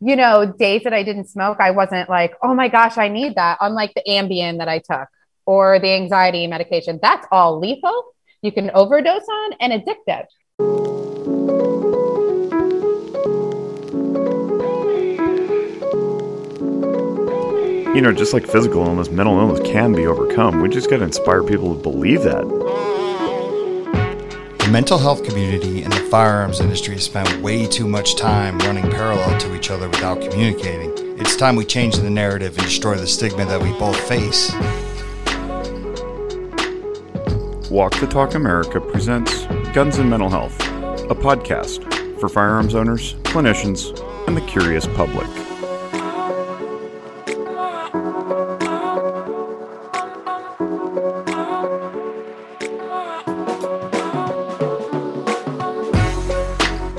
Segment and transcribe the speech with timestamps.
[0.00, 3.34] you know, days that I didn't smoke, I wasn't like, oh my gosh, I need
[3.34, 3.58] that.
[3.60, 5.08] Unlike the Ambien that I took
[5.44, 8.14] or the anxiety medication, that's all lethal.
[8.42, 10.26] You can overdose on and addictive.
[17.96, 20.60] You know, just like physical illness, mental illness can be overcome.
[20.60, 22.87] We just got to inspire people to believe that.
[24.68, 28.82] The mental health community and the firearms industry have spent way too much time running
[28.90, 30.92] parallel to each other without communicating.
[31.18, 34.52] It's time we change the narrative and destroy the stigma that we both face.
[37.70, 43.98] Walk the Talk America presents Guns and Mental Health, a podcast for firearms owners, clinicians,
[44.28, 45.47] and the curious public.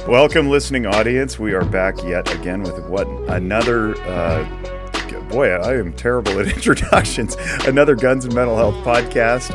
[0.09, 1.37] Welcome, listening audience.
[1.37, 3.95] We are back yet again with what another.
[4.01, 4.43] Uh,
[5.29, 7.37] boy, I am terrible at introductions.
[7.67, 9.53] Another Guns and Mental Health podcast.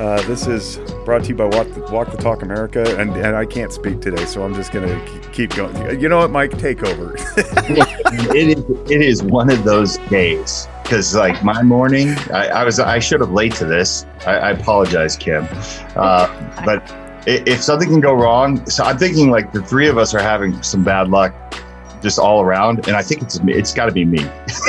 [0.00, 3.36] Uh, this is brought to you by Walk the, Walk the Talk America, and, and
[3.36, 6.00] I can't speak today, so I'm just going to keep going.
[6.00, 6.56] You know what, Mike?
[6.56, 7.16] Take over.
[7.36, 8.90] it is.
[8.90, 13.20] It is one of those days because, like, my morning, I, I, was I should
[13.20, 14.06] have late to this.
[14.26, 15.46] I, I apologize, Kim,
[15.94, 16.88] uh, but
[17.30, 20.62] if something can go wrong, so I'm thinking like the three of us are having
[20.62, 21.34] some bad luck
[22.02, 24.24] just all around, and I think it's it's got to be me.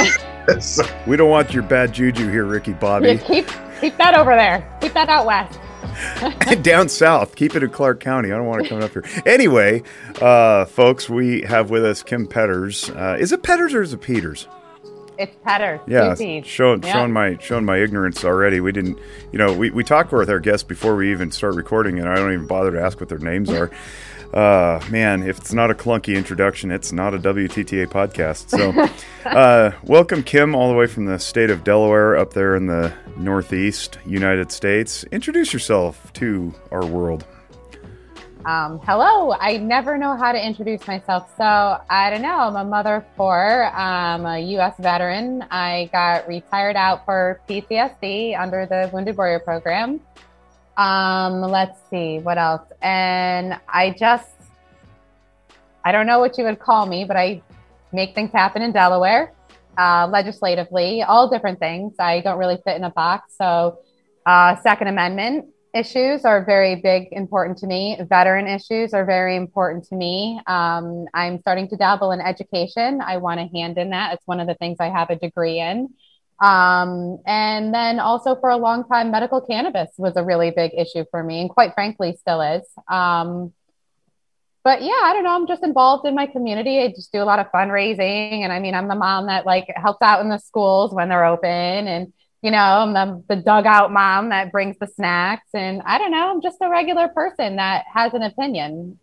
[0.60, 3.08] so, we don't want your bad juju here, Ricky Bobby.
[3.08, 4.68] Yeah, keep keep that over there.
[4.82, 5.60] Keep that out west.
[6.62, 8.32] Down south, keep it in Clark County.
[8.32, 9.04] I don't want to come up here.
[9.26, 9.84] Anyway,
[10.22, 12.90] uh, folks, we have with us Kim Petters.
[12.90, 14.48] Uh, is it Petters or is it Peters?
[15.22, 15.80] It's Petter.
[15.86, 16.94] Yeah, showing yeah.
[16.94, 18.60] showing my shown my ignorance already.
[18.60, 18.98] We didn't,
[19.32, 22.16] you know, we, we talk with our guests before we even start recording, and I
[22.16, 23.70] don't even bother to ask what their names are.
[24.34, 28.50] uh, man, if it's not a clunky introduction, it's not a WTTA podcast.
[28.50, 32.66] So, uh, welcome, Kim, all the way from the state of Delaware, up there in
[32.66, 35.04] the Northeast United States.
[35.12, 37.28] Introduce yourself to our world.
[38.44, 39.34] Um, hello.
[39.34, 41.32] I never know how to introduce myself.
[41.38, 42.40] So I don't know.
[42.40, 43.66] I'm a mother of four.
[43.66, 44.74] I'm a U.S.
[44.80, 45.46] veteran.
[45.52, 50.00] I got retired out for PTSD under the Wounded Warrior Program.
[50.76, 52.64] Um, let's see what else.
[52.82, 54.34] And I just,
[55.86, 57.44] I don't know what you would call me, but I
[57.94, 59.34] make things happen in Delaware,
[59.78, 61.94] uh, legislatively, all different things.
[62.00, 63.36] I don't really fit in a box.
[63.38, 63.82] So,
[64.26, 67.98] uh, Second Amendment, issues are very big, important to me.
[68.10, 70.40] Veteran issues are very important to me.
[70.48, 73.02] Um, I'm starting to dabble in education.
[73.02, 74.14] I want a hand in that.
[74.14, 75.94] It's one of the things I have a degree in.
[76.42, 81.06] Um, and then also for a long time, medical cannabis was a really big issue
[81.12, 82.64] for me, and quite frankly, still is.
[82.90, 83.54] Um,
[84.64, 85.36] but yeah, I don't know.
[85.36, 86.80] I'm just involved in my community.
[86.80, 89.68] I just do a lot of fundraising, and I mean, I'm the mom that like
[89.76, 92.12] helps out in the schools when they're open, and
[92.42, 95.48] you know, I'm the, the dugout mom that brings the snacks.
[95.54, 99.00] And I don't know, I'm just a regular person that has an opinion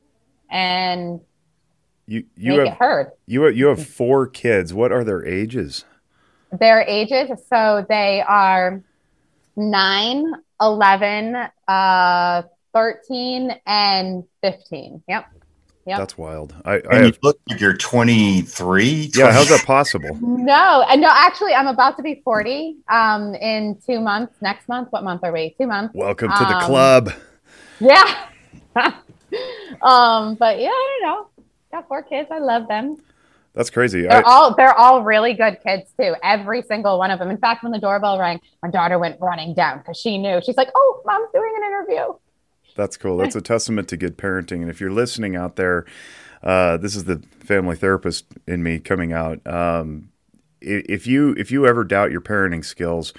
[0.51, 1.21] and
[2.07, 3.13] you, you have heard.
[3.27, 4.73] You, you have four kids.
[4.73, 5.85] What are their ages?
[6.59, 7.29] Their ages.
[7.51, 8.83] So they are
[9.57, 10.25] nine,
[10.61, 11.37] 11,
[11.69, 15.03] uh, 13, and 15.
[15.07, 15.27] Yep.
[15.89, 15.99] Yep.
[15.99, 16.55] That's wild.
[16.67, 19.11] I, and I have, you look like you're 23.
[19.15, 20.19] Yeah, how's that possible?
[20.21, 24.35] no, and no, actually, I'm about to be 40 um, in two months.
[24.43, 25.55] Next month, what month are we?
[25.59, 25.95] Two months.
[25.95, 27.13] Welcome to the um, club.
[27.81, 28.27] Yeah.
[29.81, 31.29] um, but yeah, I don't know.
[31.73, 32.29] Got four kids.
[32.31, 32.99] I love them.
[33.55, 34.03] That's crazy.
[34.03, 36.15] They're I, all they're all really good kids too.
[36.23, 37.31] Every single one of them.
[37.31, 40.43] In fact, when the doorbell rang, my daughter went running down because she knew.
[40.45, 42.13] She's like, "Oh, mom's doing an interview."
[42.79, 43.17] That's cool.
[43.17, 44.63] That's a testament to good parenting.
[44.63, 45.85] And if you're listening out there,
[46.45, 49.45] uh, this is the family therapist in me coming out.
[49.45, 50.11] Um,
[50.61, 53.13] if you if you ever doubt your parenting skills,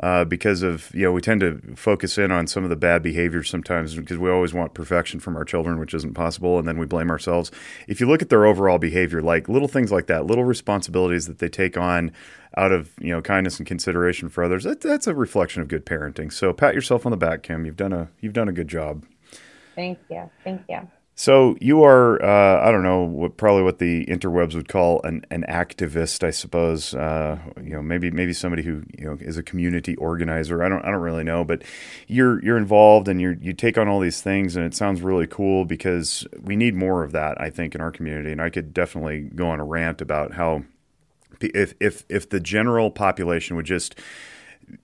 [0.00, 3.02] uh, because of you know we tend to focus in on some of the bad
[3.02, 6.78] behaviors sometimes because we always want perfection from our children, which isn't possible, and then
[6.78, 7.50] we blame ourselves.
[7.88, 11.38] If you look at their overall behavior, like little things like that, little responsibilities that
[11.38, 12.12] they take on
[12.56, 15.86] out of you know kindness and consideration for others, that, that's a reflection of good
[15.86, 16.32] parenting.
[16.32, 17.64] So pat yourself on the back, Kim.
[17.64, 19.04] You've done a you've done a good job.
[19.74, 20.30] Thank you.
[20.42, 20.88] Thank you.
[21.18, 25.24] So you are, uh, I don't know, what, probably what the interwebs would call an,
[25.30, 26.92] an activist, I suppose.
[26.92, 30.62] Uh, you know, maybe maybe somebody who you know is a community organizer.
[30.62, 31.62] I don't I don't really know, but
[32.06, 35.26] you're you're involved and you you take on all these things, and it sounds really
[35.26, 37.40] cool because we need more of that.
[37.40, 40.64] I think in our community, and I could definitely go on a rant about how
[41.40, 43.98] if if if the general population would just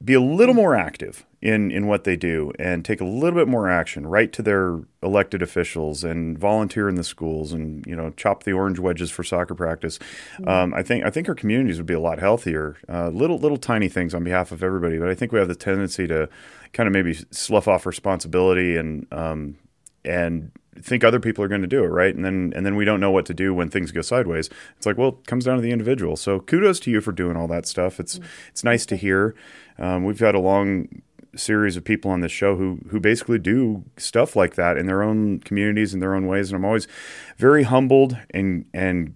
[0.05, 3.49] be a little more active in in what they do and take a little bit
[3.49, 8.11] more action write to their elected officials and volunteer in the schools and you know
[8.17, 9.99] chop the orange wedges for soccer practice
[10.34, 10.49] mm-hmm.
[10.49, 13.56] um, i think i think our communities would be a lot healthier uh, little little
[13.56, 16.29] tiny things on behalf of everybody but i think we have the tendency to
[16.73, 19.56] kind of maybe slough off responsibility and um,
[20.05, 22.15] and think other people are going to do it right?
[22.15, 24.49] And then and then we don't know what to do when things go sideways.
[24.77, 26.17] It's like well it comes down to the individual.
[26.17, 28.01] So kudos to you for doing all that stuff.
[28.01, 28.29] It's mm-hmm.
[28.49, 29.35] it's nice to hear.
[29.79, 31.03] Um, we've had a long
[31.35, 35.03] series of people on this show who who basically do stuff like that in their
[35.03, 36.51] own communities in their own ways.
[36.51, 36.89] And I'm always
[37.37, 39.15] very humbled and and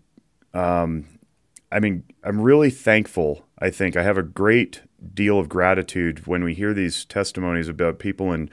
[0.55, 1.07] um,
[1.73, 3.97] I mean I'm really thankful I think.
[3.97, 4.83] I have a great
[5.15, 8.51] deal of gratitude when we hear these testimonies about people in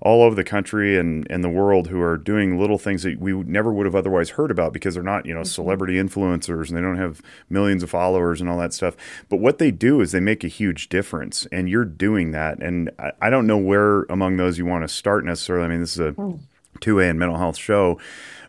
[0.00, 3.32] all over the country and, and the world who are doing little things that we
[3.32, 5.46] never would have otherwise heard about because they're not, you know, mm-hmm.
[5.46, 8.96] celebrity influencers and they don't have millions of followers and all that stuff.
[9.28, 12.62] But what they do is they make a huge difference and you're doing that.
[12.62, 15.64] And I, I don't know where among those you want to start necessarily.
[15.64, 16.38] I mean, this is a mm.
[16.80, 17.98] 2A and mental health show,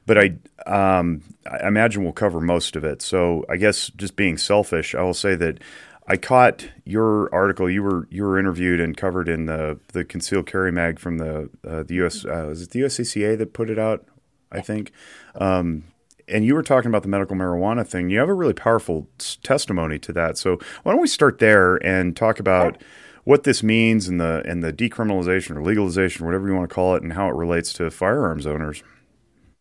[0.05, 0.35] but I,
[0.65, 3.01] um, I imagine we'll cover most of it.
[3.01, 5.59] So I guess just being selfish, I will say that
[6.07, 7.69] I caught your article.
[7.69, 11.49] You were you were interviewed and covered in the the concealed carry mag from the
[11.67, 14.05] uh, the US uh, is it the USCCA that put it out?
[14.51, 14.91] I think.
[15.35, 15.83] Um,
[16.29, 18.09] and you were talking about the medical marijuana thing.
[18.09, 19.07] You have a really powerful
[19.43, 20.37] testimony to that.
[20.37, 22.81] So why don't we start there and talk about
[23.23, 26.95] what this means and the and the decriminalization or legalization, whatever you want to call
[26.95, 28.83] it, and how it relates to firearms owners.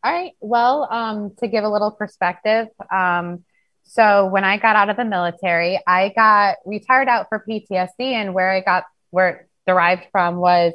[0.04, 0.32] All right.
[0.40, 2.68] Well, um, to give a little perspective.
[2.92, 3.44] Um,
[3.86, 8.34] so when I got out of the military, I got retired out for PTSD, and
[8.34, 10.72] where I got where it derived from was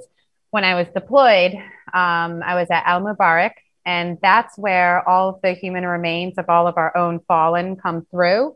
[0.49, 1.53] when I was deployed.
[1.93, 3.51] Um, I was at Al Mubarak,
[3.85, 8.05] and that's where all of the human remains of all of our own fallen come
[8.09, 8.55] through.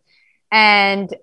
[0.52, 1.14] And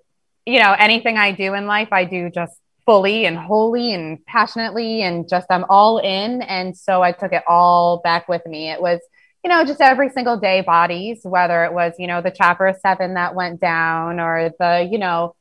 [0.44, 5.02] you know, anything I do in life, I do just fully and wholly and passionately,
[5.02, 6.42] and just I'm all in.
[6.42, 8.70] And so I took it all back with me.
[8.70, 9.00] It was
[9.44, 13.14] you know, just every single day bodies, whether it was, you know, the chopper seven
[13.14, 15.34] that went down or the, you know,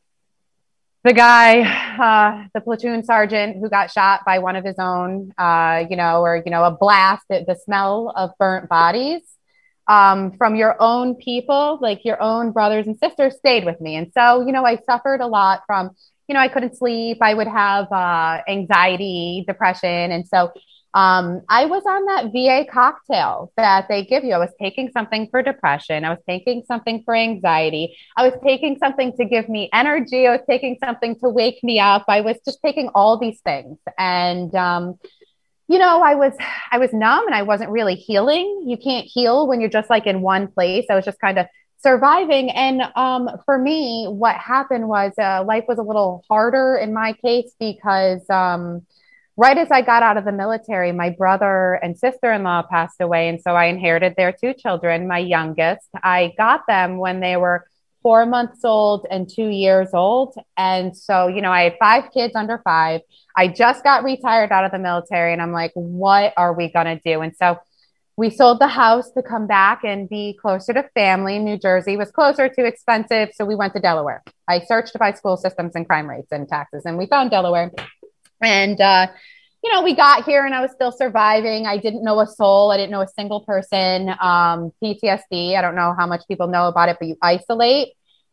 [1.03, 5.83] the guy, uh, the platoon sergeant who got shot by one of his own, uh,
[5.89, 9.21] you know, or, you know, a blast, the smell of burnt bodies
[9.87, 13.95] um, from your own people, like your own brothers and sisters, stayed with me.
[13.95, 15.91] And so, you know, I suffered a lot from,
[16.27, 17.17] you know, I couldn't sleep.
[17.21, 20.11] I would have uh, anxiety, depression.
[20.11, 20.51] And so
[20.93, 24.33] um, I was on that VA cocktail that they give you.
[24.33, 26.03] I was taking something for depression.
[26.03, 27.95] I was taking something for anxiety.
[28.17, 30.27] I was taking something to give me energy.
[30.27, 32.05] I was taking something to wake me up.
[32.09, 33.77] I was just taking all these things.
[33.97, 34.99] And, um,
[35.69, 36.33] you know, I was,
[36.71, 38.65] I was numb and I wasn't really healing.
[38.67, 40.87] You can't heal when you're just like in one place.
[40.89, 41.45] I was just kind of
[41.77, 42.51] surviving.
[42.51, 47.13] And um, for me, what happened was uh, life was a little harder in my
[47.13, 48.85] case because, um,
[49.41, 53.01] right as I got out of the military, my brother and sister in law passed
[53.01, 53.27] away.
[53.27, 55.89] And so I inherited their two children, my youngest.
[55.95, 57.65] I got them when they were
[58.03, 60.35] four months old and two years old.
[60.57, 63.01] And so, you know, I had five kids under five.
[63.35, 66.85] I just got retired out of the military and I'm like, what are we going
[66.85, 67.21] to do?
[67.21, 67.57] And so
[68.17, 71.39] we sold the house to come back and be closer to family.
[71.39, 73.29] New Jersey was closer, too expensive.
[73.33, 74.21] So we went to Delaware.
[74.47, 77.71] I searched by school systems and crime rates and taxes, and we found Delaware.
[78.39, 79.07] And, uh,
[79.63, 81.67] you know, we got here and I was still surviving.
[81.67, 82.71] I didn't know a soul.
[82.71, 84.09] I didn't know a single person.
[84.09, 87.89] Um, PTSD, I don't know how much people know about it, but you isolate.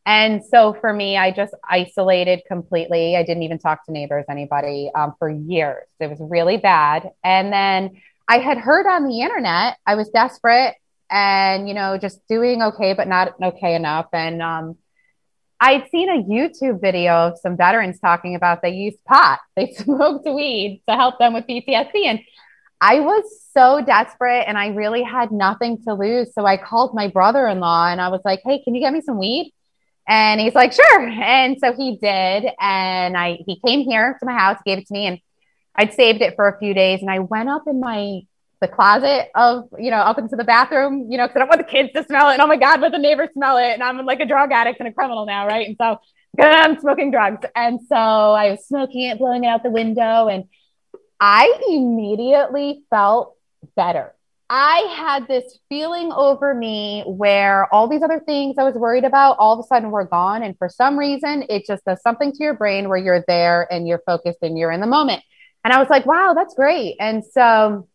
[0.06, 3.14] And so for me, I just isolated completely.
[3.14, 5.86] I didn't even talk to neighbors, anybody um, for years.
[6.00, 7.10] It was really bad.
[7.22, 10.76] And then I had heard on the internet, I was desperate
[11.10, 14.06] and, you know, just doing okay, but not okay enough.
[14.14, 14.78] And, um,
[15.60, 20.26] I'd seen a YouTube video of some veterans talking about they used pot, they smoked
[20.26, 22.04] weed to help them with PTSD.
[22.06, 22.20] And
[22.80, 26.32] I was so desperate and I really had nothing to lose.
[26.32, 28.92] So I called my brother in law and I was like, hey, can you get
[28.92, 29.52] me some weed?
[30.08, 31.08] And he's like, sure.
[31.08, 32.50] And so he did.
[32.60, 35.18] And I he came here to my house, gave it to me, and
[35.74, 37.02] I'd saved it for a few days.
[37.02, 38.20] And I went up in my
[38.60, 41.60] the closet of, you know, up into the bathroom, you know, because I don't want
[41.60, 42.34] the kids to smell it.
[42.34, 43.72] And oh my God, let the neighbors smell it.
[43.72, 45.66] And I'm like a drug addict and a criminal now, right?
[45.66, 45.98] And so
[46.40, 47.46] I'm smoking drugs.
[47.54, 50.28] And so I was smoking it, blowing it out the window.
[50.28, 50.44] And
[51.20, 53.36] I immediately felt
[53.76, 54.14] better.
[54.50, 59.36] I had this feeling over me where all these other things I was worried about
[59.38, 60.42] all of a sudden were gone.
[60.42, 63.86] And for some reason, it just does something to your brain where you're there and
[63.86, 65.22] you're focused and you're in the moment.
[65.64, 66.96] And I was like, wow, that's great.
[66.98, 67.88] And so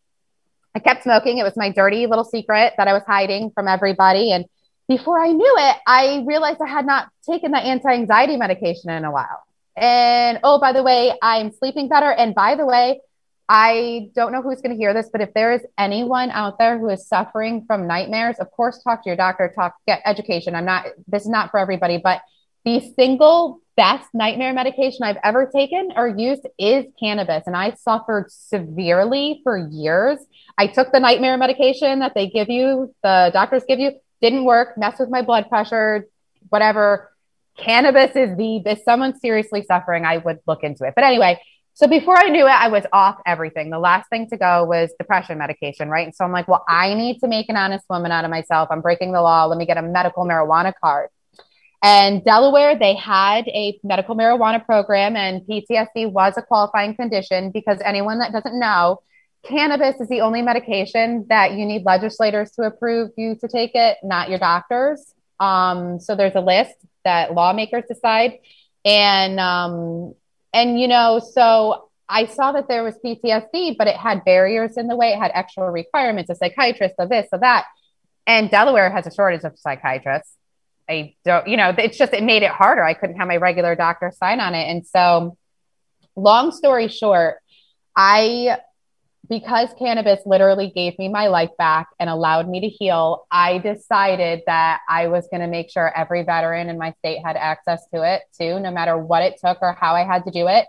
[0.75, 1.37] I kept smoking.
[1.37, 4.31] It was my dirty little secret that I was hiding from everybody.
[4.31, 4.45] And
[4.87, 9.05] before I knew it, I realized I had not taken the anti anxiety medication in
[9.05, 9.43] a while.
[9.75, 12.11] And oh, by the way, I'm sleeping better.
[12.11, 13.01] And by the way,
[13.49, 16.79] I don't know who's going to hear this, but if there is anyone out there
[16.79, 20.55] who is suffering from nightmares, of course, talk to your doctor, talk, get education.
[20.55, 22.21] I'm not, this is not for everybody, but
[22.65, 27.43] the single best nightmare medication I've ever taken or used is cannabis.
[27.47, 30.19] And I suffered severely for years.
[30.57, 34.77] I took the nightmare medication that they give you, the doctors give you, didn't work,
[34.77, 36.07] messed with my blood pressure,
[36.49, 37.11] whatever.
[37.57, 40.93] Cannabis is the, if someone's seriously suffering, I would look into it.
[40.95, 41.39] But anyway,
[41.75, 43.71] so before I knew it, I was off everything.
[43.71, 46.05] The last thing to go was depression medication, right?
[46.05, 48.69] And so I'm like, well, I need to make an honest woman out of myself.
[48.71, 49.45] I'm breaking the law.
[49.45, 51.09] Let me get a medical marijuana card.
[51.83, 57.77] And Delaware, they had a medical marijuana program, and PTSD was a qualifying condition because
[57.83, 59.01] anyone that doesn't know,
[59.43, 63.97] cannabis is the only medication that you need legislators to approve you to take it,
[64.01, 65.13] not your doctors.
[65.41, 66.73] Um, so there's a list
[67.03, 68.39] that lawmakers decide,
[68.85, 70.13] and um,
[70.53, 74.87] and you know, so I saw that there was PTSD, but it had barriers in
[74.87, 75.11] the way.
[75.11, 77.65] It had extra requirements, a psychiatrist, of this, of that,
[78.25, 80.37] and Delaware has a shortage of psychiatrists.
[80.89, 82.83] I don't, you know, it's just, it made it harder.
[82.83, 84.65] I couldn't have my regular doctor sign on it.
[84.69, 85.37] And so,
[86.15, 87.37] long story short,
[87.95, 88.57] I,
[89.29, 94.41] because cannabis literally gave me my life back and allowed me to heal, I decided
[94.47, 98.03] that I was going to make sure every veteran in my state had access to
[98.03, 100.67] it too, no matter what it took or how I had to do it.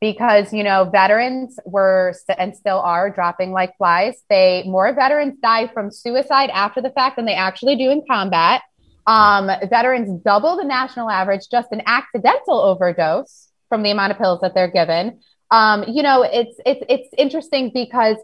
[0.00, 4.22] Because, you know, veterans were and still are dropping like flies.
[4.28, 8.62] They, more veterans die from suicide after the fact than they actually do in combat
[9.06, 14.40] um, veterans double the national average just an accidental overdose from the amount of pills
[14.40, 15.20] that they're given.
[15.50, 18.16] Um, you know, it's it's it's interesting because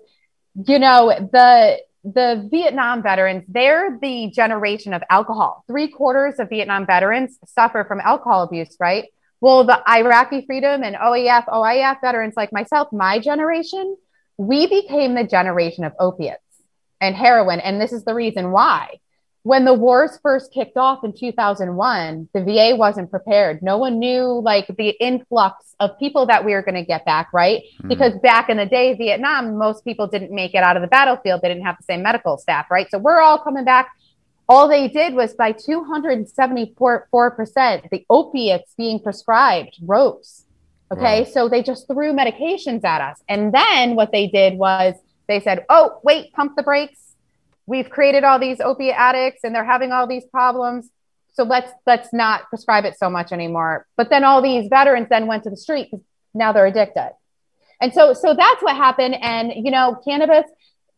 [0.66, 5.64] you know the the Vietnam veterans, they're the generation of alcohol.
[5.68, 9.06] Three quarters of Vietnam veterans suffer from alcohol abuse, right?
[9.40, 13.96] Well, the Iraqi freedom and OEF, OIF veterans like myself, my generation,
[14.36, 16.40] we became the generation of opiates
[17.00, 17.60] and heroin.
[17.60, 18.98] And this is the reason why
[19.44, 23.60] when the wars first kicked off in 2001, the VA wasn't prepared.
[23.60, 27.32] No one knew like the influx of people that we were going to get back,
[27.32, 27.64] right?
[27.82, 27.88] Mm.
[27.88, 31.42] Because back in the day, Vietnam, most people didn't make it out of the battlefield.
[31.42, 32.88] They didn't have the same medical staff, right?
[32.88, 33.90] So we're all coming back.
[34.48, 40.44] All they did was by 274%, the opiates being prescribed rose.
[40.92, 41.22] Okay.
[41.22, 41.28] Wow.
[41.32, 43.20] So they just threw medications at us.
[43.28, 44.94] And then what they did was
[45.26, 47.11] they said, oh, wait, pump the brakes
[47.66, 50.88] we've created all these opiate addicts and they're having all these problems.
[51.34, 53.86] So let's let's not prescribe it so much anymore.
[53.96, 55.90] But then all these veterans then went to the street
[56.34, 57.12] now they're addicted.
[57.80, 59.16] And so so that's what happened.
[59.20, 60.50] And you know cannabis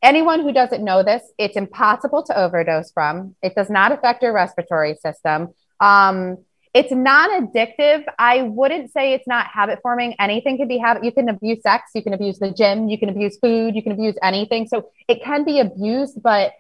[0.03, 3.37] anyone who doesn't know this it's impossible to overdose from.
[3.43, 5.55] It does not affect your respiratory system.
[5.81, 6.39] Um,
[6.75, 10.15] it's non-addictive i wouldn't say it's not habit forming.
[10.19, 13.09] Anything can be habit you can abuse sex you can abuse the gym you can
[13.09, 14.67] abuse food you can abuse anything.
[14.67, 16.53] So it can be abused but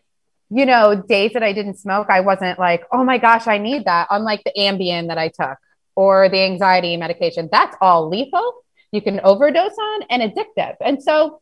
[0.50, 3.86] you know days that i didn't smoke i wasn't like oh my gosh i need
[3.86, 5.58] that unlike the ambien that i took
[5.96, 7.48] or the anxiety medication.
[7.50, 8.52] That's all lethal.
[8.90, 10.76] You can overdose on and addictive.
[10.80, 11.40] And so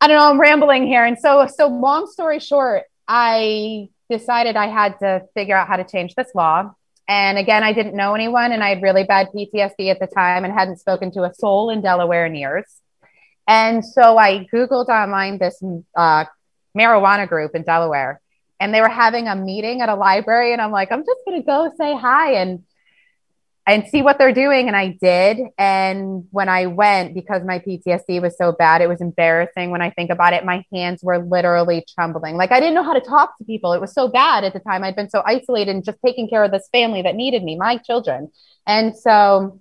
[0.00, 1.04] i don't know i'm rambling here.
[1.04, 5.84] And so so long story short i decided i had to figure out how to
[5.84, 6.70] change this law
[7.08, 10.44] and again, I didn't know anyone and I had really bad PTSD at the time
[10.44, 12.64] and hadn't spoken to a soul in Delaware in years.
[13.46, 15.62] And so I Googled online this
[15.96, 16.24] uh,
[16.76, 18.20] marijuana group in Delaware
[18.58, 20.52] and they were having a meeting at a library.
[20.52, 22.34] And I'm like, I'm just going to go say hi.
[22.34, 22.64] And
[23.68, 24.68] and see what they're doing.
[24.68, 25.40] And I did.
[25.58, 29.90] And when I went, because my PTSD was so bad, it was embarrassing when I
[29.90, 30.44] think about it.
[30.44, 32.36] My hands were literally trembling.
[32.36, 33.72] Like I didn't know how to talk to people.
[33.72, 34.84] It was so bad at the time.
[34.84, 37.78] I'd been so isolated and just taking care of this family that needed me, my
[37.78, 38.30] children.
[38.68, 39.60] And so,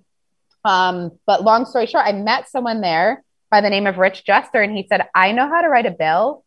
[0.63, 4.61] um, but long story short, I met someone there by the name of Rich Jester,
[4.61, 6.43] and he said, I know how to write a bill.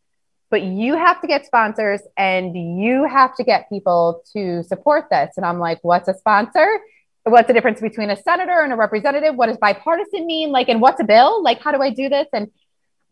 [0.51, 5.37] But you have to get sponsors and you have to get people to support this.
[5.37, 6.81] And I'm like, what's a sponsor?
[7.29, 9.35] What's the difference between a senator and a representative?
[9.35, 10.51] What does bipartisan mean?
[10.51, 11.43] Like, and what's a bill?
[11.43, 12.27] Like, how do I do this?
[12.33, 12.51] And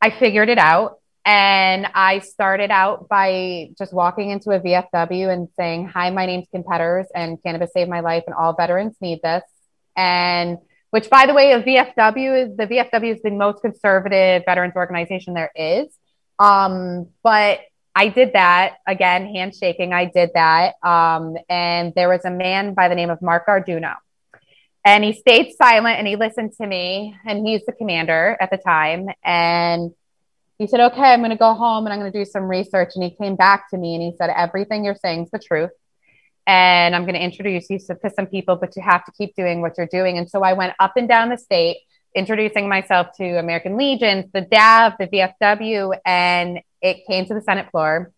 [0.01, 0.99] I figured it out.
[1.25, 6.47] And I started out by just walking into a VFW and saying, Hi, my name's
[6.53, 9.43] Kim Petters, and cannabis saved my life, and all veterans need this.
[9.97, 10.59] And
[10.91, 15.35] which, by the way, a VFW is the VFW is the most conservative veterans organization
[15.35, 15.89] there is.
[16.39, 17.61] Um, but
[17.93, 19.93] I did that again, handshaking.
[19.93, 20.75] I did that.
[20.85, 23.95] Um, and there was a man by the name of Mark Arduino
[24.87, 27.17] and he stayed silent and he listened to me.
[27.27, 29.09] And he's the commander at the time.
[29.25, 29.91] And
[30.59, 32.93] he said, Okay, I'm going to go home and I'm going to do some research.
[32.95, 35.73] And he came back to me and he said, Everything you're saying is the truth.
[36.47, 39.61] and I'm going to introduce you to some people, but you have to keep doing
[39.61, 40.19] what you're doing.
[40.19, 41.79] And so I went up and down the state,
[42.15, 47.73] introducing myself to American Legions, the DAV, the VFW, and it came to the Senate
[47.73, 48.13] floor.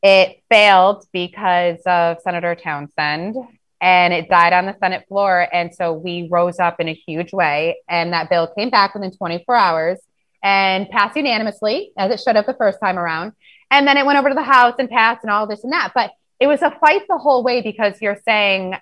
[0.00, 3.34] It failed because of Senator Townsend
[3.80, 5.46] and it died on the Senate floor.
[5.52, 9.12] And so we rose up in a huge way, and that bill came back within
[9.12, 9.98] 24 hours
[10.42, 13.32] and passed unanimously, as it should have the first time around.
[13.70, 15.92] And then it went over to the House and passed and all this and that.
[15.94, 18.74] But it was a fight the whole way because you're saying,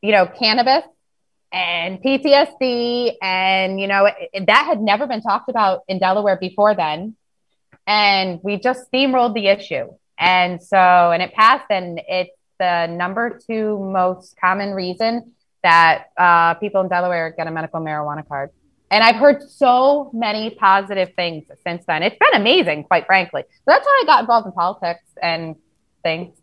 [0.00, 0.84] you know, cannabis
[1.52, 6.74] and PTSD, and, you know, it, that had never been talked about in Delaware before
[6.74, 7.16] then.
[7.86, 9.88] And we just steamrolled the issue.
[10.16, 15.32] And so, and it passed, and it's the number two most common reason
[15.64, 18.50] that uh, people in Delaware get a medical marijuana card.
[18.92, 22.02] And I've heard so many positive things since then.
[22.02, 23.42] It's been amazing, quite frankly.
[23.48, 25.56] So that's how I got involved in politics and
[26.02, 26.36] things.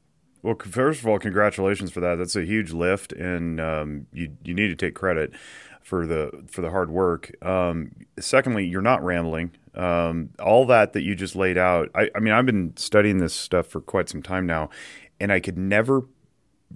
[0.43, 2.15] Well, first of all, congratulations for that.
[2.15, 5.33] That's a huge lift, and um, you you need to take credit
[5.81, 7.31] for the for the hard work.
[7.45, 9.51] Um, secondly, you're not rambling.
[9.73, 11.89] Um, all that that you just laid out.
[11.95, 14.69] I, I mean, I've been studying this stuff for quite some time now,
[15.19, 16.03] and I could never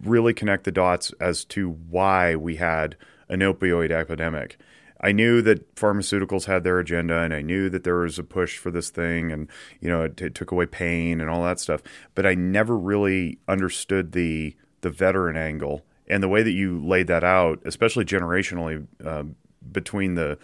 [0.03, 2.95] really connect the dots as to why we had
[3.29, 4.57] an opioid epidemic.
[5.03, 8.57] I knew that pharmaceuticals had their agenda, and I knew that there was a push
[8.57, 9.48] for this thing, and
[9.79, 11.81] you know it, it took away pain and all that stuff.
[12.13, 17.07] But I never really understood the the veteran angle and the way that you laid
[17.07, 19.24] that out, especially generationally, uh,
[19.71, 20.38] between the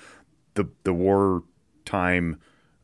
[0.56, 1.44] the the war
[1.86, 2.40] time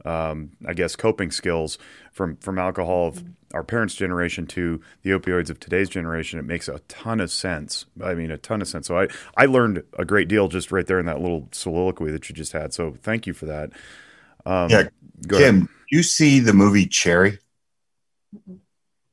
[0.05, 1.77] um, I guess, coping skills
[2.11, 3.23] from from alcohol of
[3.53, 7.85] our parents' generation to the opioids of today's generation, it makes a ton of sense.
[8.03, 8.87] I mean, a ton of sense.
[8.87, 9.07] So I
[9.37, 12.51] I learned a great deal just right there in that little soliloquy that you just
[12.51, 12.73] had.
[12.73, 13.71] So thank you for that.
[14.45, 14.87] Um, yeah,
[15.29, 15.67] Kim, ahead.
[15.89, 17.39] you see the movie Cherry?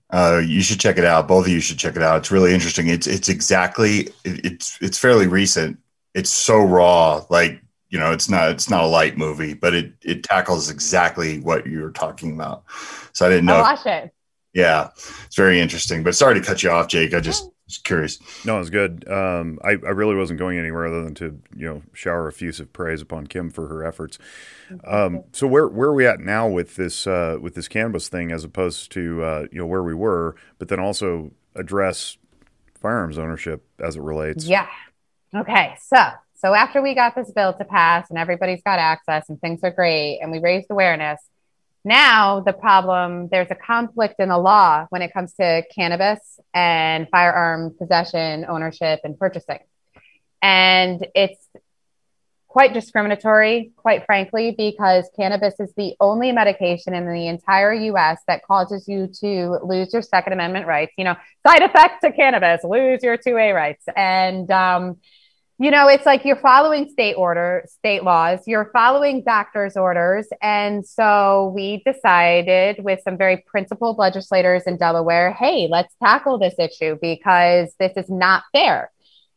[0.08, 1.28] Uh, you should check it out.
[1.28, 2.18] Both of you should check it out.
[2.18, 2.88] It's really interesting.
[2.88, 5.78] It's it's exactly it, it's it's fairly recent.
[6.14, 9.92] It's so raw, like you know it's not it's not a light movie but it
[10.02, 12.62] it tackles exactly what you were talking about
[13.12, 14.14] so i didn't know I'll watch it
[14.52, 17.14] yeah it's very interesting but sorry to cut you off jake.
[17.14, 18.18] I just was curious.
[18.44, 19.08] No it's good.
[19.08, 23.00] Um, I, I really wasn't going anywhere other than to you know shower effusive praise
[23.00, 24.18] upon kim for her efforts.
[24.84, 28.32] Um, so where where are we at now with this uh, with this cannabis thing
[28.32, 32.16] as opposed to uh, you know where we were but then also address
[32.74, 34.46] firearms ownership as it relates?
[34.46, 34.68] Yeah.
[35.34, 35.98] Okay so
[36.34, 39.70] so after we got this bill to pass and everybody's got access and things are
[39.70, 41.20] great and we raised awareness,
[41.84, 47.08] now the problem there's a conflict in the law when it comes to cannabis and
[47.10, 49.60] firearm possession, ownership, and purchasing.
[50.42, 51.46] And it's
[52.50, 58.44] quite discriminatory, quite frankly, because cannabis is the only medication in the entire US that
[58.44, 60.92] causes you to lose your Second Amendment rights.
[60.98, 61.14] You know,
[61.46, 63.84] side effects to cannabis, lose your 2A rights.
[63.96, 64.96] And um,
[65.60, 70.26] you know it's like you're following state order state laws you're following doctor's orders.
[70.40, 76.54] And so we decided with some very principled legislators in delaware hey let's tackle this
[76.58, 78.90] issue because this is not fair.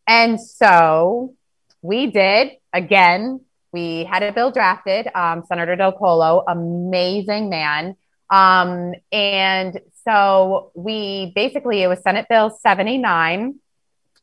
[0.07, 1.35] And so
[1.81, 2.53] we did.
[2.71, 3.41] Again
[3.73, 7.97] we had a bill drafted um, senator del polo amazing man.
[8.29, 13.59] Um, and so we basically it was senate bill 79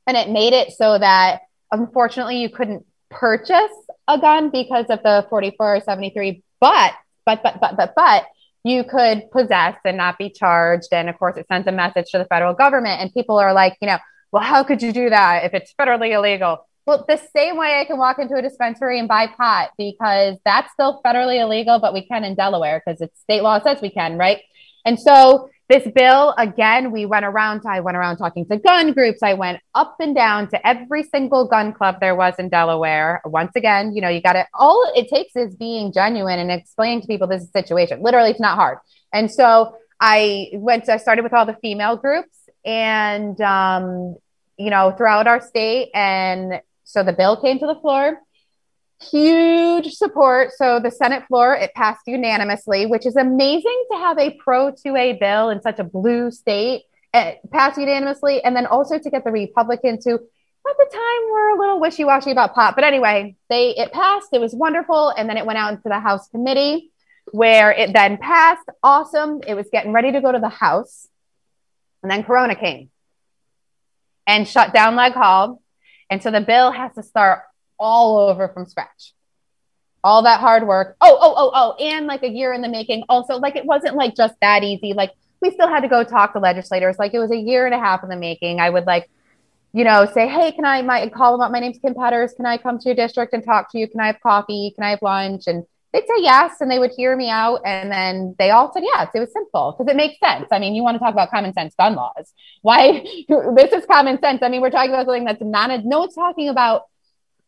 [0.06, 3.72] and it made it so that unfortunately you couldn't purchase
[4.08, 6.94] a gun because of the 44 or 73 but
[7.26, 8.26] but but but but but
[8.62, 10.88] you could possess and not be charged.
[10.92, 13.76] And of course it sends a message to the federal government and people are like
[13.80, 13.98] you know
[14.32, 16.66] well how could you do that if it's federally illegal?
[16.86, 20.72] Well the same way i can walk into a dispensary and buy pot because that's
[20.72, 24.18] still federally illegal but we can in delaware because it's state law says we can
[24.18, 24.40] right?
[24.84, 29.22] And so this bill, again, we went around, I went around talking to gun groups.
[29.22, 33.22] I went up and down to every single gun club there was in Delaware.
[33.24, 37.02] Once again, you know, you got to, all it takes is being genuine and explaining
[37.02, 38.02] to people this is situation.
[38.02, 38.78] Literally, it's not hard.
[39.12, 44.16] And so I went, to, I started with all the female groups and, um,
[44.58, 45.90] you know, throughout our state.
[45.94, 48.18] And so the bill came to the floor
[49.02, 50.50] huge support.
[50.56, 55.18] So the Senate floor, it passed unanimously, which is amazing to have a pro 2A
[55.18, 58.42] bill in such a blue state pass unanimously.
[58.42, 62.30] And then also to get the Republicans who at the time were a little wishy-washy
[62.30, 62.74] about pot.
[62.74, 64.28] But anyway, they it passed.
[64.32, 65.08] It was wonderful.
[65.10, 66.92] And then it went out into the House committee
[67.32, 68.68] where it then passed.
[68.82, 69.40] Awesome.
[69.46, 71.08] It was getting ready to go to the House.
[72.02, 72.90] And then Corona came
[74.26, 75.62] and shut down Leg Hall.
[76.10, 77.42] And so the bill has to start
[77.80, 79.14] all over from scratch.
[80.04, 80.96] All that hard work.
[81.00, 83.04] Oh, oh, oh, oh, and like a year in the making.
[83.08, 84.92] Also, like it wasn't like just that easy.
[84.92, 86.98] Like we still had to go talk to legislators.
[86.98, 88.60] Like it was a year and a half in the making.
[88.60, 89.10] I would like,
[89.72, 91.52] you know, say, hey, can I my call them up?
[91.52, 92.32] My name's Kim Petters.
[92.34, 93.88] Can I come to your district and talk to you?
[93.88, 94.72] Can I have coffee?
[94.74, 95.44] Can I have lunch?
[95.46, 98.84] And they'd say yes, and they would hear me out, and then they all said
[98.84, 99.08] yes.
[99.14, 100.46] It was simple because it makes sense.
[100.50, 102.32] I mean, you want to talk about common sense gun laws?
[102.62, 103.02] Why?
[103.28, 104.40] this is common sense.
[104.42, 105.70] I mean, we're talking about something that's not.
[105.70, 106.84] A, no one's talking about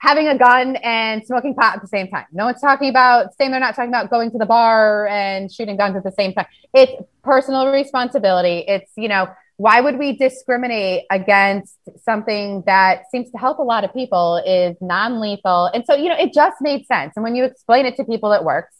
[0.02, 2.26] having a gun and smoking pot at the same time.
[2.32, 3.52] No one's talking about same.
[3.52, 6.46] They're not talking about going to the bar and shooting guns at the same time.
[6.74, 8.64] It's personal responsibility.
[8.66, 13.84] It's you know why would we discriminate against something that seems to help a lot
[13.84, 17.44] of people is non-lethal and so you know it just made sense and when you
[17.44, 18.74] explain it to people it works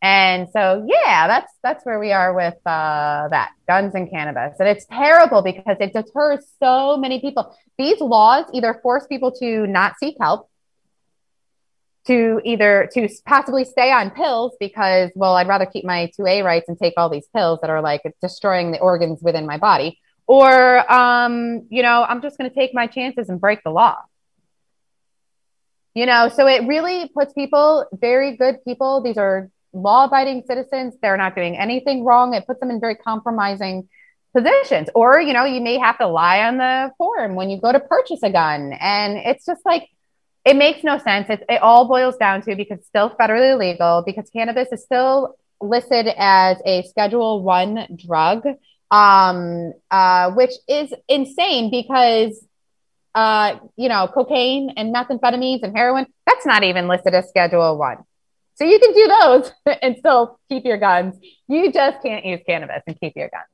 [0.00, 4.56] and so yeah that's that's where we are with uh, that guns and cannabis.
[4.58, 7.56] And it's terrible because it deters so many people.
[7.76, 10.48] These laws either force people to not seek help
[12.06, 16.66] to either to possibly stay on pills because well i'd rather keep my 2a rights
[16.68, 19.98] and take all these pills that are like destroying the organs within my body.
[20.26, 23.96] Or um, you know i'm just going to take my chances and break the law.
[25.94, 30.94] You know so it really puts people very good people these are law abiding citizens
[31.02, 33.88] they're not doing anything wrong it puts them in very compromising
[34.34, 37.72] positions or you know you may have to lie on the form when you go
[37.72, 39.88] to purchase a gun and it's just like
[40.48, 41.28] it makes no sense.
[41.28, 45.36] It, it all boils down to because it's still federally legal, because cannabis is still
[45.60, 48.46] listed as a Schedule One drug,
[48.90, 52.42] um, uh, which is insane because
[53.14, 57.98] uh, you know cocaine and methamphetamines and heroin that's not even listed as Schedule One.
[58.58, 61.14] So you can do those and still keep your guns.
[61.46, 63.44] You just can't use cannabis and keep your guns.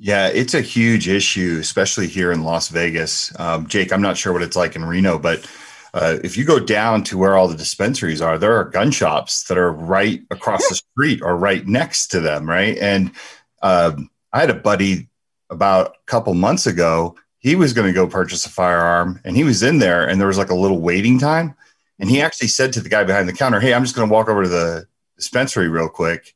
[0.00, 3.38] Yeah, it's a huge issue, especially here in Las Vegas.
[3.40, 5.44] Um, Jake, I'm not sure what it's like in Reno, but
[5.92, 9.42] uh, if you go down to where all the dispensaries are, there are gun shops
[9.44, 12.78] that are right across the street or right next to them, right?
[12.78, 13.10] And
[13.62, 15.08] um, I had a buddy
[15.50, 17.16] about a couple months ago.
[17.40, 20.28] He was going to go purchase a firearm, and he was in there, and there
[20.28, 21.56] was like a little waiting time.
[21.98, 24.12] And he actually said to the guy behind the counter, "Hey, I'm just going to
[24.12, 26.34] walk over to the dispensary real quick."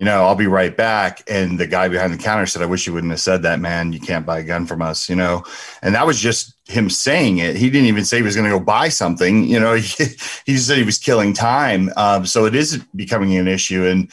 [0.00, 1.22] you know, I'll be right back.
[1.28, 3.92] And the guy behind the counter said, I wish you wouldn't have said that, man.
[3.92, 5.44] You can't buy a gun from us, you know?
[5.82, 7.54] And that was just him saying it.
[7.54, 9.82] He didn't even say he was going to go buy something, you know, he,
[10.46, 11.90] just said he was killing time.
[11.98, 13.86] Um, so it is becoming an issue.
[13.86, 14.10] And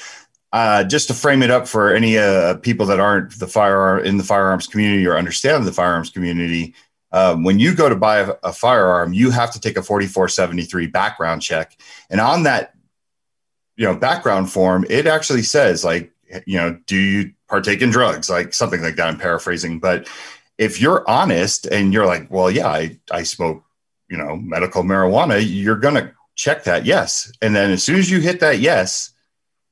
[0.52, 4.18] uh, just to frame it up for any uh, people that aren't the firearm in
[4.18, 6.76] the firearms community or understand the firearms community,
[7.12, 10.88] um, when you go to buy a, a firearm, you have to take a 4473
[10.88, 11.78] background check.
[12.10, 12.74] And on that
[13.78, 16.12] you know background form it actually says like
[16.46, 18.30] you know do you partake in drugs?
[18.30, 19.80] Like something like that i'm paraphrasing.
[19.80, 20.10] But
[20.58, 23.64] if you're honest and you're like well yeah i, I smoke
[24.10, 27.32] you know medical marijuana you're going to check that yes.
[27.42, 29.12] And then as soon as you hit that yes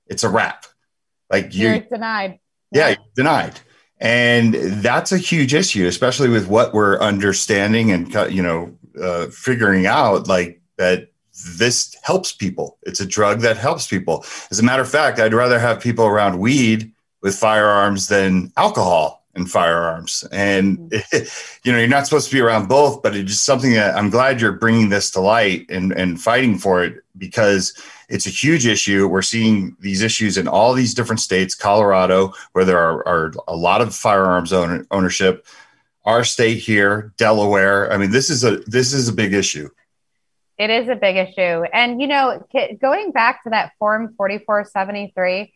[0.08, 0.66] it's a wrap.
[1.32, 2.40] Like you, you're denied.
[2.72, 2.90] Yeah, yeah.
[2.90, 3.60] you're denied
[4.00, 9.86] and that's a huge issue especially with what we're understanding and you know uh, figuring
[9.86, 11.10] out like that
[11.56, 12.78] this helps people.
[12.84, 14.26] It's a drug that helps people.
[14.52, 19.26] As a matter of fact, I'd rather have people around weed with firearms than alcohol
[19.36, 20.24] and firearms.
[20.32, 21.60] And mm-hmm.
[21.64, 24.10] you know, you're not supposed to be around both, but it's just something that I'm
[24.10, 27.74] glad you're bringing this to light and and fighting for it because
[28.10, 29.08] it's a huge issue.
[29.08, 33.56] We're seeing these issues in all these different states, Colorado, where there are, are a
[33.56, 35.46] lot of firearms owner, ownership.
[36.06, 37.92] Our state here, Delaware.
[37.92, 39.70] I mean, this is a this is a big issue.
[40.58, 41.64] It is a big issue.
[41.74, 42.46] And, you know,
[42.82, 45.54] going back to that Form 4473,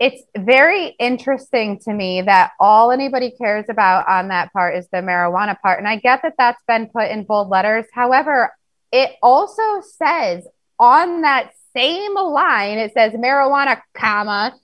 [0.00, 4.98] it's very interesting to me that all anybody cares about on that part is the
[4.98, 5.78] marijuana part.
[5.78, 7.84] And I get that that's been put in bold letters.
[7.92, 8.50] However,
[8.90, 14.54] it also says on that same line, it says marijuana, comma,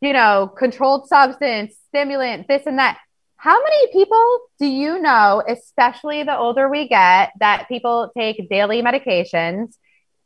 [0.00, 2.98] you know, controlled substance, stimulant, this and that.
[3.36, 8.82] How many people do you know, especially the older we get, that people take daily
[8.82, 9.74] medications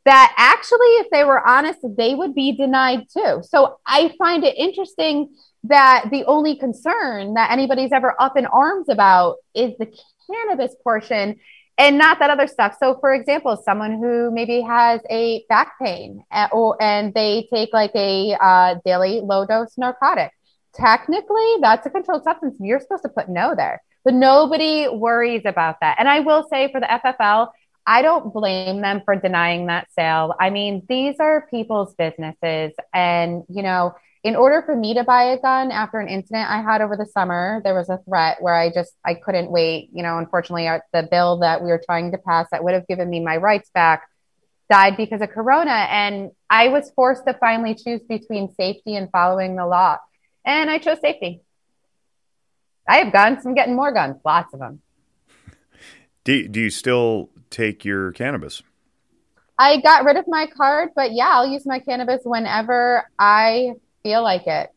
[0.05, 3.41] that actually, if they were honest, they would be denied too?
[3.43, 8.87] So I find it interesting that the only concern that anybody's ever up in arms
[8.87, 9.91] about is the
[10.31, 11.39] cannabis portion
[11.77, 12.75] and not that other stuff.
[12.79, 17.69] So, for example, someone who maybe has a back pain eh, or and they take
[17.73, 20.31] like a uh, daily low dose narcotic
[20.77, 22.55] technically that's a controlled substance.
[22.59, 25.97] You're supposed to put no there, but nobody worries about that.
[25.99, 27.49] And I will say for the FFL,
[27.85, 30.33] I don't blame them for denying that sale.
[30.39, 32.73] I mean, these are people's businesses.
[32.93, 36.61] And, you know, in order for me to buy a gun after an incident I
[36.61, 39.89] had over the summer, there was a threat where I just I couldn't wait.
[39.93, 42.87] You know, unfortunately, uh, the bill that we were trying to pass that would have
[42.87, 44.07] given me my rights back
[44.69, 49.55] died because of corona and I was forced to finally choose between safety and following
[49.55, 49.97] the law
[50.45, 51.41] and I chose safety.
[52.87, 53.45] I have guns.
[53.45, 54.81] I'm getting more guns, lots of them.
[56.23, 58.61] Do, do you still take your cannabis?
[59.59, 63.73] I got rid of my card, but yeah, I'll use my cannabis whenever I
[64.07, 64.71] feel like it.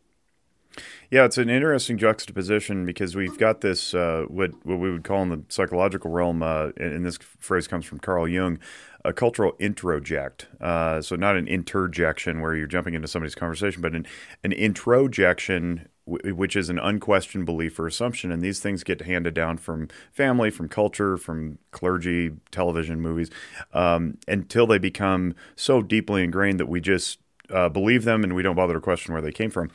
[1.10, 5.22] Yeah, it's an interesting juxtaposition because we've got this uh, what what we would call
[5.22, 8.58] in the psychological realm, uh, and, this phrase comes from Carl Jung,
[9.04, 10.46] a cultural introject.
[10.60, 14.06] Uh, so not an interjection where you're jumping into somebody's conversation, but an
[14.44, 19.58] an introjection, which is an unquestioned belief or assumption, and these things get handed down
[19.58, 23.30] from family, from culture, from clergy, television, movies,
[23.74, 27.18] um, until they become so deeply ingrained that we just
[27.52, 29.70] uh, believe them and we don't bother to question where they came from.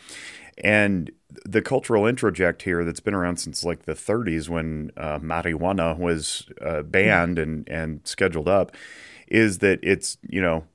[0.64, 1.12] And
[1.44, 6.48] the cultural introject here that's been around since like the 30s when uh, marijuana was
[6.62, 8.72] uh, banned and, and scheduled up
[9.28, 10.66] is that it's, you know,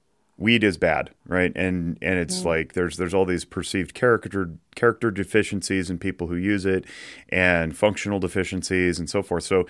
[0.40, 1.52] weed is bad, right?
[1.54, 6.36] And and it's like there's there's all these perceived character character deficiencies in people who
[6.36, 6.86] use it
[7.28, 9.44] and functional deficiencies and so forth.
[9.44, 9.66] So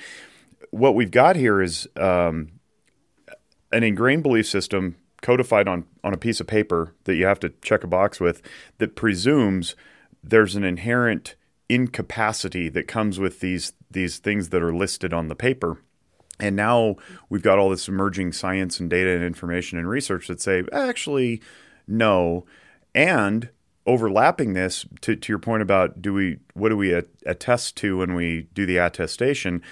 [0.71, 2.53] what we've got here is um,
[3.73, 7.51] an ingrained belief system codified on on a piece of paper that you have to
[7.63, 8.43] check a box with
[8.79, 9.77] that presumes
[10.23, 11.35] there's an inherent
[11.69, 15.79] incapacity that comes with these these things that are listed on the paper.
[16.39, 16.97] And now
[17.29, 21.43] we've got all this emerging science and data and information and research that say actually
[21.87, 22.47] no.
[22.95, 23.51] And
[23.87, 26.93] overlapping this to, to your point about do we what do we
[27.25, 29.63] attest to when we do the attestation?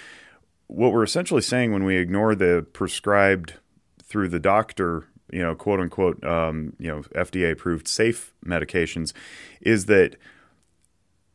[0.67, 3.55] What we're essentially saying when we ignore the prescribed
[4.03, 9.13] through the doctor you know, quote unquote, um, you know, FDA approved safe medications,
[9.61, 10.15] is that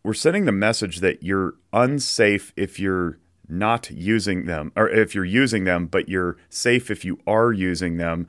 [0.03, 5.25] we're sending the message that you're unsafe if you're not using them, or if you're
[5.25, 8.27] using them, but you're safe if you are using them.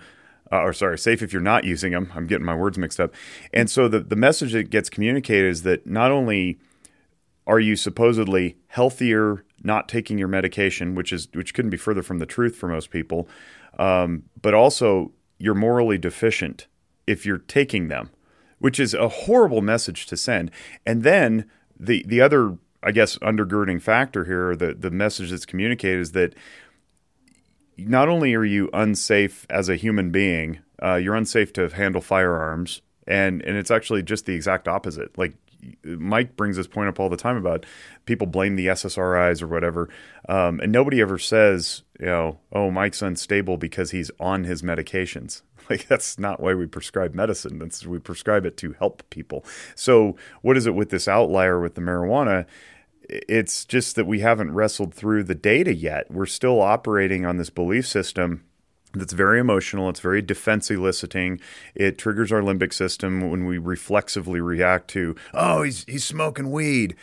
[0.51, 2.11] Uh, or sorry, safe if you're not using them.
[2.13, 3.13] I'm getting my words mixed up.
[3.51, 6.59] And so the, the message that gets communicated is that not only
[7.47, 12.19] are you supposedly healthier not taking your medication, which is which couldn't be further from
[12.19, 13.27] the truth for most people,
[13.79, 16.67] um, but also you're morally deficient
[17.07, 18.09] if you're taking them,
[18.59, 20.51] which is a horrible message to send.
[20.85, 26.01] And then the the other I guess undergirding factor here, the the message that's communicated
[26.01, 26.35] is that
[27.77, 32.81] not only are you unsafe as a human being, uh, you're unsafe to handle firearms,
[33.07, 35.17] and and it's actually just the exact opposite.
[35.17, 35.33] Like
[35.83, 37.65] Mike brings this point up all the time about
[38.05, 39.89] people blame the SSRIs or whatever,
[40.27, 45.41] um, and nobody ever says, you know, oh, Mike's unstable because he's on his medications.
[45.67, 47.57] Like that's not why we prescribe medicine.
[47.57, 49.43] That's we prescribe it to help people.
[49.73, 52.45] So what is it with this outlier with the marijuana?
[53.09, 56.11] It's just that we haven't wrestled through the data yet.
[56.11, 58.43] We're still operating on this belief system
[58.95, 59.89] that's very emotional.
[59.89, 61.39] It's very defense eliciting.
[61.73, 66.95] It triggers our limbic system when we reflexively react to, oh, he's he's smoking weed,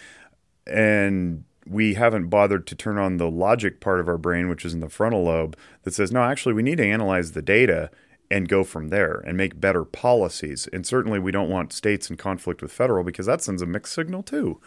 [0.66, 4.74] and we haven't bothered to turn on the logic part of our brain, which is
[4.74, 7.90] in the frontal lobe, that says, no, actually, we need to analyze the data
[8.31, 10.68] and go from there and make better policies.
[10.72, 13.92] And certainly, we don't want states in conflict with federal because that sends a mixed
[13.94, 14.61] signal too.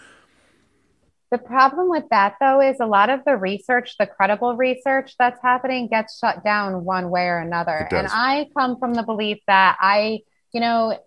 [1.35, 5.37] The problem with that, though, is a lot of the research, the credible research that's
[5.43, 7.89] happening, gets shut down one way or another.
[7.91, 10.19] And I come from the belief that I,
[10.53, 10.97] you know,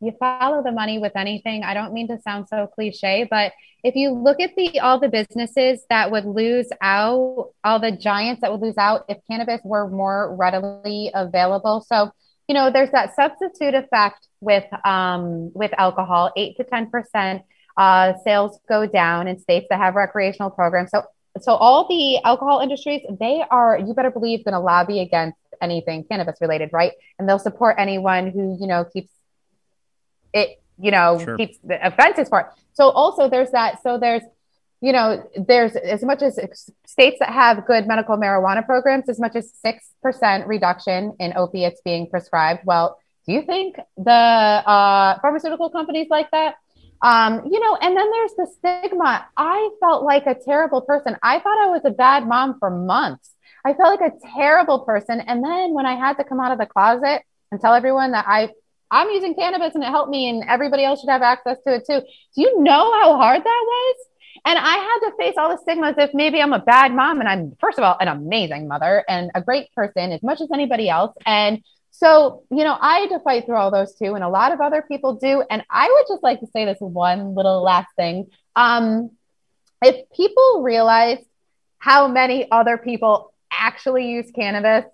[0.00, 1.64] you follow the money with anything.
[1.64, 3.50] I don't mean to sound so cliche, but
[3.82, 8.42] if you look at the all the businesses that would lose out, all the giants
[8.42, 11.84] that would lose out if cannabis were more readily available.
[11.88, 12.12] So,
[12.46, 17.42] you know, there's that substitute effect with um, with alcohol, eight to ten percent
[17.80, 20.90] uh, sales go down in states that have recreational programs.
[20.90, 21.02] So,
[21.40, 26.04] so all the alcohol industries, they are, you better believe, going to lobby against anything
[26.04, 26.92] cannabis related, right?
[27.18, 29.10] And they'll support anyone who, you know, keeps
[30.34, 31.38] it, you know, sure.
[31.38, 32.46] keeps the offenses for it.
[32.74, 33.82] So also there's that.
[33.82, 34.24] So there's,
[34.82, 36.38] you know, there's as much as
[36.84, 42.10] states that have good medical marijuana programs, as much as 6% reduction in opiates being
[42.10, 42.60] prescribed.
[42.66, 46.56] Well, do you think the uh, pharmaceutical companies like that?
[47.02, 49.26] Um, you know, and then there's the stigma.
[49.36, 51.16] I felt like a terrible person.
[51.22, 53.30] I thought I was a bad mom for months.
[53.64, 55.20] I felt like a terrible person.
[55.20, 58.26] And then when I had to come out of the closet and tell everyone that
[58.28, 58.50] I
[58.90, 61.84] I'm using cannabis and it helped me and everybody else should have access to it
[61.86, 62.00] too.
[62.34, 63.96] Do you know how hard that was?
[64.44, 67.28] And I had to face all the stigmas if maybe I'm a bad mom and
[67.28, 70.88] I'm first of all an amazing mother and a great person as much as anybody
[70.88, 71.14] else.
[71.24, 74.52] And so, you know, I had to fight through all those too, and a lot
[74.52, 75.42] of other people do.
[75.50, 78.30] And I would just like to say this one little last thing.
[78.56, 79.10] Um,
[79.82, 81.18] if people realize
[81.78, 84.84] how many other people actually use cannabis,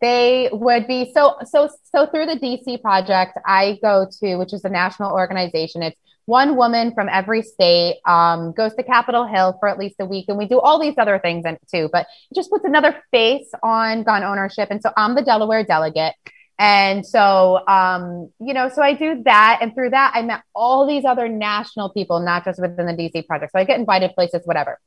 [0.00, 4.64] they would be so so so through the DC project I go to, which is
[4.64, 5.82] a national organization.
[5.82, 10.06] It's one woman from every state um, goes to Capitol Hill for at least a
[10.06, 11.88] week, and we do all these other things in, too.
[11.92, 14.68] But it just puts another face on gun ownership.
[14.70, 16.14] And so I'm the Delaware delegate.
[16.58, 19.58] And so, um, you know, so I do that.
[19.60, 23.26] And through that, I met all these other national people, not just within the DC
[23.26, 23.52] project.
[23.52, 24.78] So I get invited places, whatever.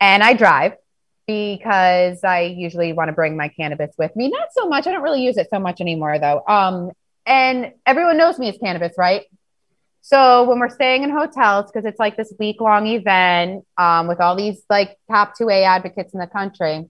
[0.00, 0.74] And I drive
[1.26, 4.28] because I usually want to bring my cannabis with me.
[4.28, 4.86] Not so much.
[4.86, 6.42] I don't really use it so much anymore, though.
[6.46, 6.90] Um,
[7.26, 9.22] and everyone knows me as cannabis, right?
[10.00, 14.20] So when we're staying in hotels, because it's like this week long event um, with
[14.20, 16.88] all these like top 2A advocates in the country,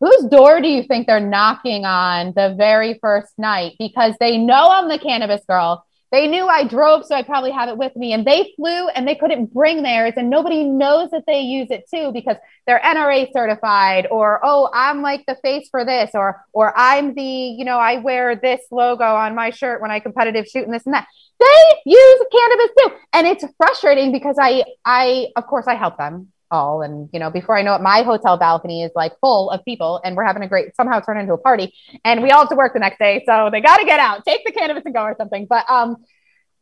[0.00, 3.76] whose door do you think they're knocking on the very first night?
[3.78, 5.84] Because they know I'm the cannabis girl.
[6.10, 8.12] They knew I drove, so I probably have it with me.
[8.12, 10.14] And they flew and they couldn't bring theirs.
[10.16, 12.34] And nobody knows that they use it too because
[12.66, 17.22] they're NRA certified, or oh, I'm like the face for this, or or I'm the,
[17.22, 20.84] you know, I wear this logo on my shirt when I competitive shoot and this
[20.84, 21.06] and that.
[21.38, 22.90] They use cannabis too.
[23.12, 26.82] And it's frustrating because I I of course I help them all.
[26.82, 30.00] And, you know, before I know it, my hotel balcony is like full of people
[30.04, 32.56] and we're having a great, somehow turn into a party and we all have to
[32.56, 33.22] work the next day.
[33.26, 35.46] So they got to get out, take the cannabis and go or something.
[35.48, 35.96] But, um,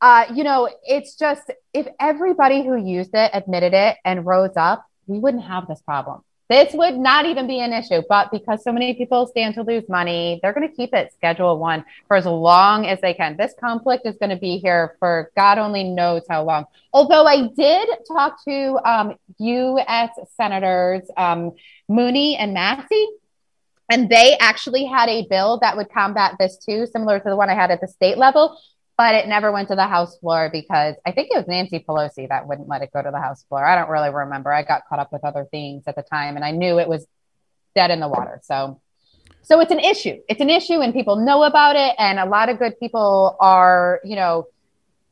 [0.01, 4.85] uh, you know, it's just if everybody who used it admitted it and rose up,
[5.07, 6.23] we wouldn't have this problem.
[6.49, 9.87] This would not even be an issue, but because so many people stand to lose
[9.89, 13.37] money, they're going to keep it Schedule One for as long as they can.
[13.37, 16.65] This conflict is going to be here for God only knows how long.
[16.93, 20.11] Although I did talk to um, U.S.
[20.37, 21.53] Senators um,
[21.87, 23.09] Mooney and Massie,
[23.91, 27.51] and they actually had a bill that would combat this too, similar to the one
[27.51, 28.59] I had at the state level
[28.99, 32.29] but it never went to the House floor because I think it was Nancy Pelosi
[32.29, 33.65] that wouldn't let it go to the House floor.
[33.65, 34.53] I don't really remember.
[34.53, 37.07] I got caught up with other things at the time and I knew it was
[37.77, 38.41] dead in the water.
[38.43, 38.81] So
[39.43, 40.19] so it's an issue.
[40.29, 44.01] It's an issue and people know about it and a lot of good people are,
[44.05, 44.49] you know,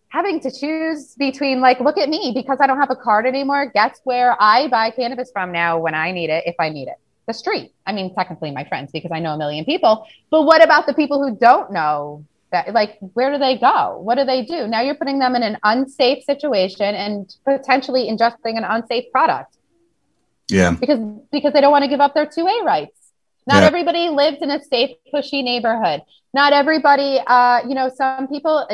[0.08, 3.70] having to choose between like look at me because I don't have a card anymore.
[3.72, 6.96] Guess where I buy cannabis from now when I need it if I need it.
[7.28, 7.72] The street.
[7.86, 10.08] I mean, technically my friends because I know a million people.
[10.28, 13.98] But what about the people who don't know that like where do they go?
[13.98, 14.66] What do they do?
[14.66, 19.56] Now you're putting them in an unsafe situation and potentially ingesting an unsafe product.
[20.48, 20.72] Yeah.
[20.72, 21.00] Because
[21.32, 22.92] because they don't want to give up their 2a rights.
[23.46, 23.66] Not yeah.
[23.66, 26.02] everybody lives in a safe cushy neighborhood.
[26.34, 28.68] Not everybody uh you know some people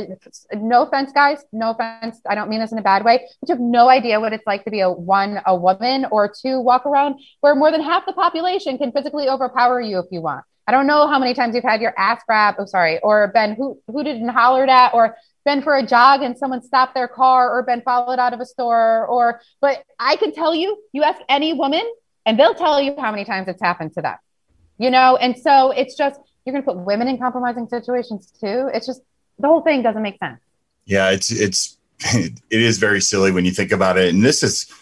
[0.55, 3.55] no offense guys no offense i don't mean this in a bad way but you
[3.55, 6.85] have no idea what it's like to be a one a woman or two walk
[6.87, 10.75] around where more than half the population can physically overpower you if you want I
[10.75, 12.57] don't know how many times you've had your ass grabbed.
[12.59, 16.39] Oh, sorry, or been who hooted and hollered at, or been for a jog and
[16.39, 19.43] someone stopped their car, or been followed out of a store, or.
[19.61, 21.83] But I can tell you, you ask any woman,
[22.25, 24.17] and they'll tell you how many times it's happened to them.
[24.79, 28.71] You know, and so it's just you're going to put women in compromising situations too.
[28.73, 29.03] It's just
[29.39, 30.41] the whole thing doesn't make sense.
[30.87, 34.73] Yeah, it's it's it is very silly when you think about it, and this is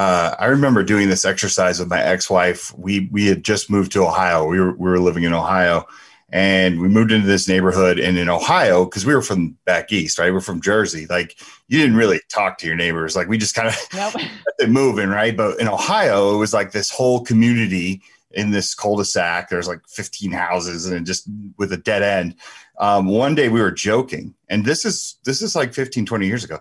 [0.00, 2.72] uh, I remember doing this exercise with my ex-wife.
[2.78, 4.46] We we had just moved to Ohio.
[4.46, 5.86] We were we were living in Ohio,
[6.30, 7.98] and we moved into this neighborhood.
[7.98, 10.32] And in Ohio, because we were from back east, right?
[10.32, 11.06] We're from Jersey.
[11.06, 11.36] Like
[11.68, 13.14] you didn't really talk to your neighbors.
[13.14, 14.70] Like we just kind of nope.
[14.70, 15.36] moving, right?
[15.36, 19.50] But in Ohio, it was like this whole community in this cul-de-sac.
[19.50, 22.36] There's like 15 houses, and just with a dead end.
[22.78, 26.42] Um, one day we were joking, and this is this is like 15, 20 years
[26.42, 26.58] ago.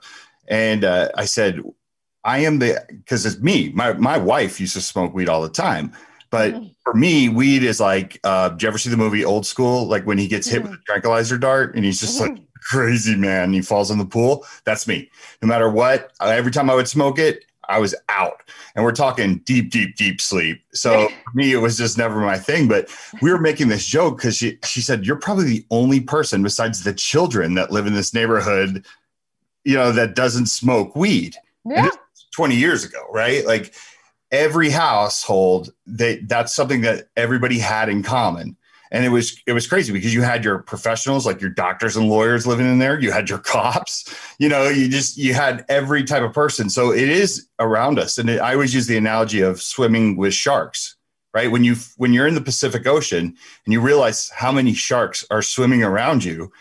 [0.49, 1.62] And uh, I said,
[2.23, 3.71] I am the because it's me.
[3.73, 5.93] My my wife used to smoke weed all the time.
[6.32, 6.67] But mm-hmm.
[6.84, 9.88] for me, weed is like, uh, did you ever see the movie Old School?
[9.88, 10.84] Like when he gets hit with a mm-hmm.
[10.86, 12.43] tranquilizer dart and he's just like mm-hmm.
[12.62, 14.45] crazy man, he falls in the pool.
[14.63, 15.10] That's me.
[15.41, 18.41] No matter what, uh, every time I would smoke it, I was out.
[18.75, 20.62] And we're talking deep, deep, deep sleep.
[20.73, 22.67] So for me, it was just never my thing.
[22.67, 26.43] But we were making this joke because she she said, You're probably the only person
[26.43, 28.86] besides the children that live in this neighborhood,
[29.63, 31.36] you know, that doesn't smoke weed.
[31.65, 31.89] Yeah.
[32.39, 33.45] 20 years ago, right?
[33.45, 33.73] Like
[34.32, 38.56] every household, they that's something that everybody had in common.
[38.93, 42.08] And it was it was crazy because you had your professionals like your doctors and
[42.08, 46.06] lawyers living in there, you had your cops, you know, you just you had every
[46.06, 46.69] type of person.
[46.69, 48.17] So it is around us.
[48.17, 50.95] And it, I always use the analogy of swimming with sharks,
[51.34, 51.52] right?
[51.52, 55.41] When you when you're in the Pacific Ocean and you realize how many sharks are
[55.41, 56.54] swimming around you,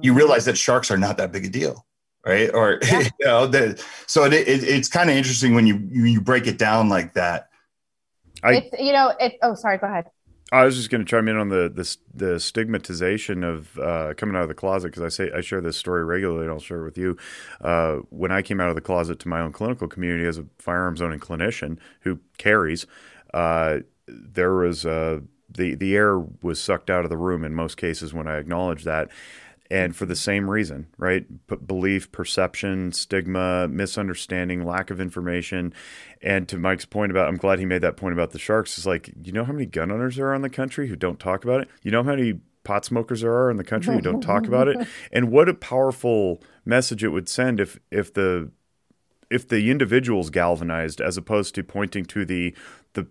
[0.00, 0.18] you mm-hmm.
[0.18, 1.86] realize that sharks are not that big a deal
[2.24, 2.50] right?
[2.52, 3.00] Or yeah.
[3.20, 6.58] you know, the, so it, it, it's kind of interesting when you you break it
[6.58, 7.48] down like that.
[8.42, 9.38] I, it's you know it.
[9.42, 9.78] Oh, sorry.
[9.78, 10.06] Go ahead.
[10.52, 14.36] I was just going to chime in on the the, the stigmatization of uh, coming
[14.36, 16.82] out of the closet because I say I share this story regularly, and I'll share
[16.82, 17.16] it with you.
[17.60, 20.44] Uh, when I came out of the closet to my own clinical community as a
[20.58, 22.86] firearms owning clinician who carries,
[23.32, 27.76] uh, there was uh, the the air was sucked out of the room in most
[27.76, 29.08] cases when I acknowledged that,
[29.72, 31.24] and for the same reason, right?
[31.46, 35.72] P- belief, perception, stigma, misunderstanding, lack of information.
[36.20, 38.76] And to Mike's point about, I'm glad he made that point about the sharks.
[38.76, 41.18] Is like, you know how many gun owners there are in the country who don't
[41.18, 41.70] talk about it.
[41.82, 44.68] You know how many pot smokers there are in the country who don't talk about
[44.68, 44.86] it.
[45.10, 48.50] And what a powerful message it would send if if the
[49.30, 52.54] if the individuals galvanized as opposed to pointing to the
[52.92, 53.06] the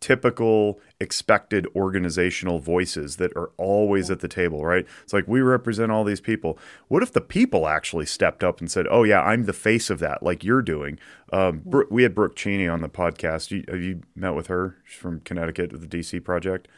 [0.00, 4.86] typical expected organizational voices that are always at the table, right?
[5.02, 6.58] It's like we represent all these people.
[6.88, 9.98] What if the people actually stepped up and said, "Oh yeah, I'm the face of
[10.00, 10.98] that," like you're doing?
[11.32, 13.50] Um, we had Brooke Cheney on the podcast.
[13.50, 14.76] You, have you met with her?
[14.84, 16.68] She's from Connecticut, with the DC project.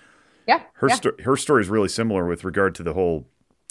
[0.47, 0.95] Yeah, her yeah.
[0.95, 3.27] sto- her story is really similar with regard to the whole.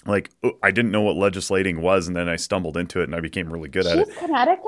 [0.05, 3.15] Like oh, I didn't know what legislating was, and then I stumbled into it, and
[3.15, 4.17] I became really good She's at it.
[4.17, 4.63] Connecticut.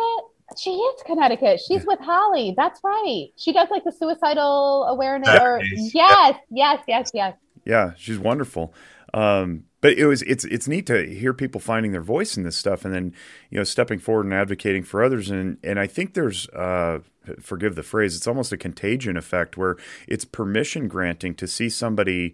[0.58, 1.60] She is Connecticut.
[1.66, 2.54] She's with Holly.
[2.56, 3.28] That's right.
[3.38, 5.40] She does like the suicidal awareness.
[5.40, 5.94] Or, Yes.
[5.94, 7.36] yes, yes, yes, yes.
[7.66, 8.74] Yeah, she's wonderful.
[9.14, 12.56] Um, but it was it's it's neat to hear people finding their voice in this
[12.56, 13.14] stuff, and then
[13.50, 15.30] you know stepping forward and advocating for others.
[15.30, 17.00] And and I think there's uh,
[17.40, 19.78] forgive the phrase, it's almost a contagion effect where
[20.08, 22.34] it's permission granting to see somebody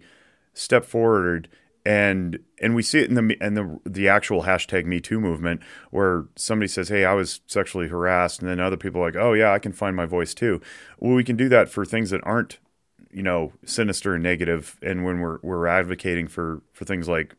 [0.54, 1.48] step forward
[1.88, 5.62] and and we see it in the and the the actual hashtag Me Too movement
[5.90, 9.32] where somebody says, "Hey, I was sexually harassed," and then other people are like, "Oh
[9.32, 10.60] yeah, I can find my voice too."
[10.98, 12.58] Well, we can do that for things that aren't
[13.10, 17.34] you know sinister and negative and when we're we're advocating for for things like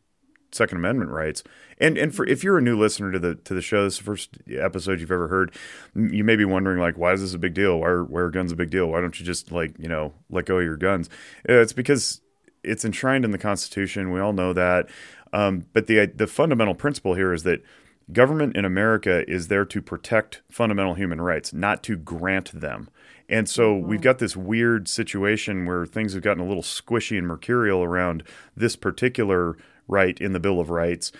[0.52, 1.44] second amendment rights.
[1.78, 4.00] And and for if you're a new listener to the to the show this is
[4.00, 5.54] the first episode you've ever heard
[5.96, 7.82] you may be wondering like why is this a big deal?
[7.82, 8.88] Why are, why are guns a big deal?
[8.88, 11.08] Why don't you just like you know let go of your guns?
[11.46, 12.22] It's because
[12.64, 14.90] it's enshrined in the constitution we all know that
[15.34, 17.64] um, but the the fundamental principle here is that
[18.12, 22.90] government in America is there to protect fundamental human rights, not to grant them.
[23.28, 27.28] And so we've got this weird situation where things have gotten a little squishy and
[27.28, 28.24] mercurial around
[28.56, 29.56] this particular
[29.88, 31.12] right in the Bill of Rights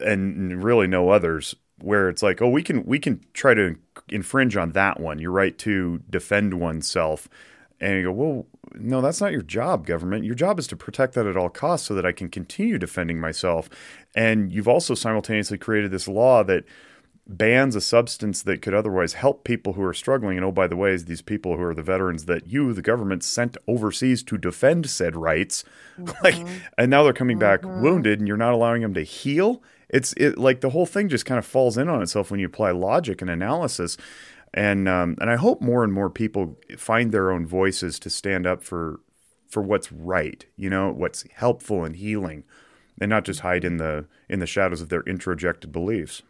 [0.00, 3.76] and really no others where it's like, oh, we can we can try to
[4.08, 7.28] infringe on that one, your right to defend oneself.
[7.80, 10.24] And you go, well, no, that's not your job, government.
[10.24, 13.20] Your job is to protect that at all costs so that I can continue defending
[13.20, 13.68] myself.
[14.14, 16.64] And you've also simultaneously created this law that
[17.28, 20.36] bans a substance that could otherwise help people who are struggling.
[20.36, 23.24] And oh, by the way, these people who are the veterans that you, the government,
[23.24, 25.64] sent overseas to defend said rights,
[26.22, 26.56] like, mm-hmm.
[26.78, 27.82] and now they're coming back mm-hmm.
[27.82, 29.62] wounded, and you're not allowing them to heal.
[29.88, 32.46] It's it like the whole thing just kind of falls in on itself when you
[32.46, 33.96] apply logic and analysis.
[34.56, 38.46] And um, and I hope more and more people find their own voices to stand
[38.46, 39.00] up for
[39.48, 42.44] for what's right, you know, what's helpful and healing,
[43.00, 46.22] and not just hide in the in the shadows of their introjected beliefs.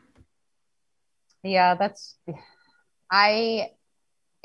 [1.45, 2.17] Yeah, that's
[3.11, 3.71] I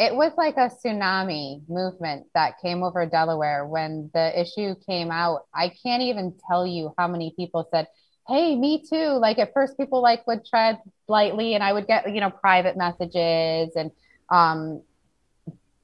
[0.02, 5.42] it was like a tsunami movement that came over Delaware when the issue came out.
[5.54, 7.88] I can't even tell you how many people said,
[8.28, 12.14] "Hey, me too." Like at first people like would tread lightly and I would get,
[12.14, 13.92] you know, private messages and
[14.30, 14.82] um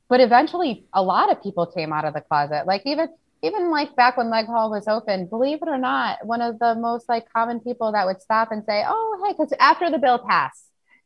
[0.09, 2.65] but eventually a lot of people came out of the closet.
[2.65, 3.09] Like even
[3.43, 6.73] even like back when Leg Hall was open, believe it or not, one of the
[6.75, 10.17] most like common people that would stop and say, "Oh, hey," because after the bill
[10.19, 10.65] passed,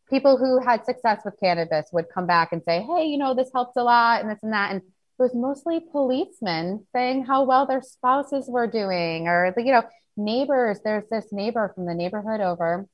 [0.09, 3.51] people who had success with cannabis would come back and say, "Hey, you know, this
[3.53, 4.87] helps a lot," and this and that, and it
[5.21, 9.83] was mostly policemen saying how well their spouses were doing, or you know,
[10.17, 10.79] neighbors.
[10.83, 12.87] There's this neighbor from the neighborhood over.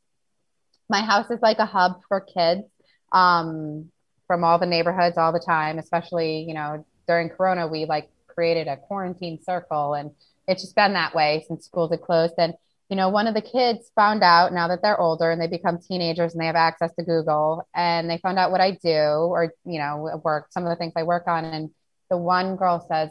[0.90, 2.64] My house is like a hub for kids
[3.12, 3.92] um,
[4.26, 7.68] from all the neighborhoods all the time, especially you know during Corona.
[7.68, 10.12] We like created a quarantine circle, and
[10.48, 12.36] it's just been that way since schools had closed.
[12.38, 12.54] And
[12.90, 15.78] you know, one of the kids found out now that they're older and they become
[15.78, 19.54] teenagers and they have access to Google, and they found out what I do or
[19.66, 21.70] you know work some of the things I work on, and
[22.10, 23.10] the one girl says,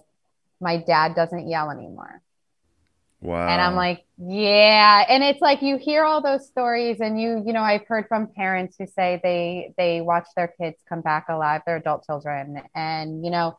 [0.61, 2.23] "My dad doesn't yell anymore."
[3.27, 3.49] Wow.
[3.49, 5.05] And I'm like, yeah.
[5.09, 8.29] And it's like you hear all those stories and you, you know, I've heard from
[8.29, 12.63] parents who say they they watch their kids come back alive, their adult children.
[12.73, 13.59] And, you know,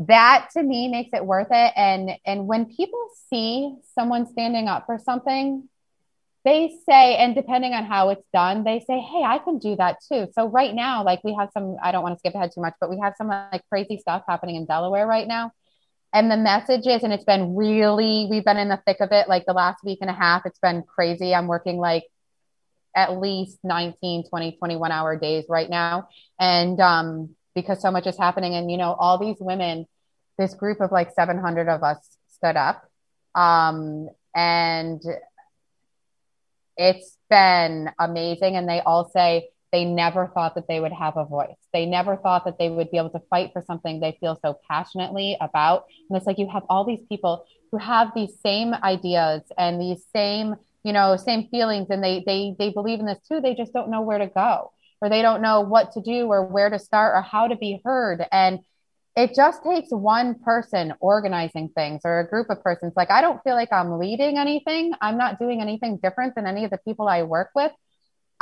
[0.00, 1.72] that to me makes it worth it.
[1.76, 5.68] And and when people see someone standing up for something,
[6.44, 9.98] they say, and depending on how it's done, they say, Hey, I can do that
[10.10, 10.26] too.
[10.32, 12.74] So right now, like we have some, I don't want to skip ahead too much,
[12.80, 15.52] but we have some like crazy stuff happening in Delaware right now
[16.12, 19.28] and the message is and it's been really we've been in the thick of it
[19.28, 21.34] like the last week and a half it's been crazy.
[21.34, 22.04] I'm working like
[22.94, 26.08] at least 19 20 21 hour days right now.
[26.38, 29.86] And um because so much is happening and you know all these women
[30.38, 31.98] this group of like 700 of us
[32.28, 32.84] stood up.
[33.34, 35.00] Um and
[36.76, 38.56] it's been amazing.
[38.56, 41.56] And they all say they never thought that they would have a voice.
[41.72, 44.58] They never thought that they would be able to fight for something they feel so
[44.68, 45.86] passionately about.
[46.08, 50.04] And it's like you have all these people who have these same ideas and these
[50.14, 53.40] same, you know, same feelings and they they they believe in this too.
[53.40, 56.44] They just don't know where to go or they don't know what to do or
[56.46, 58.24] where to start or how to be heard.
[58.30, 58.60] And
[59.16, 62.94] it just takes one person organizing things or a group of persons.
[62.96, 64.92] Like, I don't feel like I'm leading anything.
[65.02, 67.72] I'm not doing anything different than any of the people I work with.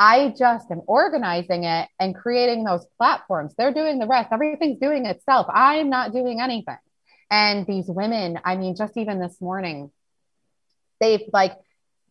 [0.01, 3.55] I just am organizing it and creating those platforms.
[3.57, 4.31] They're doing the rest.
[4.33, 5.47] Everything's doing itself.
[5.53, 6.79] I'm not doing anything.
[7.31, 9.91] And these women, I mean, just even this morning,
[11.01, 11.53] they've like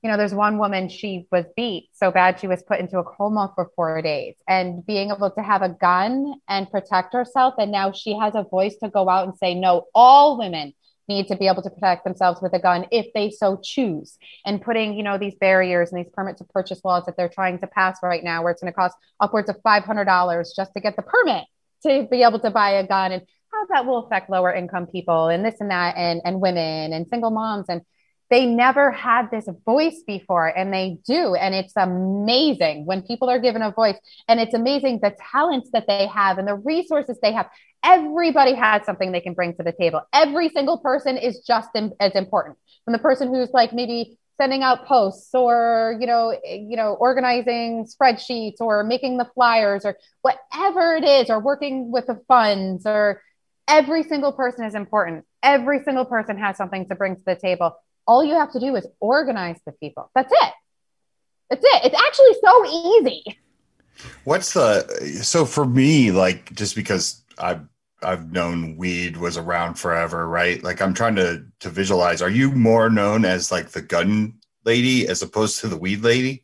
[0.02, 3.04] you know, there's one woman, she was beat so bad she was put into a
[3.04, 4.36] coma for four days.
[4.48, 7.56] And being able to have a gun and protect herself.
[7.58, 10.74] And now she has a voice to go out and say, no, all women
[11.10, 14.18] need to be able to protect themselves with a gun if they so choose.
[14.46, 17.60] And putting, you know, these barriers and these permit to purchase laws that they're trying
[17.60, 20.96] to pass right now, where it's going to cost upwards of $500 just to get
[20.96, 21.44] the permit
[21.84, 25.28] to be able to buy a gun and how that will affect lower income people
[25.28, 27.66] and this and that and, and women and single moms.
[27.68, 27.82] And
[28.30, 33.40] they never had this voice before and they do and it's amazing when people are
[33.40, 37.34] given a voice and it's amazing the talents that they have and the resources they
[37.34, 37.50] have.
[37.84, 40.02] Everybody has something they can bring to the table.
[40.14, 41.70] Every single person is just
[42.00, 42.58] as important.
[42.86, 46.94] From the person who's like maybe sending out posts or you know eh, you know
[47.00, 52.86] organizing spreadsheets or making the flyers or whatever it is or working with the funds
[52.86, 53.22] or
[53.68, 55.26] every single person is important.
[55.42, 57.76] Every single person has something to bring to the table
[58.10, 60.10] all you have to do is organize the people.
[60.16, 60.54] That's it.
[61.52, 61.86] That's it.
[61.86, 63.40] It's actually so easy.
[64.24, 67.62] What's the so for me, like just because I've
[68.02, 70.64] I've known weed was around forever, right?
[70.64, 72.24] Like I'm trying to to visualize.
[72.24, 74.34] Are you more known as like the gun
[74.66, 76.44] lady as opposed to the weed lady?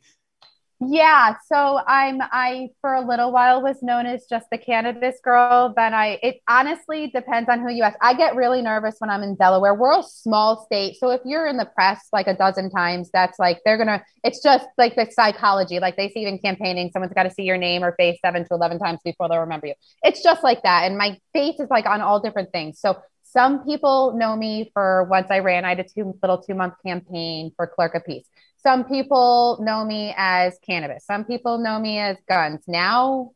[0.78, 5.72] Yeah, so I'm I for a little while was known as just the cannabis girl.
[5.74, 7.96] Then I it honestly depends on who you ask.
[8.02, 9.74] I get really nervous when I'm in Delaware.
[9.74, 13.38] We're a small state, so if you're in the press like a dozen times, that's
[13.38, 14.04] like they're gonna.
[14.22, 15.80] It's just like the psychology.
[15.80, 18.48] Like they see even campaigning, someone's got to see your name or face seven to
[18.52, 19.74] eleven times before they'll remember you.
[20.02, 22.80] It's just like that, and my face is like on all different things.
[22.80, 25.64] So some people know me for once I ran.
[25.64, 28.26] I had a two little two month campaign for clerk of peace
[28.66, 31.06] some people know me as cannabis.
[31.06, 32.64] Some people know me as guns.
[32.66, 33.30] Now,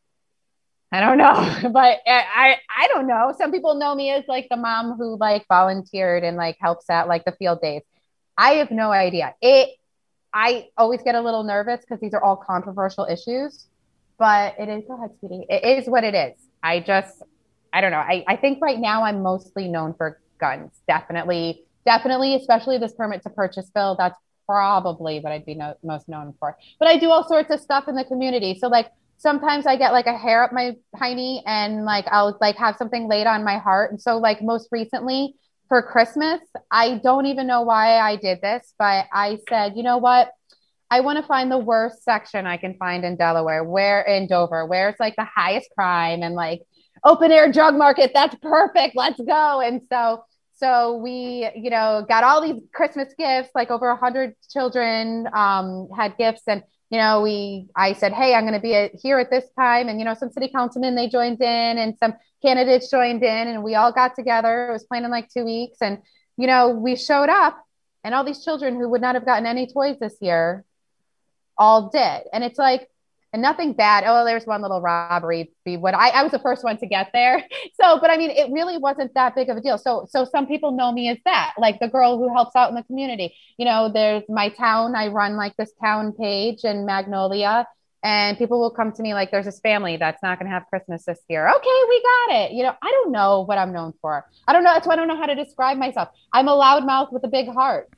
[0.90, 3.32] I don't know, but I, I don't know.
[3.38, 7.06] Some people know me as like the mom who like volunteered and like helps out
[7.06, 7.82] like the field days.
[8.36, 9.36] I have no idea.
[9.40, 9.68] It.
[10.34, 13.68] I always get a little nervous because these are all controversial issues,
[14.18, 14.82] but it is.
[14.88, 15.46] Go ahead, sweetie.
[15.48, 16.34] It is what it is.
[16.60, 17.22] I just,
[17.72, 17.98] I don't know.
[17.98, 20.72] I, I think right now I'm mostly known for guns.
[20.88, 23.94] Definitely, definitely, especially this permit to purchase bill.
[23.96, 24.16] That's
[24.50, 26.58] probably what I'd be no, most known for.
[26.80, 28.58] But I do all sorts of stuff in the community.
[28.58, 32.56] So like sometimes I get like a hair up my hiney and like I'll like
[32.56, 33.92] have something laid on my heart.
[33.92, 35.36] And so like most recently
[35.68, 39.98] for Christmas, I don't even know why I did this, but I said, you know
[39.98, 40.32] what?
[40.90, 44.66] I want to find the worst section I can find in Delaware, where in Dover,
[44.66, 46.62] where it's like the highest crime and like
[47.04, 48.10] open air drug market.
[48.12, 48.96] That's perfect.
[48.96, 49.60] Let's go.
[49.60, 50.24] And so
[50.60, 55.88] so we, you know, got all these Christmas gifts, like over a hundred children um,
[55.96, 56.42] had gifts.
[56.46, 59.88] And, you know, we, I said, Hey, I'm going to be here at this time.
[59.88, 63.62] And, you know, some city councilmen, they joined in and some candidates joined in and
[63.64, 64.68] we all got together.
[64.68, 65.78] It was planned in like two weeks.
[65.80, 65.98] And,
[66.36, 67.64] you know, we showed up
[68.04, 70.66] and all these children who would not have gotten any toys this year
[71.56, 72.22] all did.
[72.34, 72.86] And it's like,
[73.32, 74.04] and nothing bad.
[74.06, 75.52] Oh, there's one little robbery.
[75.64, 77.42] Be what I, I was the first one to get there.
[77.80, 79.78] So, but I mean, it really wasn't that big of a deal.
[79.78, 82.74] So, so some people know me as that, like the girl who helps out in
[82.74, 83.34] the community.
[83.56, 84.94] You know, there's my town.
[84.94, 87.66] I run like this town page in Magnolia,
[88.02, 90.66] and people will come to me like, "There's this family that's not going to have
[90.68, 92.52] Christmas this year." Okay, we got it.
[92.52, 94.26] You know, I don't know what I'm known for.
[94.46, 94.72] I don't know.
[94.74, 96.08] That's why I don't know how to describe myself.
[96.32, 97.88] I'm a loud mouth with a big heart.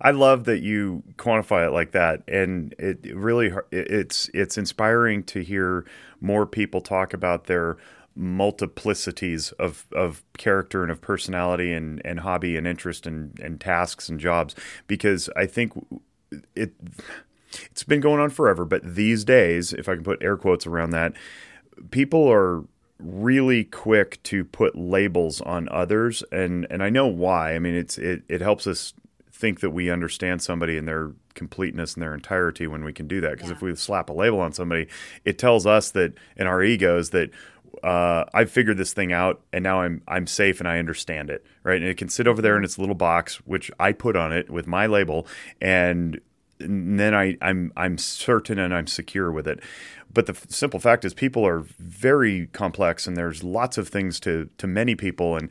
[0.00, 5.42] I love that you quantify it like that, and it really it's it's inspiring to
[5.42, 5.86] hear
[6.20, 7.76] more people talk about their
[8.18, 14.08] multiplicities of, of character and of personality and, and hobby and interest and, and tasks
[14.08, 14.54] and jobs
[14.86, 15.72] because I think
[16.54, 16.72] it
[17.70, 20.90] it's been going on forever, but these days, if I can put air quotes around
[20.90, 21.12] that,
[21.90, 22.64] people are
[22.98, 27.54] really quick to put labels on others and and I know why.
[27.54, 28.94] I mean it's it, it helps us
[29.36, 33.20] think that we understand somebody in their completeness and their entirety when we can do
[33.20, 33.32] that.
[33.32, 33.56] Because yeah.
[33.56, 34.88] if we slap a label on somebody,
[35.24, 37.30] it tells us that in our egos that
[37.84, 41.44] uh, I've figured this thing out and now I'm I'm safe and I understand it,
[41.62, 41.80] right?
[41.80, 44.48] And it can sit over there in its little box, which I put on it
[44.48, 45.26] with my label,
[45.60, 46.20] and
[46.58, 49.60] and then I, I'm I'm certain and I'm secure with it.
[50.12, 54.18] But the f- simple fact is, people are very complex, and there's lots of things
[54.20, 55.50] to to many people, and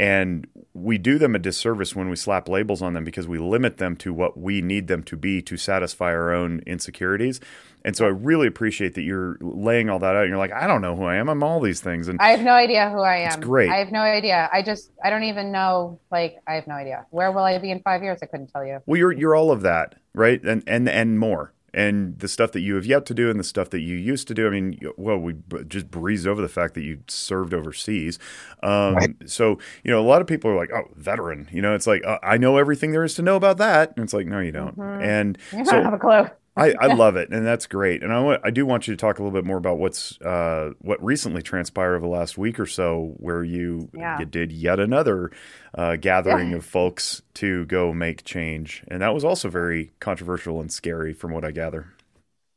[0.00, 3.76] and we do them a disservice when we slap labels on them because we limit
[3.76, 7.38] them to what we need them to be to satisfy our own insecurities.
[7.84, 10.22] And so I really appreciate that you're laying all that out.
[10.22, 11.28] And you're like, I don't know who I am.
[11.28, 12.08] I'm all these things.
[12.08, 13.26] And I have no idea who I am.
[13.26, 13.68] It's great.
[13.68, 14.48] I have no idea.
[14.50, 16.00] I just I don't even know.
[16.10, 17.04] Like I have no idea.
[17.10, 18.20] Where will I be in five years?
[18.22, 18.80] I couldn't tell you.
[18.86, 20.42] well, you're you're all of that, right?
[20.42, 21.52] And and and more.
[21.72, 24.26] And the stuff that you have yet to do, and the stuff that you used
[24.28, 24.46] to do.
[24.46, 28.18] I mean, well, we b- just breezed over the fact that you served overseas.
[28.62, 29.10] Um, Right.
[29.26, 32.04] So you know, a lot of people are like, "Oh, veteran." You know, it's like
[32.04, 34.52] uh, I know everything there is to know about that, and it's like, no, you
[34.52, 34.76] don't.
[34.76, 35.02] Mhm.
[35.02, 36.26] And I so don't have a clue.
[36.56, 38.02] I, I love it, and that's great.
[38.02, 40.20] And I want, I do want you to talk a little bit more about what's
[40.20, 44.18] uh, what recently transpired over the last week or so, where you Yeah.
[44.18, 45.30] you did yet another
[45.74, 46.56] uh, gathering Yeah.
[46.56, 51.32] of folks to go make change, and that was also very controversial and scary, from
[51.32, 51.94] what I gather.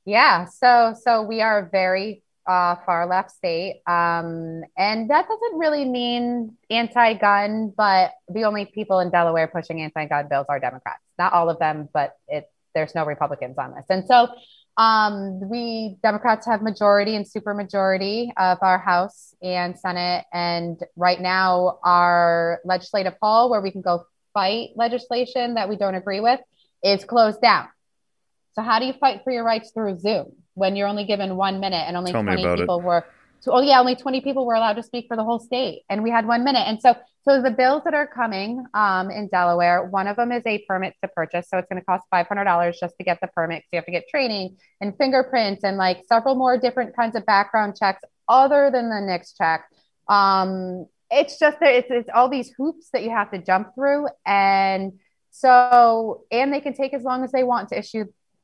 [0.06, 5.58] Yeah, so so we are a very uh, far left state, um, and that doesn't
[5.58, 11.00] really mean anti-gun, but the only people in Delaware pushing anti-gun bills are Democrats.
[11.18, 14.28] Not all of them, but it there's no Republicans on this, and so
[14.78, 21.80] um, we Democrats have majority and supermajority of our House and Senate, and right now
[21.84, 26.40] our legislative hall where we can go fight legislation that we don't agree with
[26.84, 27.68] is closed down.
[28.54, 31.60] So how do you fight for your rights through Zoom when you're only given one
[31.60, 32.62] minute and only Tell me 20 about it.
[32.62, 33.06] people were
[33.52, 36.10] oh yeah, only 20 people were allowed to speak for the whole state and we
[36.10, 36.66] had one minute.
[36.68, 40.44] And so so the bills that are coming um, in Delaware, one of them is
[40.46, 41.48] a permit to purchase.
[41.50, 43.64] So it's going to cost $500 just to get the permit.
[43.64, 47.26] So you have to get training and fingerprints and like several more different kinds of
[47.26, 49.70] background checks other than the NICS check.
[50.10, 54.08] Um, it's just that it's, it's all these hoops that you have to jump through.
[54.26, 55.00] And
[55.32, 58.04] so, and they can take as long as they want to issue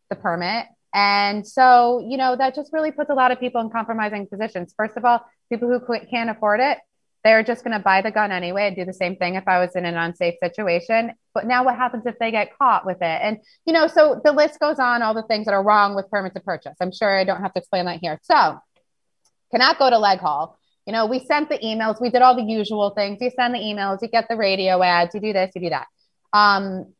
[0.09, 0.67] the permit.
[0.93, 4.73] And so, you know, that just really puts a lot of people in compromising positions.
[4.75, 6.79] First of all, people who can't afford it,
[7.23, 9.59] they're just going to buy the gun anyway and do the same thing if I
[9.59, 11.13] was in an unsafe situation.
[11.33, 13.19] But now what happens if they get caught with it?
[13.21, 16.09] And, you know, so the list goes on, all the things that are wrong with
[16.09, 16.75] permit to purchase.
[16.81, 18.19] I'm sure I don't have to explain that here.
[18.23, 18.59] So,
[19.51, 20.57] cannot go to leg hall.
[20.85, 23.19] You know, we sent the emails, we did all the usual things.
[23.21, 25.87] You send the emails, you get the radio ads, you do this, you do that.
[26.33, 26.93] Um,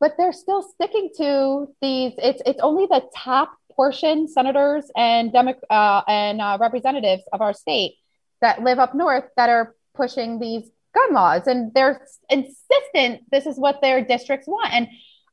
[0.00, 2.12] but they're still sticking to these.
[2.18, 7.52] It's it's only the top portion senators and Demo- uh, and uh, representatives of our
[7.52, 7.96] state
[8.40, 13.58] that live up north that are pushing these gun laws, and they're insistent this is
[13.58, 14.72] what their districts want.
[14.72, 14.88] And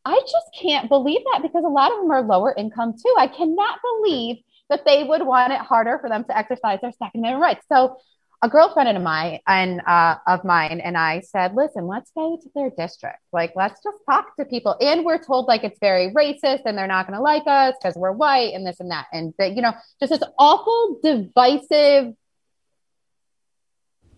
[0.05, 3.15] I just can't believe that because a lot of them are lower income too.
[3.17, 4.37] I cannot believe
[4.69, 7.65] that they would want it harder for them to exercise their Second Amendment rights.
[7.71, 7.97] So
[8.43, 12.49] a girlfriend of mine and uh, of mine and I said, "Listen, let's go to
[12.55, 13.19] their district.
[13.31, 16.87] Like, let's just talk to people." And we're told like it's very racist and they're
[16.87, 19.61] not going to like us because we're white and this and that, and that you
[19.61, 22.13] know, just this awful divisive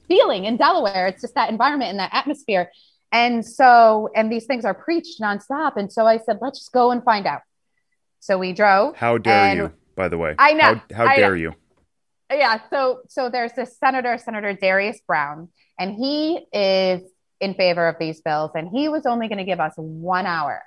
[0.08, 1.08] feeling in Delaware.
[1.08, 2.72] It's just that environment and that atmosphere.
[3.12, 5.76] And so, and these things are preached nonstop.
[5.76, 7.42] And so I said, "Let's just go and find out."
[8.22, 8.96] So we drove.
[8.96, 9.74] How dare you?
[9.96, 11.36] By the way, I know, How, how dare know.
[11.36, 11.56] you?
[12.34, 17.02] Yeah so so there's this senator senator darius brown and he is
[17.40, 20.64] in favor of these bills and he was only going to give us one hour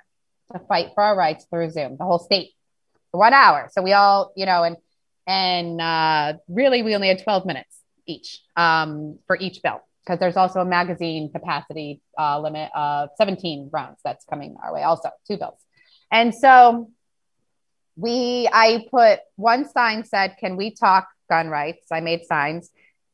[0.51, 2.51] to fight for our rights through zoom the whole state.
[3.11, 4.77] One hour so we all you know and
[5.25, 10.37] and uh, really we only had 12 minutes each um, for each bill because there's
[10.37, 15.37] also a magazine capacity uh, limit of 17 rounds that's coming our way also two
[15.37, 15.59] bills.
[16.11, 16.91] And so
[17.95, 21.87] we i put one sign said can we talk gun rights.
[21.91, 22.69] I made signs.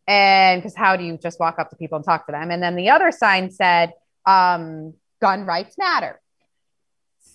[0.08, 2.52] And because how do you just walk up to people and talk to them?
[2.52, 3.94] And then the other sign said
[4.26, 6.20] um, gun rights matter.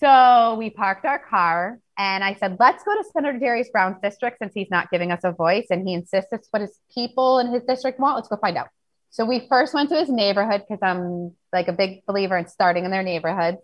[0.01, 4.39] So we parked our car and i said let's go to senator darius brown's district
[4.39, 5.66] since he's not giving us a voice.
[5.70, 8.16] And he insists it's what his people in his district want.
[8.16, 8.68] Let's go find out.
[9.11, 12.85] So we first went to his neighborhood because i'm like a big believer in starting
[12.85, 13.57] in their neighborhood.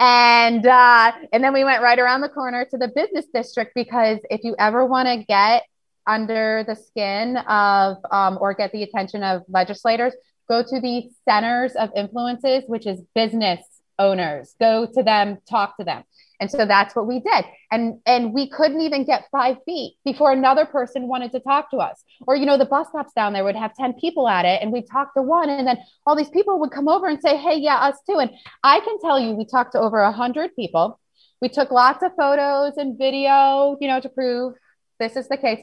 [0.00, 4.18] and uh, and then we went right around the corner to the business district because
[4.30, 5.62] if you ever want to get
[6.06, 10.14] under the skin of um, or get the attention of legislators,
[10.48, 13.60] go to the centers of influences, which is business
[13.98, 14.54] owners.
[14.58, 16.04] Go to them, talk to them.
[16.40, 17.44] And so that's what we did.
[17.70, 21.76] And and we couldn't even get five feet before another person wanted to talk to
[21.76, 22.02] us.
[22.26, 24.72] Or, you know, the bus stops down there would have 10 people at it and
[24.72, 27.58] we'd talk to one and then all these people would come over and say, Hey,
[27.58, 28.18] yeah, us too.
[28.18, 28.30] And
[28.64, 30.98] I can tell you, we talked to over a hundred people.
[31.40, 34.54] We took lots of photos and video, you know, to prove
[34.98, 35.60] this is the case.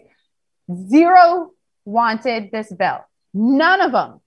[0.88, 1.52] Zero
[1.86, 3.00] wanted this bill.
[3.34, 4.22] None of them.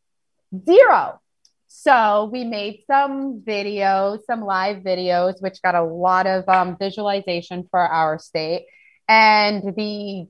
[0.66, 1.20] Zero.
[1.68, 7.66] So we made some videos, some live videos, which got a lot of um, visualization
[7.70, 8.66] for our state.
[9.09, 10.26] And the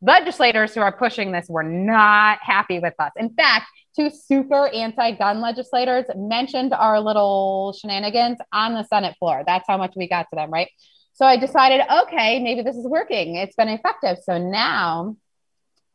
[0.00, 3.12] legislators who are pushing this were not happy with us.
[3.16, 3.66] In fact,
[3.96, 9.42] two super anti gun legislators mentioned our little shenanigans on the Senate floor.
[9.46, 10.68] That's how much we got to them, right?
[11.14, 13.36] So I decided, okay, maybe this is working.
[13.36, 14.18] It's been effective.
[14.24, 15.16] So now,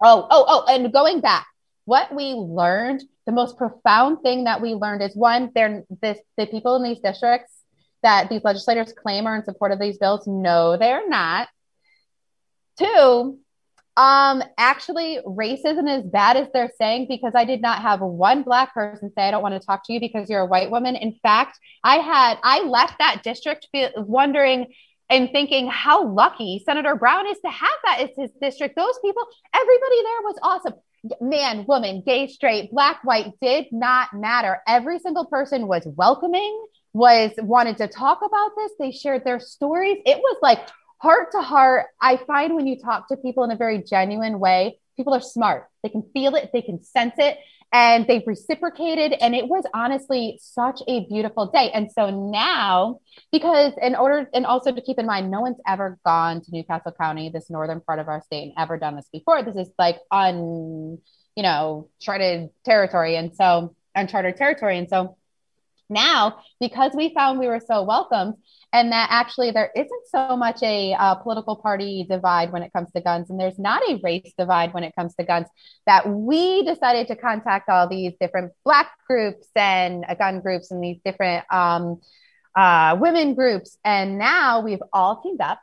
[0.02, 1.48] oh, oh, oh, and going back,
[1.86, 6.46] what we learned, the most profound thing that we learned is one, they're this, the
[6.46, 7.54] people in these districts
[8.04, 10.28] that these legislators claim are in support of these bills.
[10.28, 11.48] No, they're not.
[12.78, 13.40] Two,
[13.98, 18.44] um, actually, race isn't as bad as they're saying because I did not have one
[18.44, 20.96] black person say, I don't want to talk to you because you're a white woman.
[20.96, 24.68] In fact, I had, I left that district wondering
[25.10, 28.76] and thinking how lucky Senator Brown is to have that as his district.
[28.76, 30.74] Those people, everybody there was awesome.
[31.22, 34.62] Man, woman, gay, straight, black, white did not matter.
[34.68, 38.72] Every single person was welcoming, was wanted to talk about this.
[38.80, 39.98] They shared their stories.
[40.06, 40.60] It was like,
[41.00, 44.80] heart to heart, I find when you talk to people in a very genuine way,
[44.96, 45.70] people are smart.
[45.84, 47.38] They can feel it, they can sense it,
[47.74, 49.14] and they've reciprocated.
[49.20, 51.70] And it was honestly such a beautiful day.
[51.74, 53.00] And so now,
[53.32, 56.64] because in order, and also to keep in mind, no one's ever gone to New
[56.64, 59.44] Castle County, this northern part of our state, and ever done this before.
[59.44, 60.98] This is like un,
[61.36, 63.16] you know, charted territory.
[63.16, 64.78] And so, uncharted territory.
[64.78, 65.18] And so,
[65.90, 68.36] now because we found we were so welcomed
[68.74, 72.92] and that actually there isn't so much a uh, political party divide when it comes
[72.92, 75.48] to guns and there's not a race divide when it comes to guns
[75.86, 80.84] that we decided to contact all these different black groups and uh, gun groups and
[80.84, 82.02] these different um,
[82.56, 85.60] uh, women groups and now we've all teamed up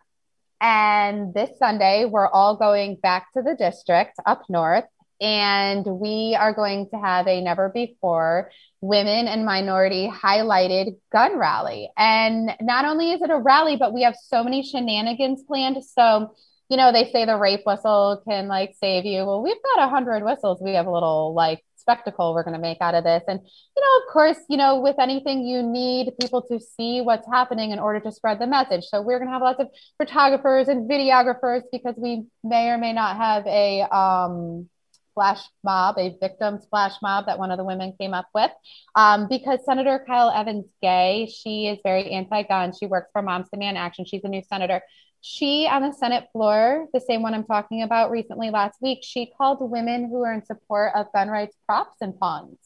[0.60, 4.84] and this sunday we're all going back to the district up north
[5.20, 8.50] and we are going to have a never before
[8.80, 11.90] women and minority highlighted gun rally.
[11.96, 15.82] And not only is it a rally, but we have so many shenanigans planned.
[15.84, 16.34] So,
[16.68, 19.24] you know, they say the rape whistle can like save you.
[19.24, 20.60] Well, we've got a hundred whistles.
[20.62, 23.22] We have a little like spectacle we're going to make out of this.
[23.28, 27.26] And, you know, of course, you know, with anything, you need people to see what's
[27.28, 28.84] happening in order to spread the message.
[28.84, 32.92] So we're going to have lots of photographers and videographers because we may or may
[32.92, 34.68] not have a, um,
[35.14, 38.50] flash mob, a victims flash mob that one of the women came up with.
[38.94, 42.72] Um, because Senator Kyle Evans Gay, she is very anti gun.
[42.78, 44.04] She works for Moms Demand Action.
[44.04, 44.82] She's a new senator.
[45.20, 49.32] She, on the Senate floor, the same one I'm talking about recently last week, she
[49.38, 52.58] called women who are in support of gun rights props and pawns,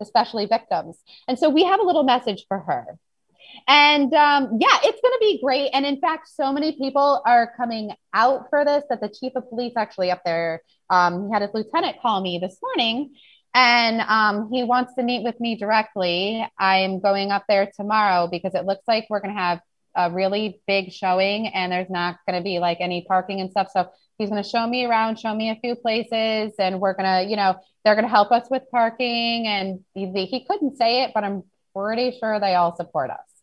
[0.00, 0.98] especially victims.
[1.28, 2.98] And so we have a little message for her.
[3.66, 5.70] And um, yeah, it's going to be great.
[5.72, 9.48] And in fact, so many people are coming out for this that the chief of
[9.48, 13.14] police actually up there, um, he had his lieutenant call me this morning
[13.54, 16.44] and um, he wants to meet with me directly.
[16.58, 19.60] I'm going up there tomorrow because it looks like we're going to have
[19.96, 23.68] a really big showing and there's not going to be like any parking and stuff.
[23.72, 23.88] So
[24.18, 27.30] he's going to show me around, show me a few places, and we're going to,
[27.30, 29.46] you know, they're going to help us with parking.
[29.46, 31.44] And he, he couldn't say it, but I'm
[31.76, 33.33] pretty sure they all support us.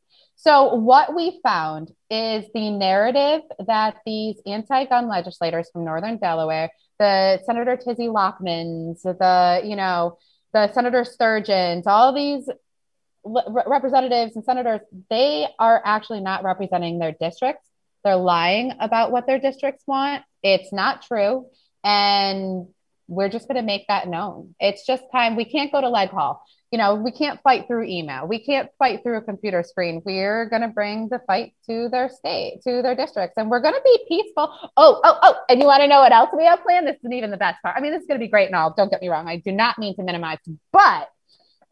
[0.43, 6.71] So, what we found is the narrative that these anti gun legislators from Northern Delaware,
[6.97, 10.17] the Senator Tizzy Lockmans, the, you know,
[10.51, 12.49] the Senator Sturgeons, all these
[13.23, 14.81] representatives and senators,
[15.11, 17.67] they are actually not representing their districts.
[18.03, 20.23] They're lying about what their districts want.
[20.41, 21.45] It's not true.
[21.83, 22.65] And
[23.07, 24.55] we're just going to make that known.
[24.59, 25.35] It's just time.
[25.35, 28.25] We can't go to leg hall you know, we can't fight through email.
[28.25, 30.01] We can't fight through a computer screen.
[30.05, 33.73] We're going to bring the fight to their state, to their districts, and we're going
[33.73, 34.49] to be peaceful.
[34.77, 35.35] Oh, oh, oh.
[35.49, 36.87] And you want to know what else we have planned?
[36.87, 37.75] This isn't even the best part.
[37.77, 38.73] I mean, this is going to be great and all.
[38.73, 39.27] Don't get me wrong.
[39.27, 40.37] I do not mean to minimize,
[40.71, 41.09] but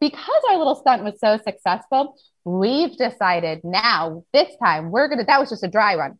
[0.00, 5.24] because our little stunt was so successful, we've decided now, this time, we're going to,
[5.24, 6.18] that was just a dry run.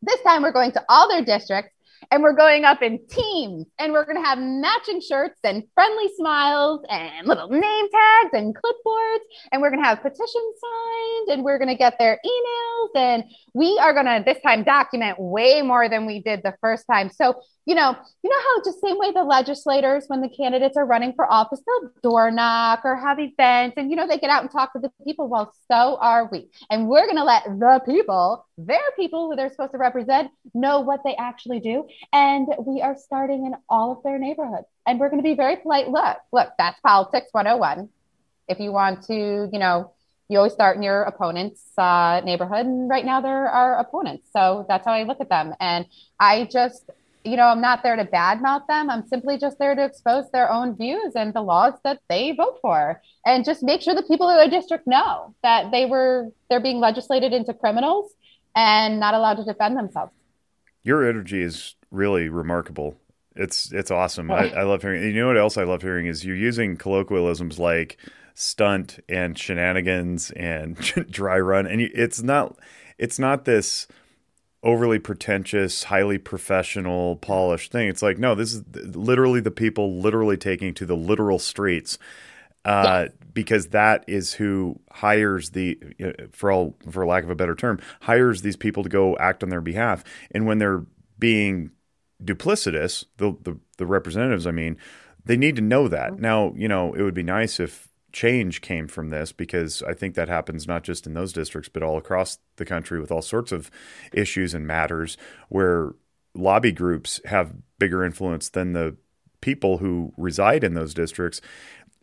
[0.00, 1.75] This time, we're going to all their districts
[2.10, 6.08] and we're going up in teams and we're going to have matching shirts and friendly
[6.16, 11.44] smiles and little name tags and clipboards and we're going to have petitions signed and
[11.44, 13.24] we're going to get their emails and
[13.54, 17.10] we are going to this time document way more than we did the first time
[17.10, 17.34] so
[17.66, 21.12] you know, you know how just same way the legislators, when the candidates are running
[21.14, 24.50] for office, they'll door knock or have events and, you know, they get out and
[24.52, 25.28] talk to the people.
[25.28, 26.48] Well, so are we.
[26.70, 30.80] And we're going to let the people, their people who they're supposed to represent, know
[30.80, 31.85] what they actually do.
[32.12, 34.66] And we are starting in all of their neighborhoods.
[34.86, 35.88] And we're going to be very polite.
[35.88, 37.88] Look, look, that's politics 101.
[38.48, 39.92] If you want to, you know,
[40.28, 42.66] you always start in your opponent's uh, neighborhood.
[42.66, 44.28] And right now, there are our opponents.
[44.32, 45.54] So that's how I look at them.
[45.60, 45.86] And
[46.18, 46.90] I just,
[47.24, 48.90] you know, I'm not there to badmouth them.
[48.90, 52.58] I'm simply just there to expose their own views and the laws that they vote
[52.60, 56.60] for, and just make sure the people in the district know that they were they're
[56.60, 58.12] being legislated into criminals
[58.54, 60.12] and not allowed to defend themselves.
[60.86, 62.96] Your energy is really remarkable.
[63.34, 64.30] It's it's awesome.
[64.30, 65.02] I, I love hearing.
[65.02, 67.98] You know what else I love hearing is you're using colloquialisms like
[68.34, 70.76] stunt and shenanigans and
[71.10, 72.56] dry run, and it's not
[72.98, 73.88] it's not this
[74.62, 77.88] overly pretentious, highly professional, polished thing.
[77.88, 78.62] It's like no, this is
[78.94, 81.98] literally the people literally taking to the literal streets.
[82.66, 83.10] Uh, yes.
[83.32, 85.78] Because that is who hires the,
[86.32, 89.50] for all for lack of a better term, hires these people to go act on
[89.50, 90.02] their behalf.
[90.32, 90.84] And when they're
[91.18, 91.70] being
[92.22, 94.76] duplicitous, the, the, the representatives, I mean,
[95.24, 96.12] they need to know that.
[96.12, 96.22] Mm-hmm.
[96.22, 100.14] Now, you know, it would be nice if change came from this because I think
[100.14, 103.52] that happens not just in those districts, but all across the country with all sorts
[103.52, 103.70] of
[104.12, 105.18] issues and matters
[105.50, 105.92] where
[106.34, 108.96] lobby groups have bigger influence than the
[109.42, 111.42] people who reside in those districts.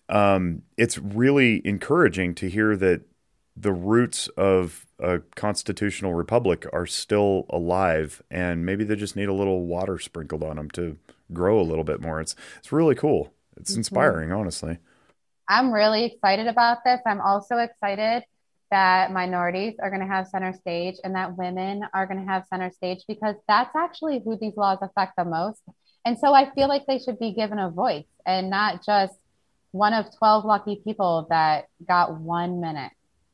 [0.09, 3.01] Um, it's really encouraging to hear that
[3.55, 9.33] the roots of a constitutional republic are still alive, and maybe they just need a
[9.33, 10.97] little water sprinkled on them to
[11.31, 12.19] grow a little bit more.
[12.19, 13.33] It's it's really cool.
[13.57, 13.79] It's mm-hmm.
[13.79, 14.79] inspiring, honestly.
[15.47, 16.99] I'm really excited about this.
[17.05, 18.23] I'm also excited
[18.71, 22.45] that minorities are going to have center stage and that women are going to have
[22.47, 25.61] center stage because that's actually who these laws affect the most.
[26.05, 29.13] And so I feel like they should be given a voice and not just
[29.73, 32.91] one of 12 lucky people that got one minute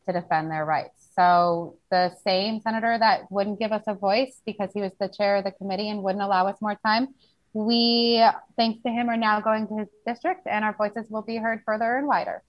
[0.07, 1.09] to defend their rights.
[1.13, 5.35] So the same senator that wouldn't give us a voice because he was the chair
[5.35, 7.09] of the committee and wouldn't allow us more time,
[7.51, 8.23] we,
[8.55, 11.61] thanks to him, are now going to his district and our voices will be heard
[11.65, 12.41] further and wider.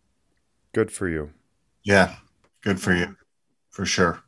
[0.73, 1.33] Good for you.
[1.83, 2.15] Yeah,
[2.63, 3.17] good for you,
[3.71, 4.23] for sure.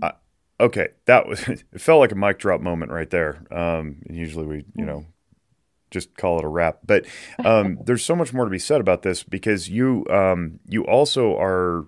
[0.00, 0.12] Uh,
[0.60, 1.64] okay, that was it.
[1.76, 3.44] Felt like a mic drop moment right there.
[3.50, 5.06] Um, usually we, you know,
[5.90, 6.78] just call it a wrap.
[6.84, 7.06] But
[7.44, 11.36] um, there's so much more to be said about this because you um, you also
[11.36, 11.86] are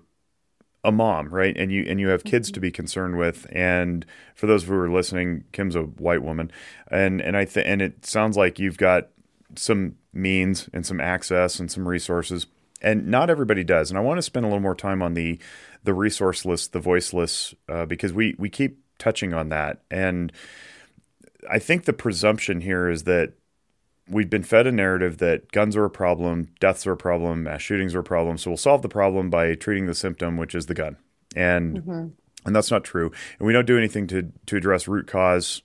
[0.83, 1.55] a mom, right?
[1.57, 3.47] And you and you have kids to be concerned with.
[3.51, 6.51] And for those of you who are listening, Kim's a white woman,
[6.89, 9.09] and and I think and it sounds like you've got
[9.55, 12.47] some means and some access and some resources,
[12.81, 13.89] and not everybody does.
[13.89, 15.39] And I want to spend a little more time on the
[15.83, 19.83] the resourceless, the voiceless, uh, because we we keep touching on that.
[19.89, 20.31] And
[21.49, 23.33] I think the presumption here is that
[24.09, 27.61] we've been fed a narrative that guns are a problem, deaths are a problem, mass
[27.61, 28.37] shootings are a problem.
[28.37, 30.97] So we'll solve the problem by treating the symptom, which is the gun.
[31.35, 32.07] And mm-hmm.
[32.45, 33.11] and that's not true.
[33.39, 35.61] And we don't do anything to to address root cause.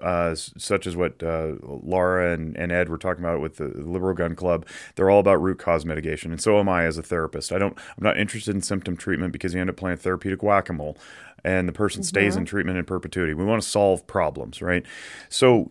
[0.00, 4.14] Uh, such as what uh, Laura and, and Ed were talking about with the Liberal
[4.14, 7.52] Gun Club, they're all about root cause mitigation, and so am I as a therapist.
[7.52, 10.70] I don't, I'm not interested in symptom treatment because you end up playing therapeutic whack
[10.70, 10.96] a mole,
[11.44, 12.08] and the person mm-hmm.
[12.08, 13.34] stays in treatment in perpetuity.
[13.34, 14.86] We want to solve problems, right?
[15.28, 15.70] So,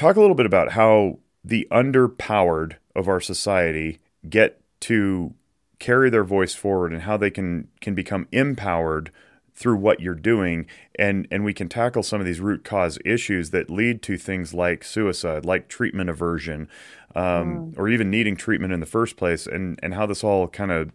[0.00, 5.34] talk a little bit about how the underpowered of our society get to
[5.78, 9.10] carry their voice forward and how they can can become empowered
[9.54, 10.66] through what you're doing
[10.98, 14.54] and and we can tackle some of these root cause issues that lead to things
[14.54, 16.68] like suicide like treatment aversion
[17.14, 17.78] um, mm.
[17.78, 20.90] or even needing treatment in the first place and and how this all kind of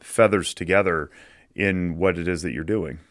[0.00, 1.10] feathers together
[1.54, 2.98] in what it is that you're doing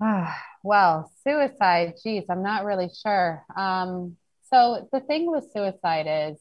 [0.00, 3.44] Ah, well, suicide, geez, I'm not really sure.
[3.56, 4.16] Um,
[4.50, 6.38] so the thing with suicide is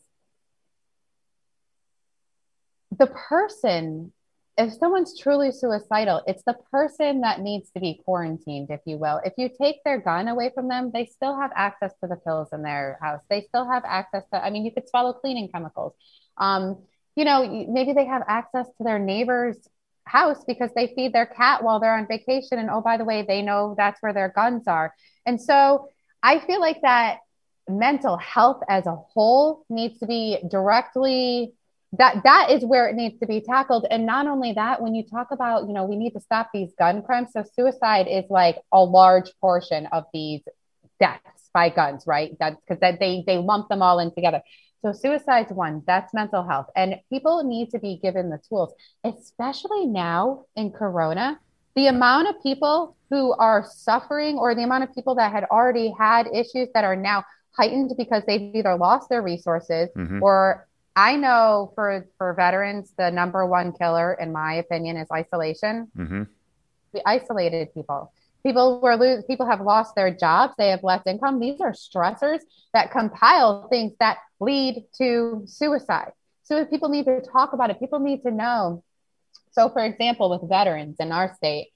[2.97, 4.11] the person,
[4.57, 9.21] if someone's truly suicidal, it's the person that needs to be quarantined, if you will.
[9.23, 12.49] If you take their gun away from them, they still have access to the pills
[12.53, 13.21] in their house.
[13.29, 15.93] They still have access to, I mean, you could swallow cleaning chemicals.
[16.37, 16.83] Um,
[17.15, 19.57] you know, maybe they have access to their neighbor's
[20.07, 22.59] house because they feed their cat while they're on vacation.
[22.59, 24.93] And oh, by the way, they know that's where their guns are.
[25.25, 25.89] And so
[26.23, 27.19] I feel like that
[27.69, 31.53] mental health as a whole needs to be directly
[31.93, 35.03] that that is where it needs to be tackled and not only that when you
[35.03, 38.57] talk about you know we need to stop these gun crimes so suicide is like
[38.73, 40.41] a large portion of these
[40.99, 44.41] deaths by guns right that's because that they they lump them all in together
[44.81, 46.67] so suicide's one, that's mental health.
[46.75, 48.73] And people need to be given the tools,
[49.03, 51.39] especially now in Corona.
[51.75, 55.93] The amount of people who are suffering or the amount of people that had already
[55.97, 60.21] had issues that are now heightened because they've either lost their resources mm-hmm.
[60.21, 65.91] or I know for for veterans, the number one killer, in my opinion, is isolation.
[65.95, 66.23] Mm-hmm.
[66.91, 68.11] We isolated people
[68.47, 71.39] people were lose people have lost their jobs they have less income.
[71.39, 72.39] These are stressors
[72.73, 76.11] that compile things that lead to suicide.
[76.43, 78.83] So people need to talk about it people need to know.
[79.51, 81.67] So for example with veterans in our state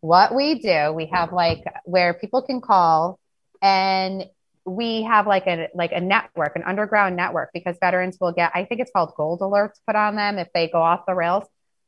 [0.00, 3.18] what we do we have like where people can call
[3.60, 4.24] and
[4.64, 8.64] we have like a like a network, an underground network, because veterans will get, I
[8.64, 11.44] think it's called gold alerts put on them if they go off the rails.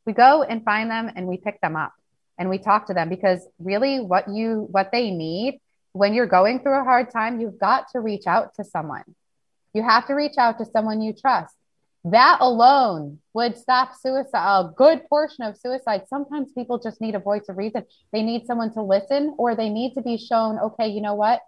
[0.06, 1.92] We go and find them and we pick them up
[2.38, 5.60] and we talk to them because really what you what they need
[5.94, 9.04] when you're going through a hard time, you've got to reach out to someone.
[9.72, 11.54] You have to reach out to someone you trust.
[12.04, 16.02] That alone would stop suicide, a good portion of suicide.
[16.08, 17.84] Sometimes people just need a voice of reason.
[18.12, 21.40] They need someone to listen, or they need to be shown, okay, you know what?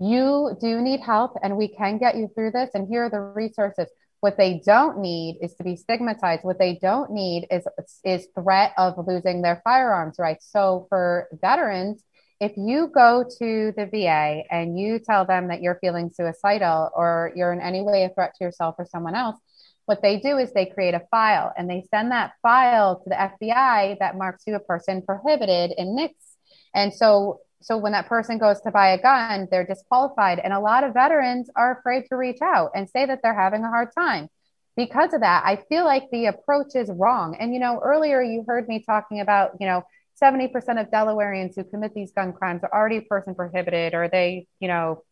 [0.00, 2.70] You do need help, and we can get you through this.
[2.74, 3.86] And here are the resources.
[4.26, 6.42] What they don't need is to be stigmatized.
[6.42, 7.64] What they don't need is
[8.04, 10.48] is threat of losing their firearms rights.
[10.50, 12.02] So for veterans,
[12.40, 17.30] if you go to the VA and you tell them that you're feeling suicidal or
[17.36, 19.38] you're in any way a threat to yourself or someone else,
[19.84, 23.14] what they do is they create a file and they send that file to the
[23.14, 26.36] FBI that marks you a person prohibited in NICS.
[26.74, 30.38] And so so when that person goes to buy a gun, they're disqualified.
[30.38, 33.64] And a lot of veterans are afraid to reach out and say that they're having
[33.64, 34.28] a hard time.
[34.76, 37.36] Because of that, I feel like the approach is wrong.
[37.40, 39.84] And you know, earlier you heard me talking about, you know,
[40.22, 44.68] 70% of Delawareans who commit these gun crimes are already person prohibited or they, you
[44.68, 45.02] know,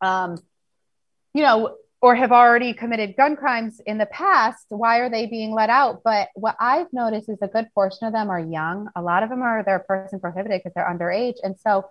[0.00, 0.36] um,
[1.34, 4.66] you know, or have already committed gun crimes in the past.
[4.68, 6.02] Why are they being let out?
[6.04, 8.90] But what I've noticed is a good portion of them are young.
[8.94, 11.36] A lot of them are they're person prohibited because they're underage.
[11.42, 11.88] And so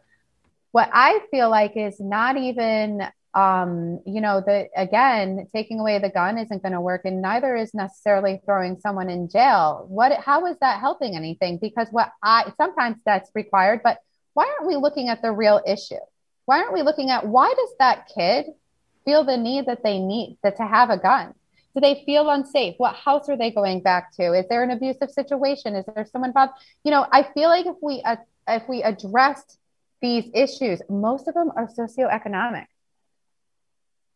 [0.71, 3.01] what I feel like is not even
[3.33, 7.55] um, you know, the again, taking away the gun isn't going to work, and neither
[7.55, 9.87] is necessarily throwing someone in jail.
[9.89, 11.57] What, how is that helping anything?
[11.57, 13.97] Because what I sometimes that's required, but
[14.35, 16.03] why aren't we looking at the real issue?
[16.45, 18.45] Why aren't we looking at why does that kid
[19.05, 21.33] feel the need that they need that to have a gun?
[21.75, 22.75] Do they feel unsafe?
[22.77, 24.33] What house are they going back to?
[24.33, 25.75] Is there an abusive situation?
[25.75, 26.53] Is there someone involved?
[26.83, 29.57] You know, I feel like if we uh, if we addressed
[30.01, 32.65] these issues, most of them are socioeconomic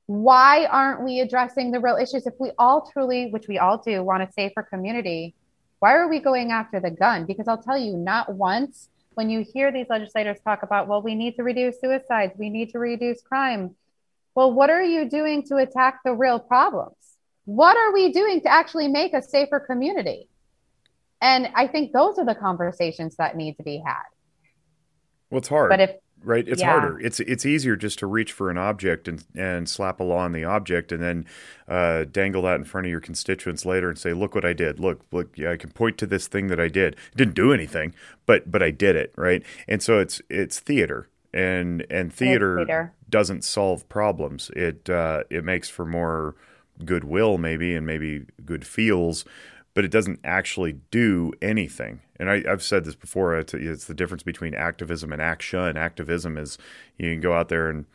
[0.08, 4.02] why aren't we addressing the real issues if we all truly which we all do
[4.02, 5.36] want a safer community
[5.80, 9.46] why are we going after the gun because i'll tell you not once when you
[9.54, 13.22] hear these legislators talk about well we need to reduce suicides we need to reduce
[13.22, 13.76] crime
[14.38, 16.96] well what are you doing to attack the real problems
[17.46, 20.30] what are we doing to actually make a safer community
[21.22, 24.04] and i think those are the conversations that need to be had
[25.32, 25.92] well it's hard but if
[26.24, 26.48] right?
[26.48, 26.72] It's yeah.
[26.72, 27.00] harder.
[27.00, 30.32] It's it's easier just to reach for an object and and slap a law on
[30.32, 31.26] the object, and then
[31.68, 34.80] uh, dangle that in front of your constituents later and say, "Look what I did.
[34.80, 36.94] Look, look, yeah, I can point to this thing that I did.
[36.94, 37.94] It didn't do anything,
[38.26, 42.94] but but I did it, right?" And so it's it's theater, and and theater, theater.
[43.10, 44.50] doesn't solve problems.
[44.56, 46.36] It uh, it makes for more
[46.84, 49.26] goodwill, maybe, and maybe good feels
[49.78, 52.02] but it doesn't actually do anything.
[52.20, 53.38] And I, have said this before.
[53.38, 55.60] It's, it's, the difference between activism and action.
[55.60, 56.58] And activism is
[56.98, 57.86] you can go out there and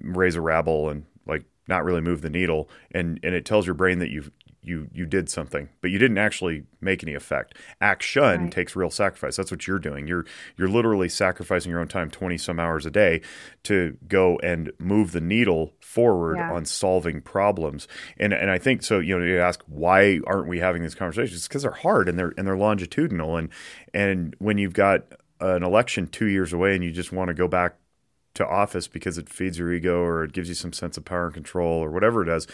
[0.00, 3.74] raise a rabble and like not really move the needle, and and it tells your
[3.74, 4.30] brain that you've
[4.62, 7.56] you you did something, but you didn't actually make any effect.
[7.80, 8.52] Action right.
[8.52, 9.36] takes real sacrifice.
[9.36, 10.06] That's what you're doing.
[10.06, 13.20] You're you're literally sacrificing your own time, twenty some hours a day,
[13.64, 16.52] to go and move the needle forward yeah.
[16.52, 17.88] on solving problems.
[18.18, 18.98] And and I think so.
[18.98, 21.46] You know, you ask why aren't we having these conversations?
[21.48, 23.36] because they're hard and they're and they're longitudinal.
[23.36, 23.48] And
[23.94, 25.04] and when you've got
[25.40, 27.76] an election two years away and you just want to go back
[28.38, 31.26] to office because it feeds your ego or it gives you some sense of power
[31.26, 32.46] and control or whatever it does.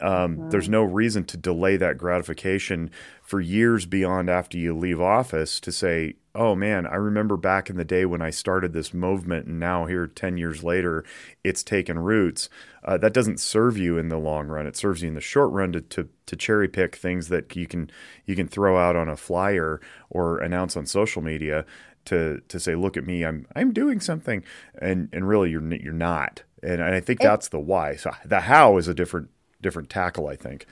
[0.00, 0.50] Um, mm-hmm.
[0.50, 2.90] There's no reason to delay that gratification
[3.22, 7.76] for years beyond after you leave office to say, oh man, I remember back in
[7.76, 11.04] the day when I started this movement, and now here 10 years later,
[11.44, 12.48] it's taken roots.
[12.84, 14.66] Uh, that doesn't serve you in the long run.
[14.66, 17.66] It serves you in the short run to, to, to cherry pick things that you
[17.66, 17.90] can
[18.24, 21.66] you can throw out on a flyer or announce on social media
[22.06, 24.42] to to say, look at me, I'm I'm doing something,
[24.78, 27.96] and and really you're you're not, and, and I think that's the why.
[27.96, 29.30] So the how is a different
[29.60, 30.66] different tackle, I think.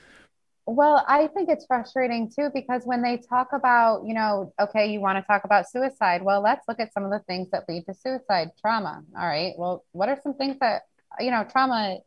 [0.67, 4.99] Well, I think it's frustrating too because when they talk about, you know, okay, you
[5.01, 6.23] want to talk about suicide.
[6.23, 9.03] Well, let's look at some of the things that lead to suicide trauma.
[9.19, 9.53] All right.
[9.59, 10.83] Well, what are some things that,
[11.21, 11.99] you know, trauma,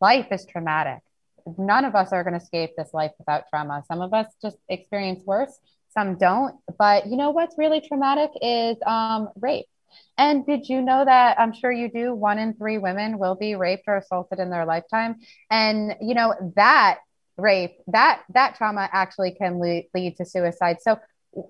[0.00, 0.98] life is traumatic.
[1.56, 3.82] None of us are going to escape this life without trauma.
[3.88, 5.58] Some of us just experience worse
[5.92, 6.56] some don't.
[6.78, 9.66] But you know what's really traumatic is um, rape.
[10.18, 12.14] And did you know that I'm sure you do?
[12.14, 15.16] One in three women will be raped or assaulted in their lifetime.
[15.50, 17.00] And you know that
[17.36, 20.78] rape, that that trauma actually can lead, lead to suicide.
[20.80, 20.98] So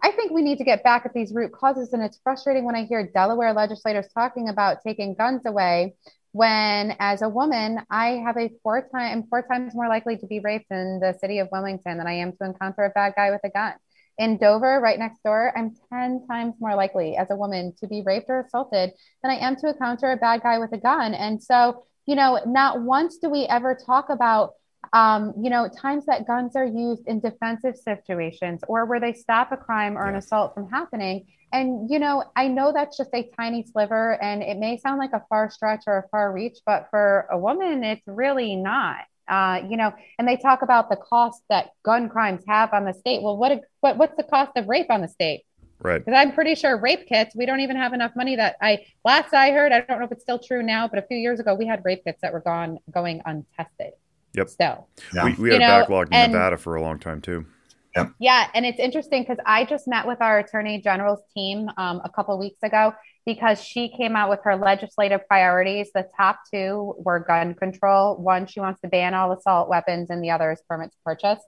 [0.02, 1.92] I think we need to get back at these root causes.
[1.92, 5.94] And it's frustrating when I hear Delaware legislators talking about taking guns away
[6.32, 10.40] when as a woman i have a four time four times more likely to be
[10.40, 13.40] raped in the city of wilmington than i am to encounter a bad guy with
[13.44, 13.74] a gun
[14.18, 18.02] in Dover, right next door, I'm 10 times more likely as a woman to be
[18.04, 18.92] raped or assaulted
[19.22, 21.14] than I am to encounter a bad guy with a gun.
[21.14, 24.52] And so, you know, not once do we ever talk about,
[24.92, 29.52] um, you know, times that guns are used in defensive situations or where they stop
[29.52, 31.26] a crime or an assault from happening.
[31.52, 35.12] And, you know, I know that's just a tiny sliver and it may sound like
[35.12, 39.04] a far stretch or a far reach, but for a woman, it's really not.
[39.28, 42.92] Uh, you know, and they talk about the cost that gun crimes have on the
[42.92, 43.22] state.
[43.22, 45.44] Well, what, what what's the cost of rape on the state?
[45.80, 46.04] Right.
[46.04, 49.34] Because I'm pretty sure rape kits, we don't even have enough money that I last
[49.34, 51.54] I heard, I don't know if it's still true now, but a few years ago
[51.54, 53.92] we had rape kits that were gone going untested.
[54.34, 54.48] Yep.
[54.48, 54.88] Still.
[55.14, 55.24] Yeah.
[55.24, 57.46] We, we had you a backlog in and, Nevada for a long time too.
[57.94, 58.08] Yeah.
[58.18, 58.48] Yeah.
[58.54, 62.38] And it's interesting because I just met with our attorney general's team um, a couple
[62.38, 62.94] weeks ago
[63.26, 65.90] because she came out with her legislative priorities.
[65.94, 68.16] The top two were gun control.
[68.16, 71.42] One, she wants to ban all assault weapons, and the other is permits purchase.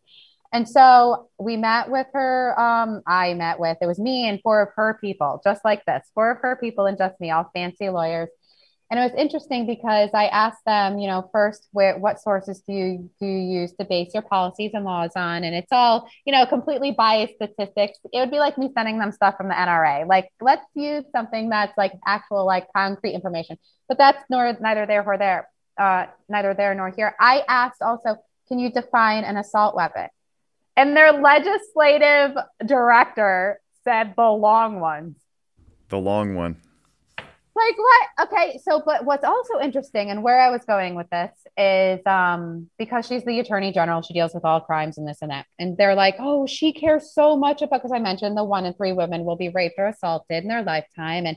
[0.53, 2.59] And so we met with her.
[2.61, 6.07] Um, I met with, it was me and four of her people, just like this,
[6.15, 8.29] four of her people and just me, all fancy lawyers.
[8.95, 12.73] And it was interesting because I asked them, you know, first, where, what sources do
[12.73, 15.43] you do you use to base your policies and laws on?
[15.43, 17.99] And it's all, you know, completely biased statistics.
[18.13, 20.07] It would be like me sending them stuff from the NRA.
[20.07, 23.59] Like, let's use something that's like actual, like concrete information.
[23.89, 27.17] But that's nor neither there nor there, uh, neither there nor here.
[27.19, 28.15] I asked also,
[28.47, 30.07] can you define an assault weapon?
[30.77, 35.17] And their legislative director said the long ones.
[35.89, 36.59] The long one.
[37.57, 38.29] Like what?
[38.29, 42.69] Okay, so but what's also interesting and where I was going with this is um
[42.79, 45.47] because she's the attorney general, she deals with all crimes and this and that.
[45.61, 48.75] And they're like, "Oh, she cares so much about because I mentioned the one in
[48.75, 51.37] 3 women will be raped or assaulted in their lifetime and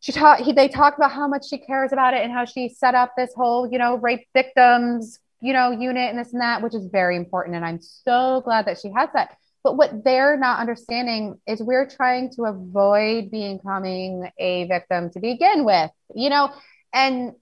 [0.00, 2.68] she taught he, they talk about how much she cares about it and how she
[2.68, 6.60] set up this whole, you know, rape victims, you know, unit and this and that,
[6.62, 9.36] which is very important and I'm so glad that she has that.
[9.64, 15.64] But what they're not understanding is we're trying to avoid becoming a victim to begin
[15.64, 16.52] with, you know,
[16.92, 17.32] and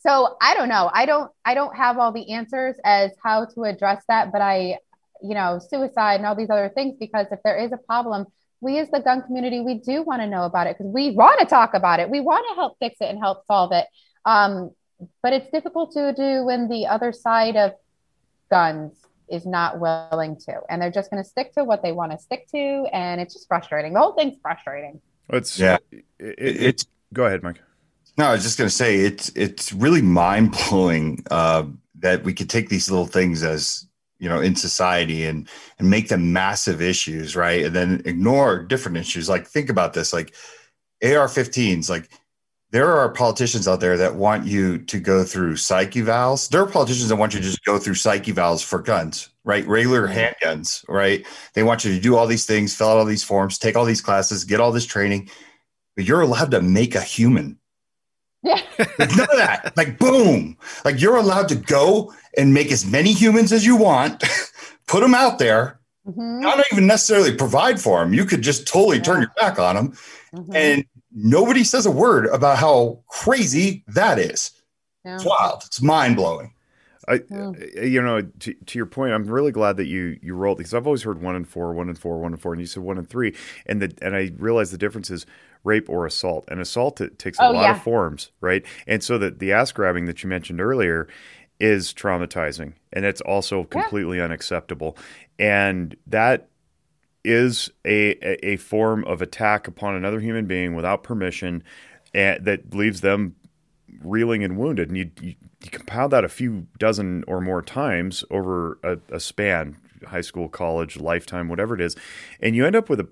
[0.00, 0.90] so I don't know.
[0.92, 4.78] I don't I don't have all the answers as how to address that, but I,
[5.22, 8.26] you know, suicide and all these other things because if there is a problem,
[8.60, 11.40] we as the gun community, we do want to know about it because we want
[11.40, 12.10] to talk about it.
[12.10, 13.86] We want to help fix it and help solve it.
[14.26, 14.72] Um,
[15.22, 17.72] but it's difficult to do when the other side of
[18.50, 18.94] guns
[19.28, 20.60] is not willing to.
[20.68, 23.34] And they're just going to stick to what they want to stick to and it's
[23.34, 23.94] just frustrating.
[23.94, 25.00] The whole thing's frustrating.
[25.30, 25.78] It's yeah.
[25.90, 27.60] it, it, it's go ahead mike.
[28.18, 31.64] No i was just going to say it's it's really mind-blowing uh,
[32.00, 33.86] that we could take these little things as
[34.18, 35.48] you know in society and
[35.78, 37.64] and make them massive issues right?
[37.64, 39.28] And then ignore different issues.
[39.28, 40.12] Like think about this.
[40.12, 40.34] Like
[41.02, 42.08] ar-15s like
[42.74, 46.48] there are politicians out there that want you to go through psych evals.
[46.48, 49.64] There are politicians that want you to just go through psych evals for guns, right?
[49.64, 51.24] Regular handguns, right?
[51.52, 53.84] They want you to do all these things, fill out all these forms, take all
[53.84, 55.30] these classes, get all this training,
[55.94, 57.60] but you're allowed to make a human.
[58.42, 58.60] Yeah.
[58.98, 59.72] None of that.
[59.76, 60.56] Like, boom.
[60.84, 64.24] Like, you're allowed to go and make as many humans as you want,
[64.88, 66.40] put them out there, mm-hmm.
[66.40, 68.12] not even necessarily provide for them.
[68.12, 69.04] You could just totally yeah.
[69.04, 69.92] turn your back on them.
[70.34, 70.56] Mm-hmm.
[70.56, 70.84] And
[71.14, 74.50] nobody says a word about how crazy that is.
[75.04, 75.14] Yeah.
[75.14, 75.62] It's wild.
[75.66, 76.52] It's mind blowing.
[77.06, 77.52] I, yeah.
[77.82, 80.86] you know, to, to, your point, I'm really glad that you you rolled because I've
[80.86, 82.96] always heard one and four, one and four, one and four, and you said one
[82.96, 83.34] and three,
[83.66, 85.26] and the and I realized the difference is
[85.64, 86.44] rape or assault.
[86.48, 87.72] And assault it takes a oh, lot yeah.
[87.72, 88.64] of forms, right?
[88.86, 91.08] And so that the ass grabbing that you mentioned earlier
[91.60, 94.24] is traumatizing, and it's also completely yeah.
[94.24, 94.96] unacceptable,
[95.38, 96.48] and that
[97.24, 98.16] is a,
[98.46, 101.62] a form of attack upon another human being without permission
[102.12, 103.34] and that leaves them
[104.02, 104.88] reeling and wounded.
[104.88, 109.20] And you, you, you compound that a few dozen or more times over a, a,
[109.20, 111.96] span, high school, college, lifetime, whatever it is,
[112.40, 113.08] and you end up with a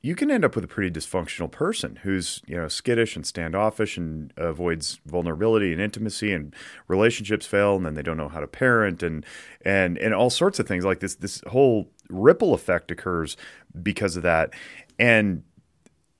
[0.00, 3.96] you can end up with a pretty dysfunctional person who's you know skittish and standoffish
[3.96, 6.54] and avoids vulnerability and intimacy and
[6.86, 9.24] relationships fail and then they don't know how to parent and
[9.62, 10.84] and and all sorts of things.
[10.84, 13.36] Like this this whole ripple effect occurs
[13.82, 14.50] because of that.
[14.98, 15.42] And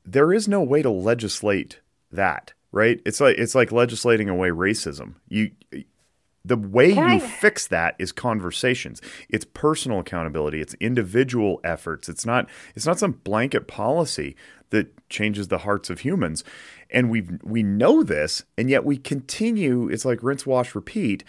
[0.04, 1.80] there is no way to legislate
[2.10, 3.00] that right?
[3.06, 5.14] It's like it's like legislating away racism.
[5.28, 5.50] You
[6.44, 7.18] the way Can you I...
[7.18, 9.02] fix that is conversations.
[9.28, 10.60] It's personal accountability.
[10.60, 12.08] It's individual efforts.
[12.08, 14.36] It's not it's not some blanket policy
[14.70, 16.44] that changes the hearts of humans.
[16.90, 19.88] And we we know this, and yet we continue.
[19.88, 21.24] It's like rinse, wash, repeat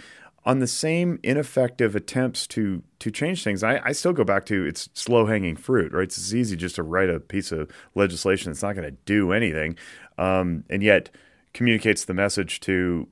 [0.45, 3.64] on the same ineffective attempts to to change things.
[3.64, 6.03] I, I still go back to it's slow hanging fruit, right?
[6.03, 9.77] It's easy just to write a piece of legislation that's not going to do anything,
[10.18, 11.10] um, and yet
[11.53, 13.07] communicates the message to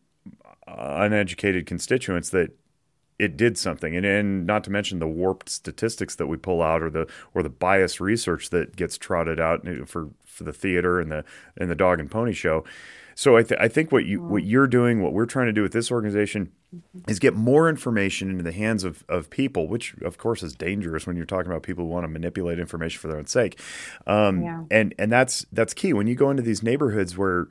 [0.67, 2.51] uneducated constituents that
[3.19, 3.95] it did something.
[3.95, 7.41] And, and not to mention the warped statistics that we pull out or the or
[7.41, 11.23] the biased research that gets trotted out for for the theater and the
[11.57, 12.63] and the dog and pony show.
[13.15, 15.63] So I, th- I think what you what you're doing what we're trying to do
[15.63, 17.09] with this organization mm-hmm.
[17.09, 21.07] is get more information into the hands of, of people which of course is dangerous
[21.07, 23.59] when you're talking about people who want to manipulate information for their own sake.
[24.05, 24.63] Um, yeah.
[24.69, 25.93] and and that's that's key.
[25.93, 27.47] When you go into these neighborhoods where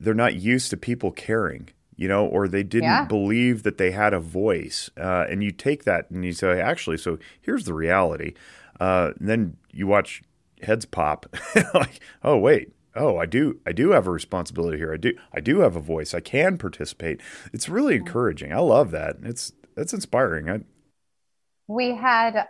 [0.00, 1.68] they're not used to people caring
[2.02, 3.04] you know, or they didn't yeah.
[3.04, 4.90] believe that they had a voice.
[4.98, 8.34] Uh, and you take that and you say, actually, so here's the reality.
[8.80, 10.20] Uh, then you watch
[10.62, 11.26] heads pop,
[11.74, 14.92] like, oh wait, oh I do, I do have a responsibility here.
[14.92, 16.12] I do, I do have a voice.
[16.12, 17.20] I can participate.
[17.52, 18.52] It's really encouraging.
[18.52, 19.18] I love that.
[19.22, 20.50] It's that's inspiring.
[20.50, 20.60] I,
[21.68, 22.48] we had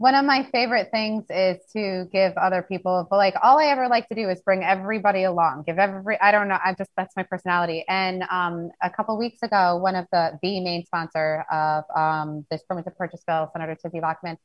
[0.00, 3.86] one of my favorite things is to give other people but like all i ever
[3.86, 7.14] like to do is bring everybody along give every i don't know i just that's
[7.16, 7.84] my personality.
[7.86, 12.62] And um, a couple weeks ago one of the the main sponsor of um, this
[12.66, 14.38] permanent purchase bill senator tizzy lockman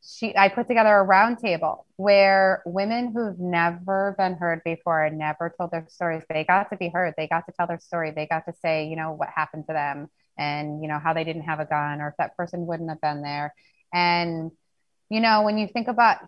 [0.00, 5.52] she i put together a roundtable where women who've never been heard before and never
[5.58, 8.26] told their stories they got to be heard they got to tell their story they
[8.28, 10.08] got to say you know what happened to them
[10.38, 13.00] and you know how they didn't have a gun or if that person wouldn't have
[13.00, 13.54] been there.
[13.92, 14.50] And
[15.10, 16.18] you know, when you think about,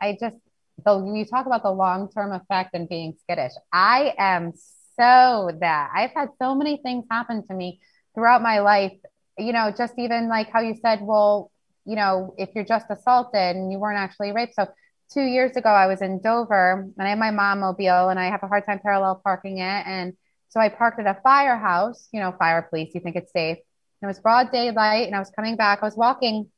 [0.00, 0.36] I just,
[0.84, 3.52] the, you talk about the long term effect and being skittish.
[3.72, 4.52] I am
[4.96, 5.90] so that.
[5.94, 7.80] I've had so many things happen to me
[8.14, 8.92] throughout my life.
[9.36, 11.50] You know, just even like how you said, well,
[11.84, 14.54] you know, if you're just assaulted and you weren't actually raped.
[14.54, 14.68] So
[15.12, 18.26] two years ago, I was in Dover and I had my mom mobile and I
[18.26, 19.86] have a hard time parallel parking it.
[19.86, 20.12] And
[20.48, 23.58] so I parked at a firehouse, you know, fire police, you think it's safe.
[24.00, 25.80] And it was broad daylight and I was coming back.
[25.82, 26.50] I was walking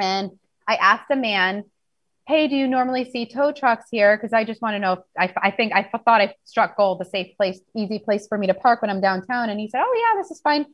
[0.00, 0.30] and
[0.68, 1.64] I asked a man,
[2.28, 4.14] Hey, do you normally see tow trucks here?
[4.14, 7.00] Because I just want to know if I, I think I thought I struck gold,
[7.00, 9.48] the safe place, easy place for me to park when I'm downtown.
[9.48, 10.66] And he said, Oh, yeah, this is fine.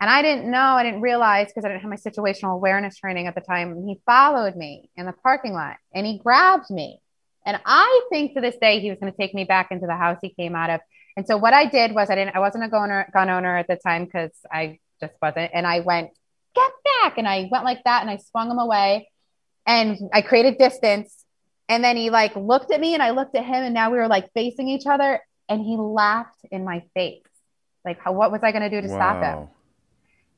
[0.00, 3.28] And I didn't know, I didn't realize because I didn't have my situational awareness training
[3.28, 3.70] at the time.
[3.72, 7.00] And he followed me in the parking lot and he grabbed me.
[7.46, 9.96] And I think to this day he was going to take me back into the
[9.96, 10.80] house he came out of.
[11.16, 13.56] And so what I did was I didn't I wasn't a gun owner, gun owner
[13.56, 15.52] at the time because I just wasn't.
[15.54, 16.10] And I went,
[16.56, 16.70] get
[17.02, 17.18] back.
[17.18, 19.08] And I went like that and I swung him away
[19.68, 21.14] and I created distance.
[21.68, 23.98] And then he like looked at me and I looked at him and now we
[23.98, 27.22] were like facing each other and he laughed in my face.
[27.84, 28.96] Like, how, what was I going to do to wow.
[28.96, 29.48] stop him?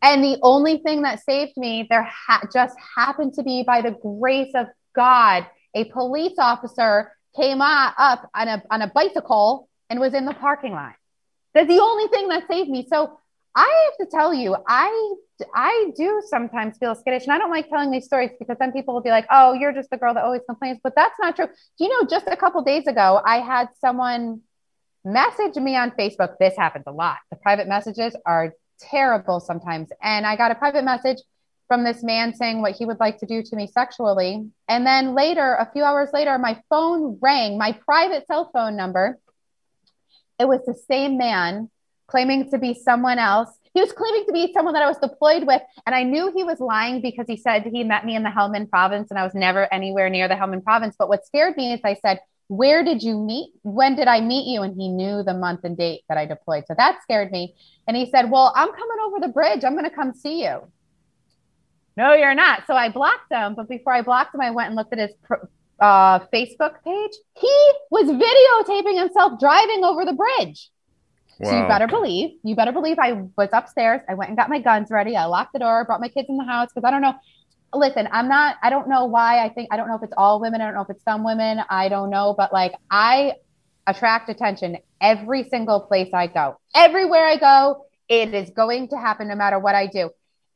[0.02, 3.93] And the only thing that saved me there ha- just happened to be by the
[3.93, 10.15] grace of God, a police officer came up on a, on a bicycle and was
[10.15, 10.94] in the parking lot.
[11.55, 12.86] That's the only thing that saved me.
[12.90, 13.19] So
[13.55, 15.14] I have to tell you, I
[15.55, 18.94] I do sometimes feel skittish, and I don't like telling these stories because then people
[18.94, 21.47] will be like, "Oh, you're just the girl that always complains," but that's not true.
[21.47, 22.06] Do you know?
[22.06, 24.43] Just a couple days ago, I had someone
[25.05, 26.36] message me on Facebook.
[26.39, 27.16] This happens a lot.
[27.31, 31.18] The private messages are terrible sometimes, and I got a private message
[31.66, 35.14] from this man saying what he would like to do to me sexually, and then
[35.14, 39.18] later, a few hours later, my phone rang, my private cell phone number.
[40.39, 41.70] It was the same man
[42.11, 43.51] claiming to be someone else.
[43.73, 45.62] He was claiming to be someone that I was deployed with.
[45.87, 48.69] And I knew he was lying because he said he met me in the Helmand
[48.69, 50.97] province and I was never anywhere near the Helmand province.
[50.99, 53.53] But what scared me is I said, Where did you meet?
[53.62, 54.62] When did I meet you?
[54.62, 56.65] And he knew the month and date that I deployed.
[56.66, 57.55] So that scared me.
[57.87, 59.62] And he said, Well, I'm coming over the bridge.
[59.65, 60.62] I'm going to come see you.
[61.97, 62.66] No, you're not.
[62.66, 63.55] So I blocked him.
[63.55, 65.12] But before I blocked him, I went and looked at his
[65.81, 67.12] uh, Facebook page.
[67.39, 70.70] He was videotaping himself driving over the bridge.
[71.40, 71.50] Wow.
[71.50, 74.02] So you better believe, you better believe I was upstairs.
[74.08, 75.16] I went and got my guns ready.
[75.16, 77.14] I locked the door, brought my kids in the house because I don't know.
[77.72, 79.42] Listen, I'm not, I don't know why.
[79.42, 80.60] I think, I don't know if it's all women.
[80.60, 81.60] I don't know if it's some women.
[81.70, 82.34] I don't know.
[82.36, 83.34] But like, I
[83.86, 86.58] attract attention every single place I go.
[86.74, 90.10] Everywhere I go, it is going to happen no matter what I do.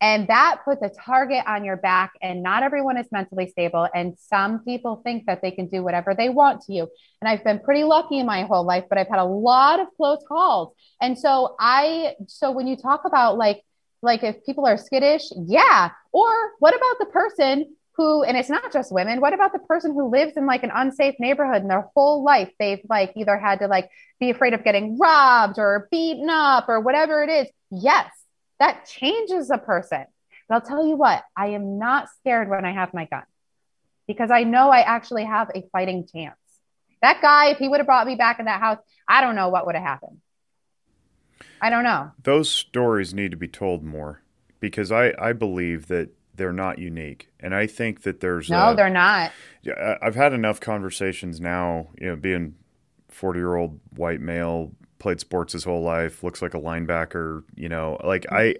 [0.04, 2.12] And that puts a target on your back.
[2.20, 3.88] And not everyone is mentally stable.
[3.94, 6.88] And some people think that they can do whatever they want to you.
[7.22, 9.86] And I've been pretty lucky in my whole life, but I've had a lot of
[9.96, 10.74] close calls.
[11.00, 13.62] And so I, so when you talk about like,
[14.02, 15.88] like if people are skittish, yeah.
[16.12, 19.94] Or what about the person who, and it's not just women, what about the person
[19.94, 23.60] who lives in like an unsafe neighborhood and their whole life they've like either had
[23.60, 23.88] to like
[24.20, 27.48] be afraid of getting robbed or beaten up or whatever it is?
[27.70, 28.10] Yes
[28.58, 30.04] that changes a person.
[30.48, 33.24] But I'll tell you what, I am not scared when I have my gun
[34.06, 36.36] because I know I actually have a fighting chance.
[37.02, 38.78] That guy, if he would have brought me back in that house,
[39.08, 40.20] I don't know what would have happened.
[41.60, 42.12] I don't know.
[42.22, 44.22] Those stories need to be told more
[44.60, 47.30] because I, I believe that they're not unique.
[47.40, 49.32] And I think that there's no, a, they're not.
[50.02, 52.56] I've had enough conversations now, you know, being
[53.08, 54.72] 40 year old white male,
[55.04, 58.54] played sports his whole life, looks like a linebacker, you know, like I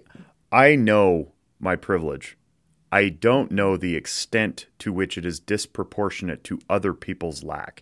[0.51, 2.37] I know my privilege.
[2.91, 7.81] I don't know the extent to which it is disproportionate to other people's lack.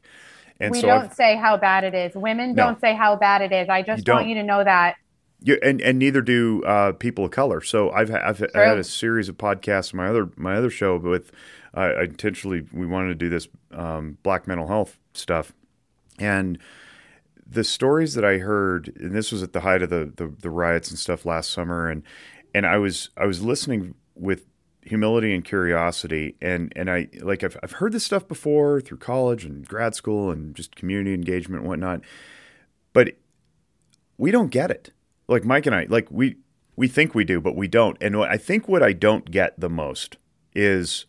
[0.61, 2.15] And we so don't I've, say how bad it is.
[2.15, 3.67] Women no, don't say how bad it is.
[3.67, 4.95] I just you want you to know that.
[5.41, 7.59] You, and and neither do uh, people of color.
[7.59, 9.93] So I've I've had a series of podcasts.
[9.93, 11.33] My other my other show with
[11.75, 15.51] uh, intentionally we wanted to do this um, black mental health stuff,
[16.17, 16.57] and
[17.45, 20.49] the stories that I heard, and this was at the height of the, the, the
[20.49, 22.03] riots and stuff last summer, and
[22.53, 24.45] and I was I was listening with
[24.81, 29.45] humility and curiosity, and and I like I've I've heard this stuff before through college
[29.45, 32.01] and grad school and just community engagement and whatnot,
[32.93, 33.17] but
[34.17, 34.91] we don't get it.
[35.27, 36.37] Like Mike and I, like we
[36.75, 37.97] we think we do, but we don't.
[38.01, 40.17] And I think what I don't get the most
[40.53, 41.05] is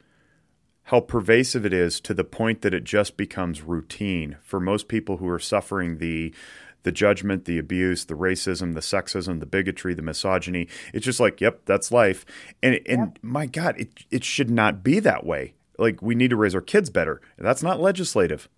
[0.85, 5.16] how pervasive it is to the point that it just becomes routine for most people
[5.16, 6.35] who are suffering the
[6.82, 10.69] the judgment, the abuse, the racism, the sexism, the bigotry, the misogyny.
[10.93, 12.27] It's just like, yep, that's life.
[12.62, 15.55] And and my God, it it should not be that way.
[15.78, 17.23] Like we need to raise our kids better.
[17.39, 18.48] That's not legislative.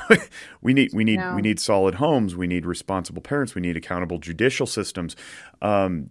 [0.60, 1.34] we need we need no.
[1.34, 2.36] we need solid homes.
[2.36, 3.54] We need responsible parents.
[3.54, 5.16] We need accountable judicial systems.
[5.62, 6.10] Um,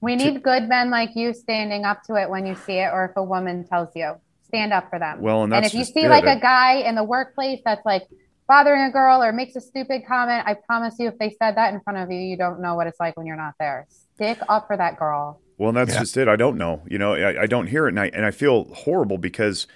[0.00, 2.90] we need to, good men like you standing up to it when you see it,
[2.92, 4.14] or if a woman tells you
[4.50, 5.20] stand up for them.
[5.20, 8.06] Well, and, and if you see like a guy in the workplace that's like
[8.46, 11.72] bothering a girl or makes a stupid comment, I promise you, if they said that
[11.72, 13.86] in front of you, you don't know what it's like when you're not there.
[14.14, 15.40] Stick up for that girl.
[15.56, 16.00] Well, and that's yeah.
[16.00, 16.28] just it.
[16.28, 16.82] I don't know.
[16.88, 19.66] You know, I, I don't hear it, and I and I feel horrible because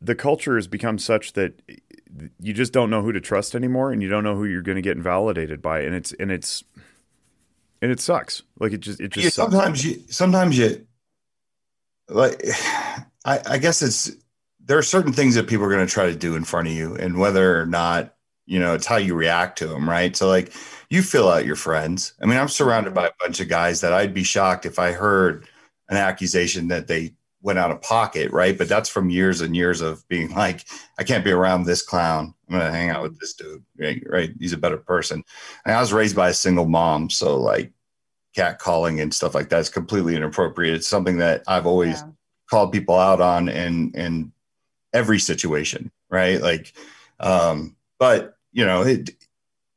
[0.00, 1.60] the culture has become such that
[2.40, 4.76] you just don't know who to trust anymore, and you don't know who you're going
[4.76, 6.64] to get invalidated by, and it's and it's
[7.82, 8.42] and it sucks.
[8.58, 10.86] Like it just it just yeah, sometimes you sometimes you
[12.08, 12.42] like
[13.24, 14.10] I, I guess it's
[14.64, 16.74] there are certain things that people are going to try to do in front of
[16.74, 18.14] you, and whether or not
[18.46, 20.16] you know it's how you react to them, right?
[20.16, 20.52] So like
[20.90, 22.14] you fill out your friends.
[22.22, 24.92] I mean, I'm surrounded by a bunch of guys that I'd be shocked if I
[24.92, 25.46] heard
[25.88, 28.56] an accusation that they went out of pocket, right?
[28.56, 30.64] But that's from years and years of being like,
[30.98, 32.34] I can't be around this clown.
[32.48, 34.02] I'm gonna hang out with this dude, right?
[34.08, 34.30] Right?
[34.38, 35.24] He's a better person.
[35.64, 37.72] And I was raised by a single mom, so like
[38.34, 40.74] cat calling and stuff like that is completely inappropriate.
[40.74, 42.08] It's something that I've always yeah
[42.52, 44.30] called people out on in in
[44.92, 46.38] every situation, right?
[46.38, 46.74] Like,
[47.18, 49.08] um, but you know, it,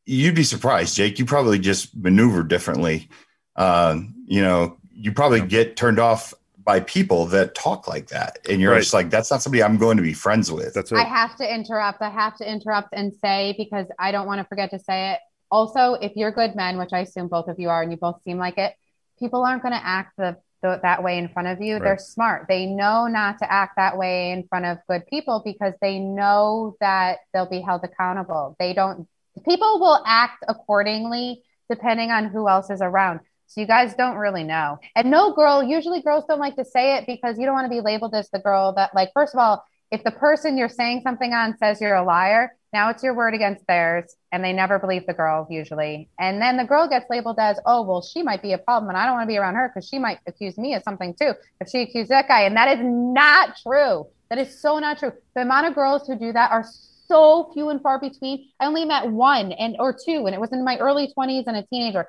[0.06, 1.18] you'd be surprised, Jake.
[1.18, 3.07] You probably just maneuver differently.
[3.56, 6.34] Uh, you know, you probably get turned off
[6.65, 8.81] by people that talk like that, and you're right.
[8.81, 10.73] just like, that's not somebody I'm going to be friends with.
[10.73, 11.06] That's right.
[11.06, 12.02] I have to interrupt.
[12.02, 15.19] I have to interrupt and say because I don't want to forget to say it.
[15.49, 18.22] Also, if you're good men, which I assume both of you are, and you both
[18.23, 18.73] seem like it,
[19.18, 20.35] people aren't going to act the
[20.66, 21.84] th- that way in front of you, right.
[21.84, 22.46] they're smart.
[22.48, 26.76] They know not to act that way in front of good people because they know
[26.80, 28.56] that they'll be held accountable.
[28.60, 29.08] They don't,
[29.48, 33.20] people will act accordingly depending on who else is around.
[33.48, 34.80] So you guys don't really know.
[34.96, 37.70] And no girl, usually girls don't like to say it because you don't want to
[37.70, 41.02] be labeled as the girl that, like, first of all, if the person you're saying
[41.04, 44.77] something on says you're a liar, now it's your word against theirs, and they never
[44.77, 46.10] believe the girl usually.
[46.19, 48.97] And then the girl gets labeled as, oh, well, she might be a problem, and
[48.97, 51.31] I don't want to be around her because she might accuse me of something too
[51.61, 52.41] if she accused that guy.
[52.41, 54.07] And that is not true.
[54.30, 55.14] That is so not true.
[55.35, 56.65] The amount of girls who do that are
[57.07, 58.49] so few and far between.
[58.60, 61.56] I only met one and or two, and it was in my early 20s and
[61.56, 62.07] a teenager.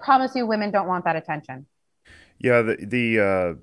[0.00, 1.66] Promise you, women don't want that attention.
[2.38, 3.54] Yeah, the the uh,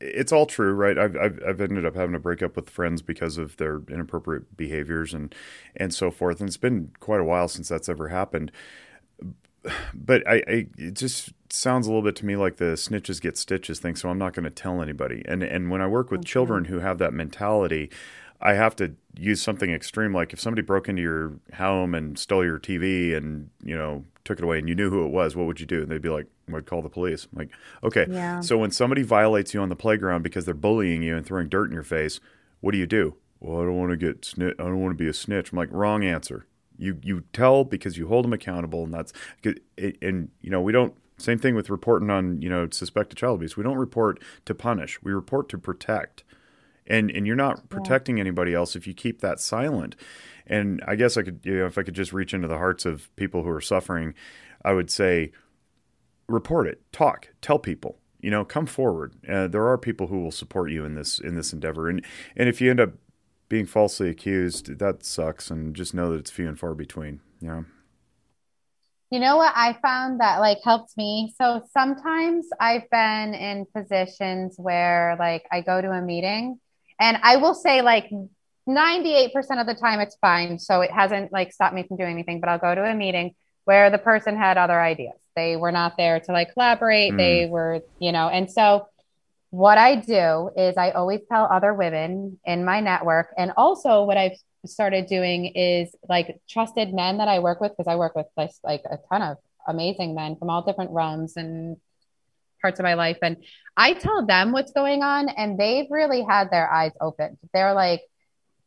[0.00, 0.98] it's all true, right?
[0.98, 4.56] I've, I've, I've ended up having to break up with friends because of their inappropriate
[4.56, 5.34] behaviors and
[5.76, 6.40] and so forth.
[6.40, 8.50] And it's been quite a while since that's ever happened.
[9.92, 13.36] But I, I it just sounds a little bit to me like the snitches get
[13.36, 13.94] stitches thing.
[13.94, 15.22] So I'm not going to tell anybody.
[15.26, 16.28] And and when I work with okay.
[16.28, 17.90] children who have that mentality,
[18.40, 22.44] I have to use something extreme like if somebody broke into your home and stole
[22.44, 25.46] your TV and you know took it away and you knew who it was, what
[25.46, 25.82] would you do?
[25.82, 27.26] And they'd be like, I'd call the police.
[27.32, 27.50] I'm like,
[27.82, 28.06] okay.
[28.08, 28.40] Yeah.
[28.40, 31.66] So when somebody violates you on the playground because they're bullying you and throwing dirt
[31.66, 32.20] in your face,
[32.60, 33.16] what do you do?
[33.40, 34.54] Well, I don't want to get snitch.
[34.60, 35.50] I don't want to be a snitch.
[35.50, 36.46] I'm like, wrong answer.
[36.78, 39.12] You you tell because you hold them accountable, and that's
[39.44, 40.94] and you know we don't.
[41.18, 43.56] Same thing with reporting on you know suspected child abuse.
[43.56, 45.02] We don't report to punish.
[45.02, 46.24] We report to protect
[46.90, 48.22] and and you're not protecting yeah.
[48.22, 49.96] anybody else if you keep that silent.
[50.50, 52.84] And I guess I could, you know, if I could just reach into the hearts
[52.84, 54.14] of people who are suffering,
[54.64, 55.30] I would say,
[56.28, 57.98] report it, talk, tell people.
[58.20, 59.14] You know, come forward.
[59.26, 62.04] Uh, there are people who will support you in this in this endeavor, and
[62.36, 62.90] and if you end up
[63.48, 65.50] being falsely accused, that sucks.
[65.50, 67.20] And just know that it's few and far between.
[67.40, 67.64] You know.
[69.10, 71.32] You know what I found that like helped me?
[71.40, 76.60] So sometimes I've been in positions where like I go to a meeting
[77.00, 78.10] and I will say like
[78.70, 80.58] 98% of the time it's fine.
[80.58, 83.34] So it hasn't like stopped me from doing anything, but I'll go to a meeting
[83.64, 85.14] where the person had other ideas.
[85.36, 87.12] They were not there to like collaborate.
[87.12, 87.16] Mm.
[87.18, 88.86] They were, you know, and so
[89.50, 94.16] what I do is I always tell other women in my network, and also what
[94.16, 98.26] I've started doing is like trusted men that I work with because I work with
[98.36, 101.76] like, like a ton of amazing men from all different realms and
[102.60, 103.18] parts of my life.
[103.22, 103.38] And
[103.76, 107.38] I tell them what's going on, and they've really had their eyes opened.
[107.52, 108.02] They're like,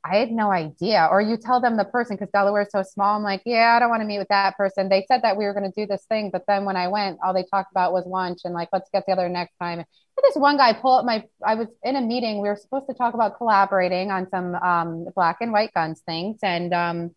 [0.06, 1.08] I had no idea.
[1.10, 3.16] Or you tell them the person because Delaware is so small.
[3.16, 4.90] I'm like, yeah, I don't want to meet with that person.
[4.90, 7.20] They said that we were going to do this thing, but then when I went,
[7.24, 9.80] all they talked about was lunch and like, let's get together next time.
[9.80, 9.88] And
[10.24, 11.26] this one guy pull up my.
[11.46, 12.42] I was in a meeting.
[12.42, 16.38] We were supposed to talk about collaborating on some um, black and white guns things,
[16.44, 17.16] and um,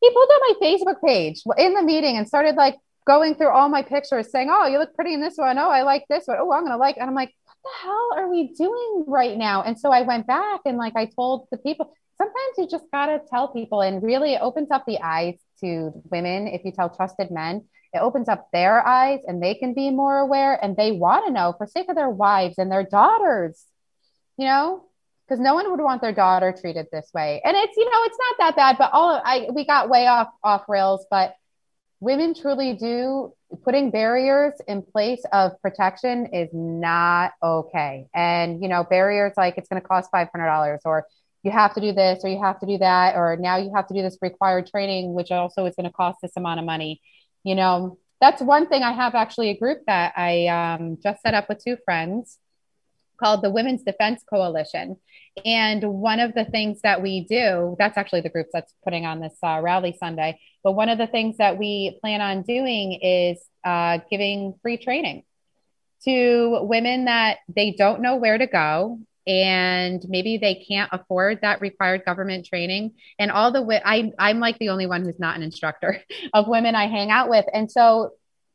[0.00, 2.76] he pulled up my Facebook page in the meeting and started like
[3.06, 5.58] going through all my pictures, saying, "Oh, you look pretty in this one.
[5.58, 6.38] Oh, I like this one.
[6.40, 7.34] Oh, I'm gonna like." And I'm like,
[7.66, 9.62] the hell are we doing right now?
[9.62, 13.20] And so I went back and like I told the people, sometimes you just gotta
[13.30, 17.30] tell people and really it opens up the eyes to women if you tell trusted
[17.30, 17.64] men.
[17.92, 21.32] It opens up their eyes and they can be more aware and they want to
[21.32, 23.64] know for sake of their wives and their daughters,
[24.36, 24.84] you know,
[25.26, 27.40] because no one would want their daughter treated this way.
[27.44, 30.28] And it's, you know, it's not that bad, but all I we got way off
[30.42, 31.34] off rails, but
[32.00, 38.06] women truly do putting barriers in place of protection is not okay.
[38.14, 41.06] And, you know, barriers like it's going to cost $500 or
[41.42, 43.86] you have to do this or you have to do that, or now you have
[43.86, 47.00] to do this required training, which also is going to cost this amount of money.
[47.44, 51.34] You know, that's one thing I have actually a group that I um, just set
[51.34, 52.38] up with two friends
[53.16, 54.96] called the Women's Defense Coalition.
[55.44, 59.20] And one of the things that we do, that's actually the group that's putting on
[59.20, 60.40] this uh, rally Sunday.
[60.64, 65.24] But one of the things that we plan on doing is uh, giving free training
[66.04, 71.60] to women that they don't know where to go and maybe they can't afford that
[71.60, 75.42] required government training and all the I, i'm like the only one who's not an
[75.42, 76.00] instructor
[76.34, 78.12] of women i hang out with and so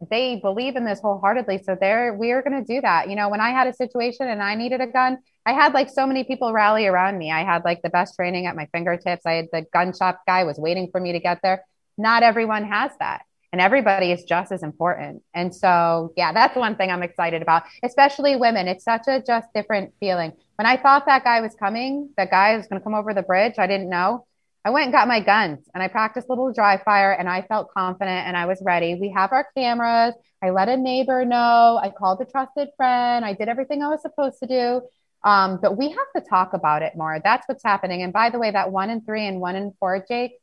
[0.10, 1.62] they believe in this wholeheartedly.
[1.64, 3.10] So there, we are going to do that.
[3.10, 5.90] You know, when I had a situation and I needed a gun, I had like
[5.90, 7.32] so many people rally around me.
[7.32, 9.26] I had like the best training at my fingertips.
[9.26, 11.66] I had the gun shop guy was waiting for me to get there.
[11.98, 13.24] Not everyone has that.
[13.52, 15.24] And everybody is just as important.
[15.34, 18.70] And so, yeah, that's one thing I'm excited about, especially women.
[18.70, 20.32] It's such a just different feeling.
[20.56, 23.24] When I thought that guy was coming, that guy was going to come over the
[23.24, 24.26] bridge, I didn't know
[24.64, 27.42] I went and got my guns and I practiced a little dry fire and I
[27.42, 28.96] felt confident and I was ready.
[28.96, 30.14] We have our cameras.
[30.44, 31.80] I let a neighbor know.
[31.82, 33.26] I called a trusted friend.
[33.26, 34.82] I did everything I was supposed to do.
[35.24, 37.20] Um, but we have to talk about it more.
[37.24, 38.02] That's what's happening.
[38.04, 40.34] And by the way, that one in three and one in four, Jake,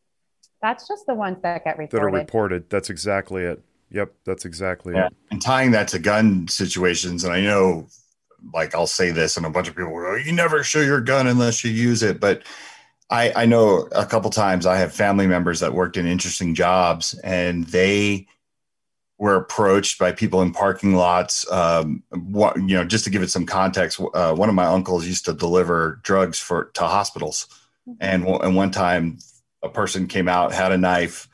[0.62, 1.96] that's just the ones that get reported.
[1.96, 2.70] That are reported.
[2.70, 3.62] That's exactly it.
[3.90, 5.06] Yep, that's exactly yeah.
[5.06, 5.14] it.
[5.30, 7.86] And tying that to gun situations, and I know,
[8.52, 11.00] like I'll say this, and a bunch of people will go, "You never show your
[11.00, 12.42] gun unless you use it," but
[13.10, 17.14] I, I know a couple times I have family members that worked in interesting jobs
[17.24, 18.26] and they
[19.18, 21.50] were approached by people in parking lots.
[21.50, 25.06] Um, what, you know, just to give it some context, uh, one of my uncles
[25.06, 27.46] used to deliver drugs for to hospitals,
[27.88, 27.96] mm-hmm.
[28.00, 29.18] and and one time
[29.62, 31.28] a person came out had a knife,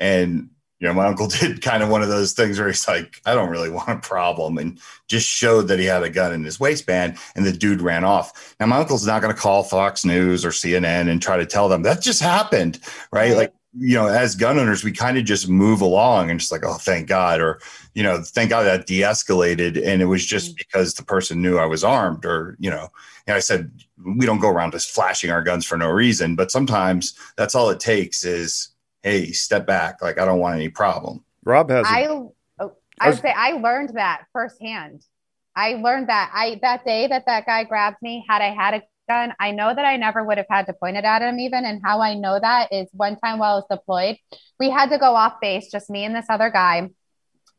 [0.00, 0.50] and
[0.82, 3.34] you know, my uncle did kind of one of those things where he's like, I
[3.34, 6.58] don't really want a problem, and just showed that he had a gun in his
[6.58, 8.56] waistband, and the dude ran off.
[8.58, 11.68] Now, my uncle's not going to call Fox News or CNN and try to tell
[11.68, 12.80] them that just happened,
[13.12, 13.36] right?
[13.36, 16.64] Like, you know, as gun owners, we kind of just move along and just like,
[16.64, 17.60] oh, thank God, or,
[17.94, 19.80] you know, thank God that de escalated.
[19.82, 20.58] And it was just mm.
[20.58, 22.88] because the person knew I was armed, or, you know,
[23.28, 23.70] and I said,
[24.04, 26.34] we don't go around just flashing our guns for no reason.
[26.34, 28.71] But sometimes that's all it takes is
[29.02, 30.02] hey, step back.
[30.02, 31.24] Like I don't want any problem.
[31.44, 31.86] Rob has.
[31.88, 32.32] I oh,
[33.00, 35.04] I would say I learned that firsthand.
[35.54, 38.24] I learned that I that day that that guy grabbed me.
[38.28, 40.96] Had I had a gun, I know that I never would have had to point
[40.96, 41.38] it at him.
[41.38, 44.16] Even and how I know that is one time while I was deployed,
[44.58, 46.88] we had to go off base, just me and this other guy.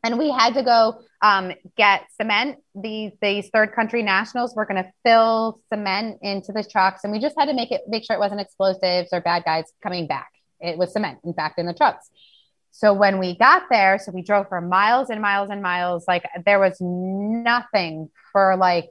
[0.06, 2.58] And we had to go um, get cement.
[2.76, 7.20] These these third country nationals were going to fill cement into the trucks, and we
[7.20, 10.30] just had to make it make sure it wasn't explosives or bad guys coming back.
[10.64, 12.10] It was cement, in fact, in the trucks.
[12.72, 16.26] So when we got there, so we drove for miles and miles and miles, like
[16.44, 18.90] there was nothing for like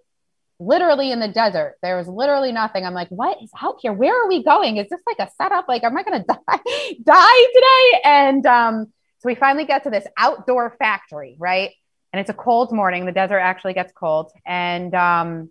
[0.61, 1.77] literally in the desert.
[1.83, 2.87] There was literally nothing.
[2.87, 3.93] I'm like, what is out here?
[3.93, 4.77] Where are we going?
[4.77, 5.67] Is this like a setup?
[5.69, 6.61] Like, am I to die,
[7.03, 8.01] die today?
[8.05, 11.71] And um, so we finally get to this outdoor factory, right?
[12.13, 13.07] And it's a cold morning.
[13.07, 14.31] The desert actually gets cold.
[14.47, 15.51] And um,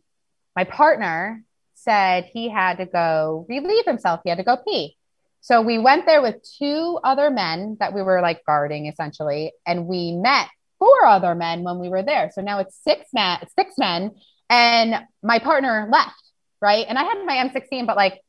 [0.56, 1.43] my partner
[1.76, 4.22] said he had to go relieve himself.
[4.23, 4.95] He had to go pee.
[5.41, 9.88] So we went there with two other men that we were like guarding essentially, and
[9.88, 10.47] we met
[10.80, 12.31] four other men when we were there.
[12.34, 14.11] So now it's six men, six men,
[14.49, 16.22] and my partner left,
[16.61, 16.85] right?
[16.88, 18.22] And I had my M16, but like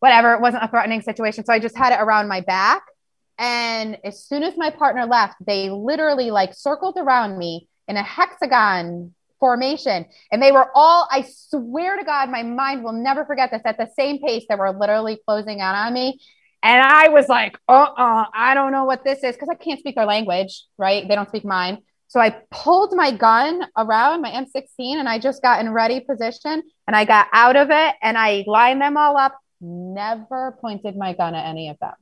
[0.00, 1.44] whatever, it wasn't a threatening situation.
[1.44, 2.82] So I just had it around my back.
[3.38, 8.02] And as soon as my partner left, they literally like circled around me in a
[8.02, 10.06] hexagon formation.
[10.32, 13.78] And they were all, I swear to God, my mind will never forget this at
[13.78, 14.44] the same pace.
[14.48, 16.20] They were literally closing out on me.
[16.62, 19.78] And I was like, uh uh I don't know what this is because I can't
[19.78, 21.06] speak their language, right?
[21.06, 21.78] They don't speak mine.
[22.08, 26.62] So I pulled my gun around my M16 and I just got in ready position
[26.86, 29.38] and I got out of it and I lined them all up.
[29.60, 31.92] Never pointed my gun at any of them.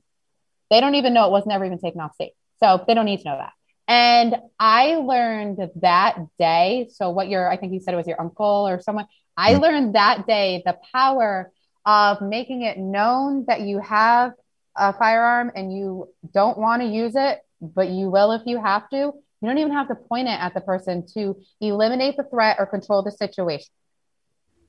[0.70, 2.32] They don't even know it was never even taken off state.
[2.60, 3.52] So they don't need to know that.
[3.88, 6.88] And I learned that day.
[6.92, 9.06] So what your, I think you said it was your uncle or someone.
[9.36, 9.62] I mm-hmm.
[9.62, 11.52] learned that day the power
[11.84, 14.32] of making it known that you have
[14.76, 18.88] a firearm and you don't want to use it, but you will if you have
[18.90, 22.56] to you don't even have to point it at the person to eliminate the threat
[22.58, 23.68] or control the situation.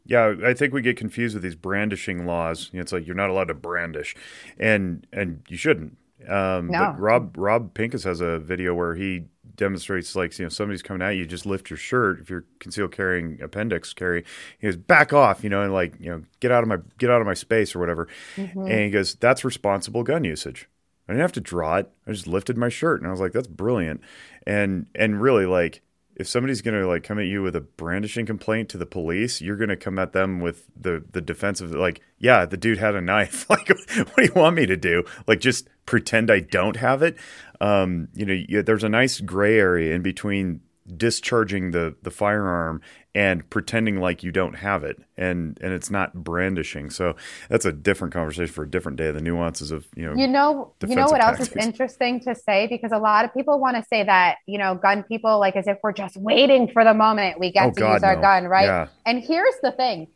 [0.05, 2.69] Yeah, I think we get confused with these brandishing laws.
[2.73, 4.15] It's like you're not allowed to brandish,
[4.57, 5.97] and and you shouldn't.
[6.27, 6.79] Um, no.
[6.79, 9.25] But Rob Rob Pincus has a video where he
[9.57, 12.91] demonstrates like you know somebody's coming at you, just lift your shirt if you're concealed
[12.91, 14.23] carrying appendix carry.
[14.59, 17.09] He goes back off, you know, and like you know get out of my get
[17.09, 18.07] out of my space or whatever.
[18.35, 18.61] Mm-hmm.
[18.61, 20.69] And he goes that's responsible gun usage.
[21.07, 21.91] I didn't have to draw it.
[22.05, 24.01] I just lifted my shirt and I was like, that's brilliant.
[24.45, 25.81] And and really like
[26.18, 29.56] if somebody's gonna like come at you with a brandishing complaint to the police, you're
[29.56, 33.02] gonna come at them with the the defense of like, yeah, the dude had a
[33.02, 33.48] knife.
[33.49, 35.03] like, what do you want me to do?
[35.27, 37.18] Like, just pretend I don't have it?
[37.61, 40.61] Um, you know, you, there's a nice gray area in between
[40.95, 42.81] discharging the the firearm
[43.14, 47.15] and pretending like you don't have it and and it's not brandishing so
[47.49, 50.72] that's a different conversation for a different day the nuances of you know you know
[50.88, 51.49] you know what tactics.
[51.49, 54.57] else is interesting to say because a lot of people want to say that you
[54.57, 57.72] know gun people like as if we're just waiting for the moment we get oh,
[57.72, 58.22] to God, use our no.
[58.22, 58.88] gun right yeah.
[59.05, 60.07] and here's the thing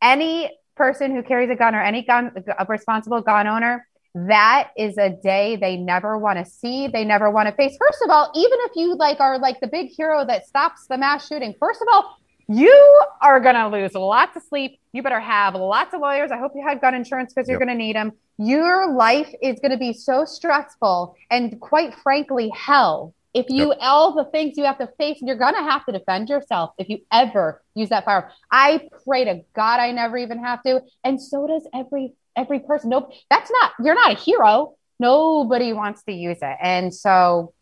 [0.00, 4.98] any person who carries a gun or any gun a responsible gun owner that is
[4.98, 7.76] a day they never want to see they never want to face.
[7.78, 10.98] First of all even if you like are like the big hero that stops the
[10.98, 12.16] mass shooting first of all
[12.48, 14.78] you are going to lose lots of sleep.
[14.92, 16.30] You better have lots of lawyers.
[16.30, 19.60] I hope you have gun insurance because you're going to need them your life is
[19.60, 23.14] going to be so stressful and quite frankly hell.
[23.34, 23.78] If you yep.
[23.80, 26.88] all the things you have to face you're going to have to defend yourself if
[26.88, 28.30] you ever use that firearm.
[28.50, 32.90] I pray to god i never even have to and so does every every person.
[32.90, 33.72] Nope, that's not.
[33.82, 34.74] You're not a hero.
[34.98, 37.52] Nobody wants to use it, and so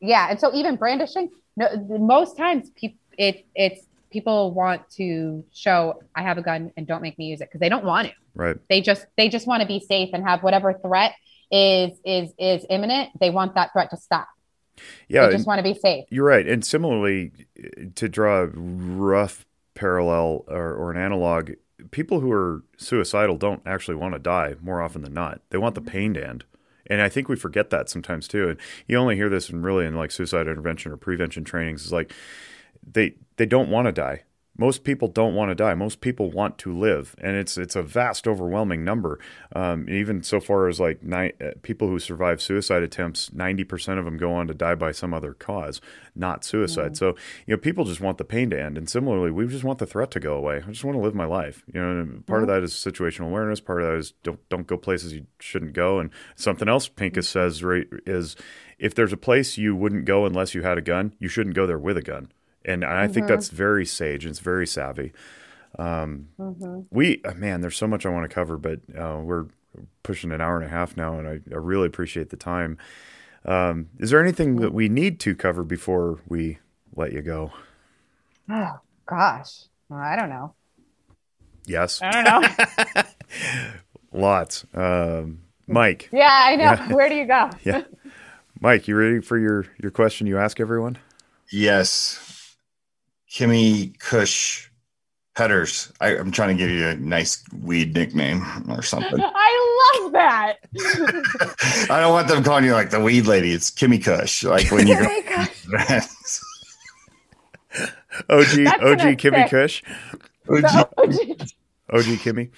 [0.00, 1.30] yeah, and so even brandishing.
[1.56, 1.68] No,
[1.98, 7.02] most times people it it's people want to show I have a gun and don't
[7.02, 8.14] make me use it because they don't want to.
[8.34, 8.56] Right.
[8.68, 11.14] They just they just want to be safe and have whatever threat
[11.50, 13.10] is is is imminent.
[13.20, 14.28] They want that threat to stop.
[15.08, 16.06] Yeah, they just want to be safe.
[16.10, 16.46] You're right.
[16.46, 17.32] And similarly,
[17.62, 19.44] eh, to draw a rough
[19.74, 21.52] parallel or, or an analog,
[21.90, 25.40] people who are suicidal don't actually want to die more often than not.
[25.50, 25.90] They want the mm-hmm.
[25.90, 26.44] pain to end.
[26.86, 28.48] And I think we forget that sometimes too.
[28.48, 28.58] And
[28.88, 32.12] you only hear this in really in like suicide intervention or prevention trainings is like
[32.82, 34.24] they they don't want to die
[34.58, 35.74] most people don't want to die.
[35.74, 39.18] Most people want to live, and it's it's a vast, overwhelming number.
[39.56, 43.98] Um, even so far as like ni- uh, people who survive suicide attempts, ninety percent
[43.98, 45.80] of them go on to die by some other cause,
[46.14, 46.92] not suicide.
[46.92, 46.96] Mm.
[46.98, 47.06] So
[47.46, 49.86] you know, people just want the pain to end, and similarly, we just want the
[49.86, 50.56] threat to go away.
[50.56, 51.62] I just want to live my life.
[51.72, 52.42] You know, part mm.
[52.42, 52.60] of mm-hmm.
[52.60, 53.60] that is situational awareness.
[53.60, 56.00] Part of that is don't don't go places you shouldn't go.
[56.00, 57.32] And something else Pincus mm.
[57.32, 58.36] says right is
[58.78, 61.66] if there's a place you wouldn't go unless you had a gun, you shouldn't go
[61.66, 62.30] there with a gun
[62.64, 63.12] and I mm-hmm.
[63.12, 65.12] think that's very sage and it's very savvy.
[65.78, 66.80] Um, mm-hmm.
[66.90, 69.46] We uh, man, there's so much I want to cover, but uh, we're
[70.02, 72.78] pushing an hour and a half now, and I, I really appreciate the time.
[73.44, 76.58] Um, is there anything that we need to cover before we
[76.94, 77.52] let you go?
[78.50, 80.54] Oh gosh, well, I don't know.
[81.66, 83.02] Yes, I don't know.
[84.12, 84.64] Lots.
[84.74, 86.08] Um, Mike.
[86.12, 86.64] Yeah, I know.
[86.64, 86.92] Yeah.
[86.92, 87.50] Where do you go?
[87.64, 87.84] yeah,
[88.60, 90.26] Mike, you ready for your your question?
[90.26, 90.98] You ask everyone.
[91.52, 92.29] Yes.
[93.30, 94.68] Kimmy Kush
[95.36, 95.92] Petters.
[96.00, 99.20] I, am trying to give you a nice weed nickname or something.
[99.22, 100.56] I love that.
[101.90, 103.52] I don't want them calling you like the weed lady.
[103.52, 104.42] It's Kimmy Kush.
[104.42, 105.02] Like when you go.
[108.28, 109.82] OG OG Kimmy Kush.
[110.48, 111.48] OG.
[111.92, 112.50] OG Kimmy.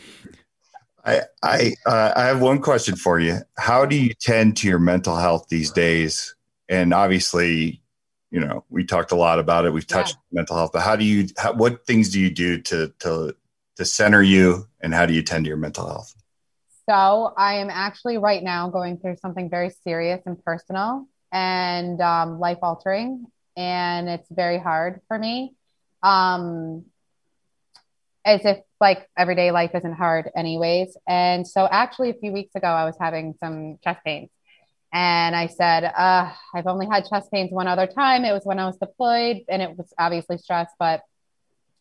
[1.05, 3.39] I I uh, I have one question for you.
[3.59, 6.35] How do you tend to your mental health these days?
[6.69, 7.82] And obviously,
[8.33, 9.73] you know we talked a lot about it.
[9.73, 10.39] We've touched yeah.
[10.39, 13.37] mental health but how do you how, what things do you do to to
[13.77, 16.15] to center you and how do you tend to your mental health?
[16.89, 22.41] So i am actually right now going through something very serious and personal and um,
[22.41, 23.27] life altering
[23.57, 25.55] and it's very hard for me.
[26.03, 26.87] Um,
[28.25, 30.97] as if like everyday life isn't hard anyways.
[31.07, 34.31] And so actually a few weeks ago i was having some chest pains
[34.93, 38.25] And I said, uh, I've only had chest pains one other time.
[38.25, 40.71] It was when I was deployed and it was obviously stress.
[40.79, 41.03] But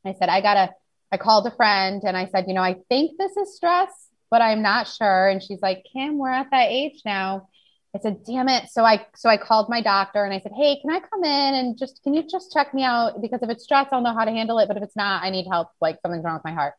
[0.06, 0.74] I said, I gotta,
[1.12, 3.92] I called a friend and I said, you know, I think this is stress,
[4.30, 5.28] but I'm not sure.
[5.28, 7.50] And she's like, Kim, we're at that age now.
[7.94, 8.70] I said, damn it.
[8.70, 11.56] So I so I called my doctor and I said, Hey, can I come in
[11.56, 13.22] and just can you just check me out?
[13.22, 14.70] Because if it's stress, I'll know how to handle it.
[14.70, 15.68] But if it's not, I need help.
[15.82, 16.76] Like something's wrong with my heart.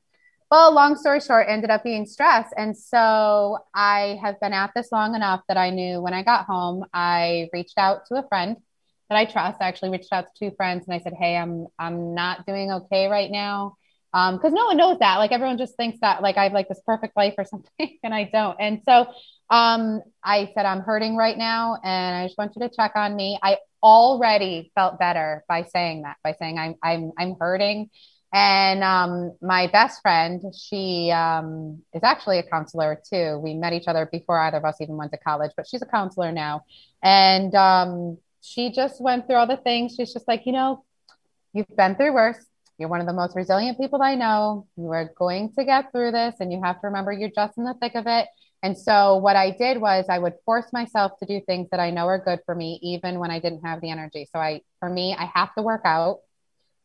[0.53, 2.53] Well, long story short, ended up being stress.
[2.59, 6.45] And so I have been at this long enough that I knew when I got
[6.45, 8.59] home, I reached out to a friend
[9.09, 9.63] that I trust.
[9.63, 12.71] I actually reached out to two friends and I said, Hey, I'm I'm not doing
[12.71, 13.77] okay right now.
[14.13, 15.17] Um, because no one knows that.
[15.17, 18.13] Like everyone just thinks that like I have like this perfect life or something, and
[18.13, 18.59] I don't.
[18.61, 19.07] And so
[19.49, 23.17] um, I said, I'm hurting right now and I just want you to check on
[23.17, 23.39] me.
[23.43, 27.89] I already felt better by saying that, by saying I'm, I'm, I'm hurting.
[28.33, 33.39] And um, my best friend, she um, is actually a counselor too.
[33.39, 35.87] We met each other before either of us even went to college, but she's a
[35.87, 36.65] counselor now.
[37.03, 39.95] And um, she just went through all the things.
[39.97, 40.85] She's just like, you know,
[41.53, 42.43] you've been through worse.
[42.79, 44.67] You're one of the most resilient people I know.
[44.77, 47.65] You are going to get through this, and you have to remember you're just in
[47.65, 48.29] the thick of it.
[48.63, 51.91] And so what I did was I would force myself to do things that I
[51.91, 54.27] know are good for me, even when I didn't have the energy.
[54.33, 56.21] So I, for me, I have to work out.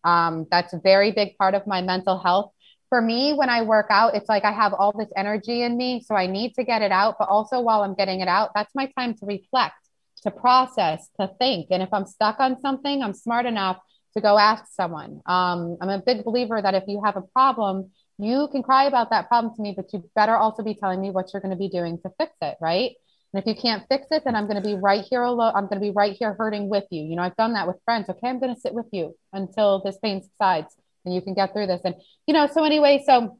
[0.07, 2.51] Um, that's a very big part of my mental health.
[2.89, 6.01] For me, when I work out, it's like I have all this energy in me.
[6.07, 7.15] So I need to get it out.
[7.19, 9.75] But also while I'm getting it out, that's my time to reflect,
[10.23, 11.67] to process, to think.
[11.71, 13.77] And if I'm stuck on something, I'm smart enough
[14.15, 15.21] to go ask someone.
[15.25, 19.09] Um, I'm a big believer that if you have a problem, you can cry about
[19.11, 21.57] that problem to me, but you better also be telling me what you're going to
[21.57, 22.93] be doing to fix it, right?
[23.33, 25.51] And if you can't fix it, then I'm going to be right here alone.
[25.55, 27.03] I'm going to be right here hurting with you.
[27.03, 28.09] You know, I've done that with friends.
[28.09, 30.73] Okay, I'm going to sit with you until this pain subsides
[31.05, 31.81] and you can get through this.
[31.83, 31.95] And,
[32.25, 33.39] you know, so anyway, so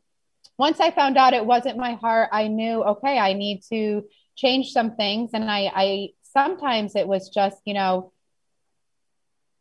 [0.58, 4.04] once I found out it wasn't my heart, I knew, okay, I need to
[4.36, 5.32] change some things.
[5.34, 8.12] And I, I sometimes it was just, you know,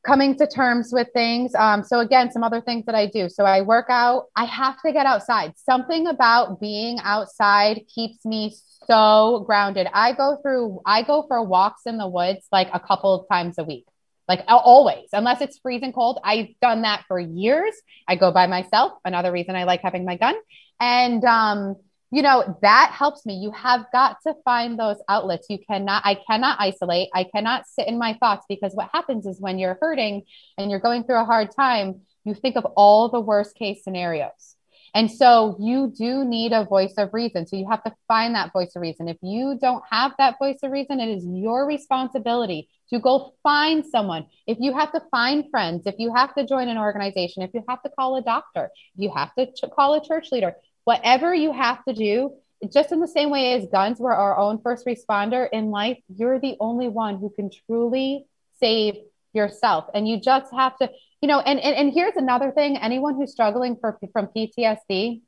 [0.07, 1.55] coming to terms with things.
[1.55, 3.29] Um, so again, some other things that I do.
[3.29, 4.27] So I work out.
[4.37, 5.53] I have to get outside.
[5.57, 8.55] Something about being outside keeps me
[8.87, 9.89] so grounded.
[9.93, 10.81] I go through.
[10.87, 13.87] I go for walks in the woods like a couple of times a week.
[14.29, 16.19] Like always, unless it's freezing cold.
[16.25, 17.75] I've done that for years.
[18.09, 18.93] I go by myself.
[19.05, 20.35] Another reason I like having my gun.
[20.81, 21.77] And um,
[22.11, 23.35] you know that helps me.
[23.35, 25.47] You have got to find those outlets.
[25.51, 27.09] You cannot i cannot isolate.
[27.15, 30.23] I cannot sit in my thoughts because what happens is when you're hurting
[30.57, 34.57] and you're going through a hard time you think of all the worst case scenarios.
[34.95, 37.47] And so you do need a voice of reason.
[37.47, 39.09] So you have to find that voice of reason.
[39.09, 43.85] If you don't have that voice of reason it is your responsibility to go find
[43.85, 44.27] someone.
[44.47, 47.63] If you have to find friends if you have to join an organization if you
[47.69, 50.55] have to call a doctor if you have to ch- call a church leader
[50.87, 52.33] whatever you have to do,
[52.73, 56.39] just in the same way as guns were our own first responder in life, you're
[56.39, 58.25] the only one who can truly
[58.61, 58.95] save
[59.33, 59.87] yourself.
[59.95, 60.89] And you just have to,
[61.21, 65.23] you know, and, and, and here's another thing anyone who's struggling for, from PTSD,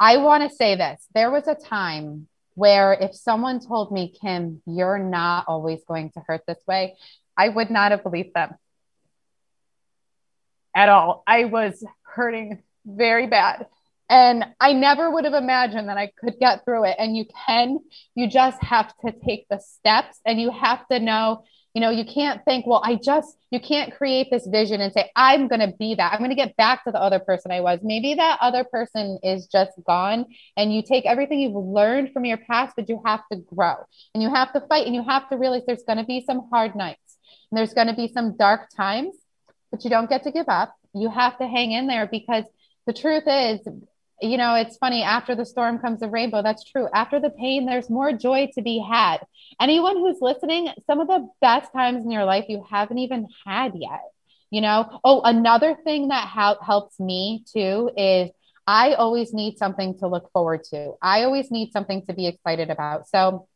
[0.00, 1.06] I want to say this.
[1.14, 6.20] There was a time where if someone told me, Kim, you're not always going to
[6.26, 6.96] hurt this way,
[7.36, 8.56] I would not have believed them
[10.74, 11.22] at all.
[11.24, 13.66] I was hurting very bad.
[14.08, 16.96] And I never would have imagined that I could get through it.
[16.98, 17.78] And you can,
[18.14, 22.04] you just have to take the steps and you have to know, you know, you
[22.04, 25.74] can't think, well, I just, you can't create this vision and say, I'm going to
[25.76, 26.12] be that.
[26.12, 27.80] I'm going to get back to the other person I was.
[27.82, 30.26] Maybe that other person is just gone
[30.56, 33.74] and you take everything you've learned from your past, but you have to grow
[34.14, 36.48] and you have to fight and you have to realize there's going to be some
[36.50, 37.18] hard nights
[37.50, 39.16] and there's going to be some dark times,
[39.70, 40.74] but you don't get to give up.
[40.94, 42.44] You have to hang in there because
[42.86, 43.60] the truth is
[44.20, 46.42] you know, it's funny after the storm comes the rainbow.
[46.42, 46.88] That's true.
[46.94, 49.18] After the pain, there's more joy to be had.
[49.60, 53.72] Anyone who's listening, some of the best times in your life you haven't even had
[53.74, 54.02] yet.
[54.50, 58.30] You know, oh, another thing that ha- helps me too is
[58.66, 60.94] I always need something to look forward to.
[61.02, 63.08] I always need something to be excited about.
[63.08, 63.48] So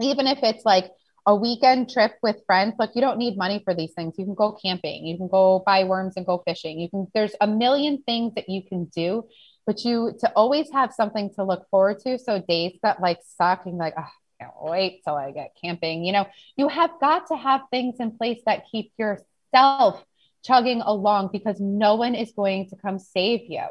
[0.00, 0.90] even if it's like
[1.26, 4.14] a weekend trip with friends, look, you don't need money for these things.
[4.16, 6.80] You can go camping, you can go buy worms and go fishing.
[6.80, 9.24] You can, there's a million things that you can do
[9.68, 12.18] but you to always have something to look forward to.
[12.18, 16.06] So days that like suck and like, oh, I can't wait till I get camping.
[16.06, 16.26] You know,
[16.56, 20.02] you have got to have things in place that keep yourself
[20.42, 23.64] chugging along because no one is going to come save you.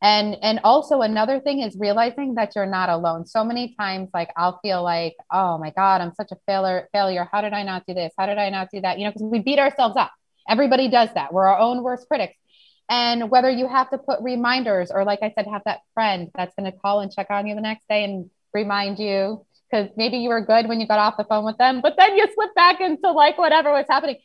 [0.00, 3.26] And and also another thing is realizing that you're not alone.
[3.26, 7.28] So many times like I'll feel like, oh my God, I'm such a failure, failure.
[7.30, 8.14] How did I not do this?
[8.16, 8.98] How did I not do that?
[8.98, 10.10] You know, because we beat ourselves up.
[10.48, 11.34] Everybody does that.
[11.34, 12.34] We're our own worst critics.
[12.88, 16.54] And whether you have to put reminders or, like I said, have that friend that's
[16.58, 19.44] going to call and check on you the next day and remind you.
[19.70, 22.16] because maybe you were good when you got off the phone with them, but then
[22.16, 24.16] you slip back into like whatever was happening.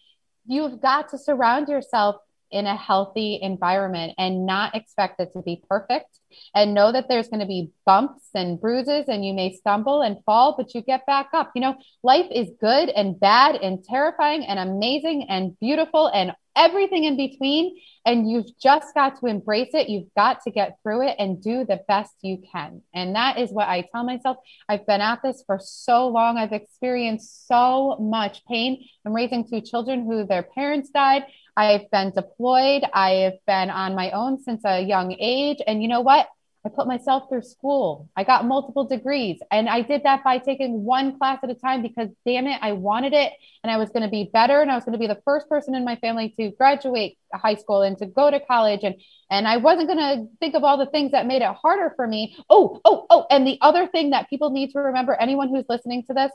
[0.45, 2.17] You've got to surround yourself
[2.51, 6.19] in a healthy environment and not expect it to be perfect
[6.55, 10.17] and know that there's going to be bumps and bruises and you may stumble and
[10.25, 14.43] fall but you get back up you know life is good and bad and terrifying
[14.45, 17.75] and amazing and beautiful and everything in between
[18.05, 21.65] and you've just got to embrace it you've got to get through it and do
[21.65, 24.37] the best you can and that is what i tell myself
[24.67, 29.61] i've been at this for so long i've experienced so much pain i'm raising two
[29.61, 31.23] children who their parents died
[31.57, 32.83] I've been deployed.
[32.93, 35.57] I have been on my own since a young age.
[35.67, 36.29] And you know what?
[36.69, 38.09] I put myself through school.
[38.15, 39.39] I got multiple degrees.
[39.51, 42.73] And I did that by taking one class at a time because, damn it, I
[42.73, 43.33] wanted it.
[43.63, 44.61] And I was going to be better.
[44.61, 47.55] And I was going to be the first person in my family to graduate high
[47.55, 48.81] school and to go to college.
[48.83, 48.95] And,
[49.29, 52.07] and I wasn't going to think of all the things that made it harder for
[52.07, 52.37] me.
[52.49, 53.25] Oh, oh, oh.
[53.29, 56.31] And the other thing that people need to remember anyone who's listening to this,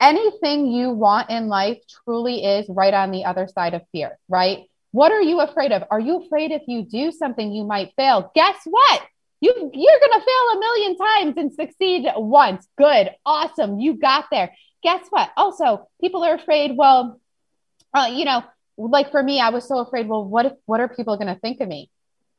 [0.00, 4.64] anything you want in life truly is right on the other side of fear, right?
[4.90, 5.82] What are you afraid of?
[5.90, 8.30] Are you afraid if you do something, you might fail?
[8.34, 9.02] Guess what?
[9.40, 12.66] You, you're to fail a million times and succeed once.
[12.78, 13.10] Good.
[13.26, 13.78] Awesome.
[13.78, 14.54] You got there.
[14.82, 15.30] Guess what?
[15.36, 17.20] Also, people are afraid, well,
[17.92, 18.42] uh, you know,
[18.76, 21.60] like for me, I was so afraid, well, what if, what are people to think
[21.60, 21.90] of me?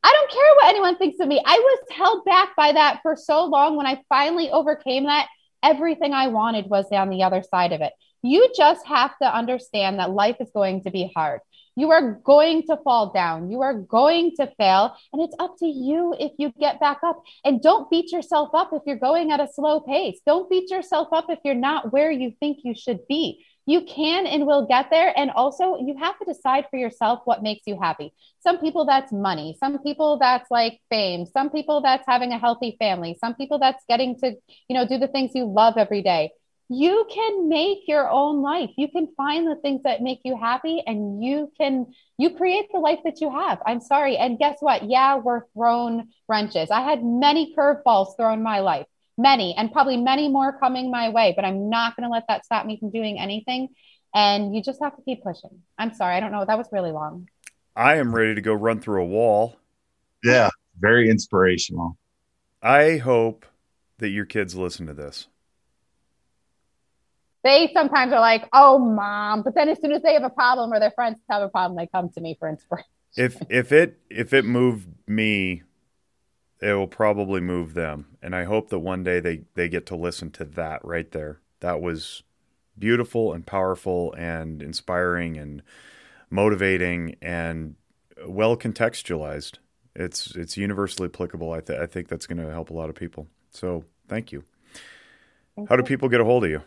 [0.03, 1.41] I don't care what anyone thinks of me.
[1.43, 3.75] I was held back by that for so long.
[3.75, 5.27] When I finally overcame that,
[5.63, 7.93] everything I wanted was on the other side of it.
[8.21, 11.41] You just have to understand that life is going to be hard.
[11.75, 13.51] You are going to fall down.
[13.51, 14.95] You are going to fail.
[15.11, 17.21] And it's up to you if you get back up.
[17.43, 20.19] And don't beat yourself up if you're going at a slow pace.
[20.25, 24.27] Don't beat yourself up if you're not where you think you should be you can
[24.27, 25.11] and will get there.
[25.17, 28.13] And also, you have to decide for yourself what makes you happy.
[28.41, 32.75] Some people that's money, some people that's like fame, some people that's having a healthy
[32.77, 34.35] family, some people that's getting to,
[34.69, 36.31] you know, do the things you love every day.
[36.67, 38.71] You can make your own life.
[38.75, 42.79] You can find the things that make you happy and you can you create the
[42.79, 43.59] life that you have.
[43.65, 44.17] I'm sorry.
[44.17, 44.89] And guess what?
[44.89, 46.71] Yeah, we're thrown wrenches.
[46.71, 48.87] I had many curveballs thrown my life
[49.17, 52.45] many and probably many more coming my way, but I'm not going to let that
[52.45, 53.69] stop me from doing anything.
[54.13, 55.61] And you just have to keep pushing.
[55.77, 56.15] I'm sorry.
[56.15, 56.45] I don't know.
[56.45, 57.27] That was really long.
[57.75, 59.57] I am ready to go run through a wall.
[60.23, 61.97] Yeah, very inspirational.
[62.61, 63.45] I hope
[63.97, 65.27] that your kids listen to this.
[67.45, 70.73] They sometimes are like, "Oh, mom," but then as soon as they have a problem
[70.73, 72.89] or their friends have a problem, they come to me for inspiration.
[73.15, 75.63] If if it if it moved me
[76.61, 78.17] it will probably move them.
[78.21, 81.39] And I hope that one day they, they get to listen to that right there.
[81.59, 82.23] That was
[82.77, 85.61] beautiful and powerful and inspiring and
[86.29, 87.75] motivating and
[88.25, 89.59] well contextualized.
[89.95, 91.51] It's it's universally applicable.
[91.51, 93.27] I, th- I think that's going to help a lot of people.
[93.51, 94.43] So thank you.
[95.55, 95.83] Thank How you.
[95.83, 96.61] do people get a hold of you?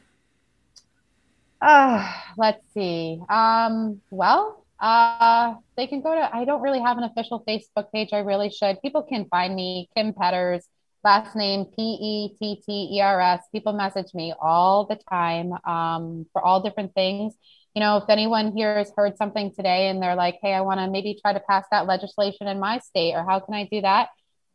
[1.61, 3.21] Uh, let's see.
[3.29, 8.11] Um, well, uh, they can go to, I don't really have an official Facebook page.
[8.13, 8.81] I really should.
[8.81, 10.69] People can find me, Kim Petters,
[11.03, 13.43] last name P E T T E R S.
[13.51, 17.35] People message me all the time um, for all different things.
[17.75, 20.81] You know, if anyone here has heard something today and they're like, hey, I want
[20.81, 23.81] to maybe try to pass that legislation in my state, or how can I do
[23.83, 24.09] that?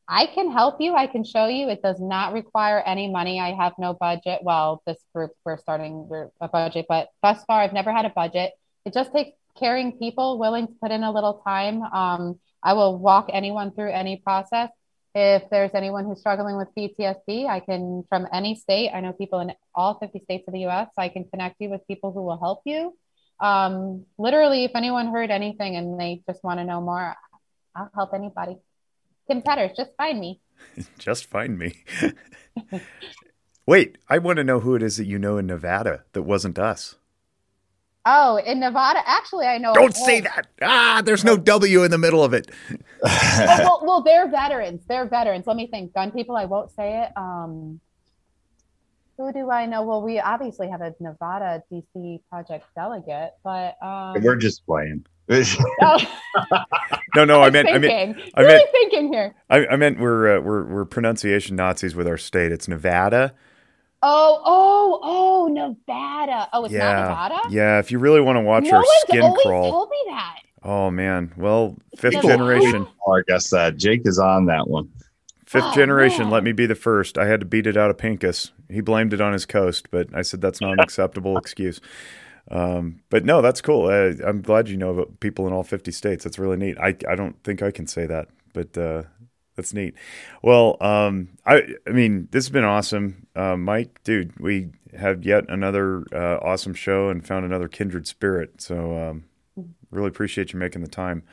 [0.07, 0.95] I can help you.
[0.95, 1.69] I can show you.
[1.69, 3.39] It does not require any money.
[3.39, 4.39] I have no budget.
[4.43, 8.09] Well, this group, we're starting we're a budget, but thus far, I've never had a
[8.09, 8.51] budget.
[8.85, 11.81] It just takes caring people willing to put in a little time.
[11.84, 14.69] Um, I will walk anyone through any process.
[15.15, 19.39] If there's anyone who's struggling with PTSD, I can, from any state, I know people
[19.39, 22.39] in all 50 states of the US, I can connect you with people who will
[22.39, 22.97] help you.
[23.39, 27.15] Um, literally, if anyone heard anything and they just want to know more,
[27.75, 28.57] I'll help anybody.
[29.28, 30.40] Kim Petters, just find me.
[30.98, 31.84] just find me.
[33.66, 36.60] Wait, I want to know who it is that you know in Nevada that wasn't
[36.60, 36.95] us.
[38.06, 39.74] Oh, in Nevada, actually, I know.
[39.74, 40.48] Don't say that.
[40.62, 42.52] Ah, there's no W in the middle of it.
[43.02, 44.82] well, well, well, they're veterans.
[44.88, 45.48] They're veterans.
[45.48, 45.94] Let me think.
[45.94, 46.36] Gun people.
[46.36, 47.12] I won't say it.
[47.16, 47.80] Um,
[49.18, 49.84] who do I know?
[49.84, 55.06] Well, we obviously have a Nevada DC project delegate, but um, we're just playing.
[55.30, 55.98] oh.
[57.15, 57.84] no, no, I, I meant, thinking.
[57.84, 59.35] I meant, I really meant, thinking here.
[59.49, 62.52] I, I meant we're uh, we're we're pronunciation Nazis with our state.
[62.52, 63.34] It's Nevada.
[64.06, 66.49] Oh, oh, oh, Nevada.
[66.52, 66.91] Oh, it's yeah.
[66.91, 67.56] not Nevada.
[67.56, 69.72] Yeah, if you really want to watch no our skin always crawl.
[69.72, 70.40] Told me that.
[70.64, 72.88] Oh man, well, fifth generation.
[73.06, 74.90] Oh, I guess that Jake is on that one.
[75.53, 76.23] Fifth oh, generation.
[76.23, 76.31] Man.
[76.31, 77.17] Let me be the first.
[77.17, 78.51] I had to beat it out of Pincus.
[78.69, 81.80] He blamed it on his coast, but I said that's not an acceptable excuse.
[82.49, 83.85] Um, but no, that's cool.
[83.85, 86.23] Uh, I'm glad you know about people in all 50 states.
[86.23, 86.77] That's really neat.
[86.80, 89.03] I I don't think I can say that, but uh,
[89.55, 89.93] That's neat.
[90.41, 94.39] Well, um, I, I mean, this has been awesome, uh, Mike, dude.
[94.39, 98.61] We had yet another uh, awesome show and found another kindred spirit.
[98.61, 99.25] So, um,
[99.91, 101.23] really appreciate you making the time.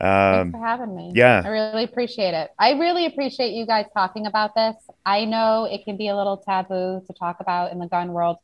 [0.00, 1.12] Um, Thanks for having me.
[1.14, 2.50] Yeah, I really appreciate it.
[2.58, 4.74] I really appreciate you guys talking about this.
[5.04, 8.38] I know it can be a little taboo to talk about in the gun world,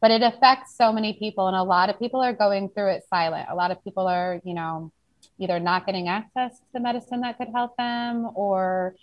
[0.00, 3.04] but it affects so many people, and a lot of people are going through it
[3.10, 3.48] silent.
[3.50, 4.90] A lot of people are, you know,
[5.38, 8.94] either not getting access to the medicine that could help them, or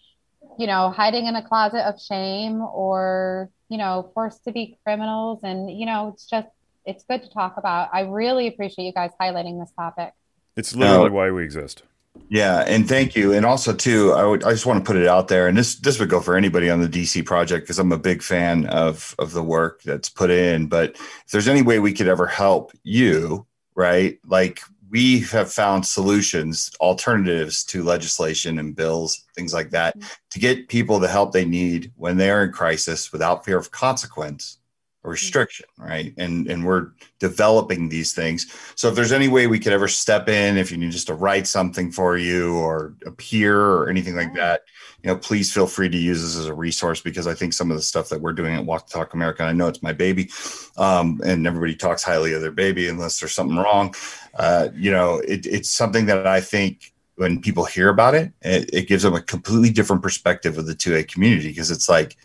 [0.57, 5.41] you know, hiding in a closet of shame, or you know, forced to be criminals.
[5.43, 6.47] And you know, it's just
[6.85, 7.89] it's good to talk about.
[7.93, 10.13] I really appreciate you guys highlighting this topic.
[10.55, 11.83] It's literally why we exist.
[12.29, 13.33] Yeah, and thank you.
[13.33, 15.75] And also too, I would I just want to put it out there, and this
[15.75, 19.15] this would go for anybody on the DC project because I'm a big fan of
[19.17, 20.67] of the work that's put in.
[20.67, 24.19] But if there's any way we could ever help you, right?
[24.27, 24.61] Like
[24.91, 30.07] we have found solutions, alternatives to legislation and bills, things like that, mm-hmm.
[30.31, 33.71] to get people the help they need when they are in crisis without fear of
[33.71, 34.58] consequence
[35.03, 36.13] or restriction, right?
[36.17, 36.89] And and we're
[37.19, 38.53] developing these things.
[38.75, 41.13] So if there's any way we could ever step in, if you need just to
[41.13, 44.63] write something for you or appear or anything like that,
[45.03, 47.71] you know, please feel free to use this as a resource because I think some
[47.71, 49.93] of the stuff that we're doing at Walk the Talk America, I know it's my
[49.93, 50.29] baby,
[50.77, 53.95] um, and everybody talks highly of their baby unless there's something wrong.
[54.37, 58.69] Uh, you know, it, it's something that I think when people hear about it, it,
[58.73, 62.17] it gives them a completely different perspective of the 2A community because it's like,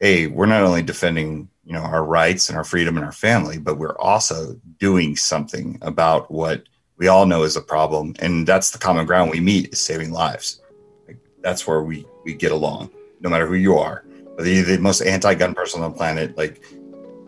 [0.00, 3.56] hey, we're not only defending you know our rights and our freedom and our family
[3.56, 6.64] but we're also doing something about what
[6.96, 10.10] we all know is a problem and that's the common ground we meet is saving
[10.10, 10.60] lives.
[11.06, 12.90] Like, that's where we we get along
[13.20, 14.04] no matter who you are.
[14.34, 16.60] Whether you're the most anti-gun person on the planet like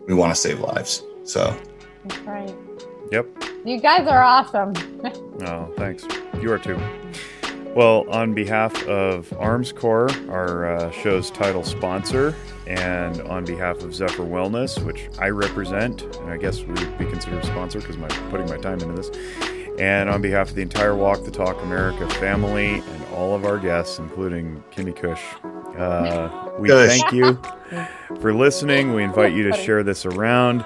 [0.07, 1.57] we want to save lives so.
[2.03, 2.55] That's right.
[3.13, 3.27] Yep.
[3.63, 4.73] You guys are awesome.
[5.45, 6.05] Oh thanks.
[6.41, 6.79] You are too
[7.75, 12.35] well, on behalf of Armscor, our uh, show's title sponsor,
[12.67, 17.43] and on behalf of Zephyr Wellness, which I represent, and I guess we'd be considered
[17.43, 19.09] a sponsor because I'm putting my time into this,
[19.79, 23.57] and on behalf of the entire Walk the Talk America family and all of our
[23.57, 25.21] guests, including Kimmy Kush,
[25.77, 27.39] uh, we thank you
[28.21, 28.93] for listening.
[28.93, 30.63] We invite you to share this around.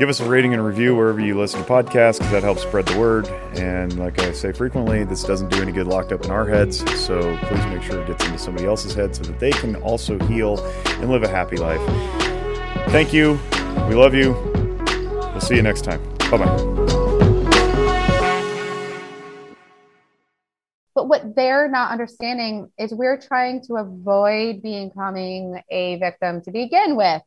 [0.00, 2.86] Give us a rating and review wherever you listen to podcasts because that helps spread
[2.86, 3.28] the word.
[3.58, 6.78] And like I say frequently, this doesn't do any good locked up in our heads.
[6.98, 10.18] So please make sure it gets into somebody else's head so that they can also
[10.20, 11.82] heal and live a happy life.
[12.88, 13.38] Thank you.
[13.90, 14.32] We love you.
[14.32, 16.02] We'll see you next time.
[16.30, 17.00] Bye bye.
[20.94, 26.96] But what they're not understanding is we're trying to avoid becoming a victim to begin
[26.96, 27.18] with